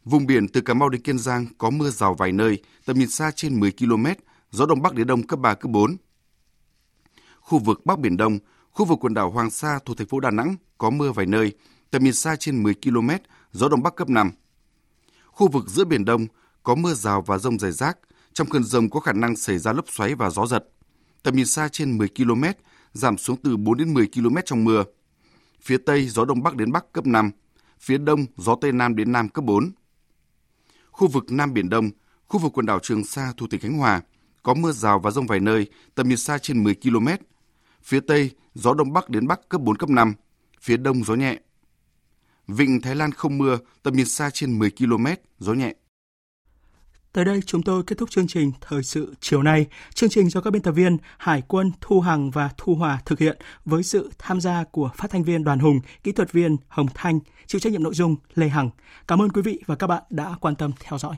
Vùng 0.05 0.27
biển 0.27 0.49
từ 0.49 0.61
Cà 0.61 0.75
Mau 0.75 0.89
đến 0.89 1.03
Kiên 1.03 1.19
Giang 1.19 1.47
có 1.59 1.71
mưa 1.71 1.91
rào 1.91 2.15
vài 2.15 2.33
nơi, 2.33 2.63
tầm 2.85 2.99
nhìn 2.99 3.09
xa 3.09 3.31
trên 3.31 3.61
10 3.61 3.73
km, 3.73 4.07
gió 4.51 4.67
đông 4.67 4.83
bắc 4.83 4.95
đến 4.95 5.07
đông 5.07 5.27
cấp 5.27 5.39
3 5.39 5.55
cấp 5.55 5.71
4. 5.71 5.97
Khu 7.41 7.59
vực 7.59 7.87
Bắc 7.87 7.99
Biển 7.99 8.17
Đông, 8.17 8.39
khu 8.71 8.85
vực 8.85 8.99
quần 9.01 9.15
đảo 9.15 9.31
Hoàng 9.31 9.51
Sa 9.51 9.79
thuộc 9.85 9.97
thành 9.99 10.07
phố 10.07 10.21
Đà 10.21 10.31
Nẵng 10.31 10.57
có 10.79 10.91
mưa 10.91 11.13
vài 11.13 11.27
nơi, 11.27 11.53
tầm 11.91 12.05
nhìn 12.05 12.15
xa 12.15 12.37
trên 12.37 12.63
10 12.63 12.75
km, 12.75 13.11
gió 13.53 13.69
đông 13.69 13.83
bắc 13.83 13.97
cấp 13.97 14.09
5. 14.09 14.31
Khu 15.27 15.49
vực 15.49 15.69
giữa 15.69 15.85
Biển 15.85 16.05
Đông 16.05 16.27
có 16.63 16.75
mưa 16.75 16.95
rào 16.95 17.23
và 17.23 17.39
rông 17.39 17.59
rải 17.59 17.73
rác, 17.73 17.99
trong 18.33 18.49
cơn 18.49 18.65
rông 18.65 18.91
có 18.91 19.01
khả 19.01 19.13
năng 19.13 19.37
xảy 19.37 19.59
ra 19.59 19.73
lốc 19.73 19.85
xoáy 19.89 20.15
và 20.15 20.31
gió 20.31 20.47
giật. 20.47 20.69
Tầm 21.25 21.37
nhìn 21.37 21.47
xa 21.47 21.69
trên 21.69 21.99
10 21.99 22.09
km, 22.09 22.45
giảm 22.93 23.19
xuống 23.19 23.37
từ 23.43 23.57
4 23.57 23.79
đến 23.79 23.95
10 23.95 24.09
km 24.15 24.37
trong 24.45 24.65
mưa. 24.65 24.85
Phía 25.63 25.77
Tây 25.87 26.09
gió 26.09 26.25
Đông 26.25 26.43
Bắc 26.43 26.57
đến 26.57 26.73
Bắc 26.73 26.93
cấp 26.93 27.07
5, 27.07 27.31
phía 27.81 27.99
Đông 27.99 28.27
gió 28.37 28.57
Tây 28.61 28.73
Nam 28.73 28.97
đến 28.97 29.13
Nam 29.13 29.29
cấp 29.29 29.45
4. 29.45 29.71
Khu 30.91 31.09
vực 31.09 31.33
Nam 31.33 31.55
Biển 31.55 31.69
Đông, 31.69 31.91
khu 32.27 32.41
vực 32.41 32.53
quần 32.55 32.67
đảo 32.67 32.79
Trường 32.79 33.05
Sa 33.05 33.33
thuộc 33.37 33.51
tỉnh 33.51 33.61
Khánh 33.61 33.73
Hòa, 33.73 34.03
có 34.43 34.55
mưa 34.55 34.73
rào 34.73 34.99
và 34.99 35.11
rông 35.11 35.27
vài 35.27 35.41
nơi, 35.41 35.67
tầm 35.95 36.09
nhìn 36.09 36.19
xa 36.19 36.39
trên 36.39 36.65
10 36.65 36.75
km. 36.75 37.09
Phía 37.83 38.01
Tây, 38.01 38.31
gió 38.55 38.75
Đông 38.75 38.93
Bắc 38.93 39.11
đến 39.11 39.27
Bắc 39.27 39.49
cấp 39.49 39.61
4, 39.61 39.77
cấp 39.77 39.91
5, 39.91 40.15
phía 40.61 40.77
Đông 40.77 41.05
gió 41.05 41.15
nhẹ. 41.15 41.39
Vịnh 42.49 42.81
Thái 42.81 42.95
Lan 42.95 43.13
không 43.13 43.39
mưa, 43.39 43.59
tầm 43.83 43.97
nhìn 43.97 44.07
xa 44.07 44.31
trên 44.31 44.59
10 44.59 44.71
km, 44.71 45.07
gió 45.39 45.53
nhẹ. 45.53 45.75
Tới 47.15 47.25
đây 47.25 47.41
chúng 47.47 47.63
tôi 47.63 47.83
kết 47.83 47.99
thúc 47.99 48.11
chương 48.11 48.27
trình 48.27 48.53
Thời 48.61 48.83
sự 48.83 49.15
chiều 49.21 49.43
nay. 49.43 49.67
Chương 49.95 50.11
trình 50.11 50.29
do 50.29 50.41
các 50.41 50.51
biên 50.51 50.63
tập 50.63 50.73
viên 50.73 50.97
Hải 51.19 51.43
quân 51.49 51.73
Thu 51.81 52.01
Hằng 52.01 52.31
và 52.31 52.51
Thu 52.57 52.75
Hòa 52.75 52.99
thực 53.05 53.19
hiện 53.19 53.39
với 53.65 53.83
sự 53.83 54.11
tham 54.19 54.41
gia 54.41 54.65
của 54.65 54.91
phát 54.97 55.11
thanh 55.11 55.25
viên 55.25 55.45
Đoàn 55.45 55.59
Hùng, 55.59 55.81
kỹ 56.05 56.13
thuật 56.13 56.33
viên 56.33 56.57
Hồng 56.69 56.87
Thanh, 56.95 57.19
chịu 57.47 57.61
trách 57.61 57.73
nhiệm 57.73 57.83
nội 57.83 57.95
dung 57.95 58.17
Lê 58.35 58.49
Hằng. 58.49 58.71
Cảm 59.09 59.23
ơn 59.23 59.33
quý 59.33 59.43
vị 59.43 59.61
và 59.67 59.75
các 59.75 59.87
bạn 59.87 60.03
đã 60.11 60.35
quan 60.41 60.55
tâm 60.55 60.73
theo 60.81 60.99
dõi. 60.99 61.17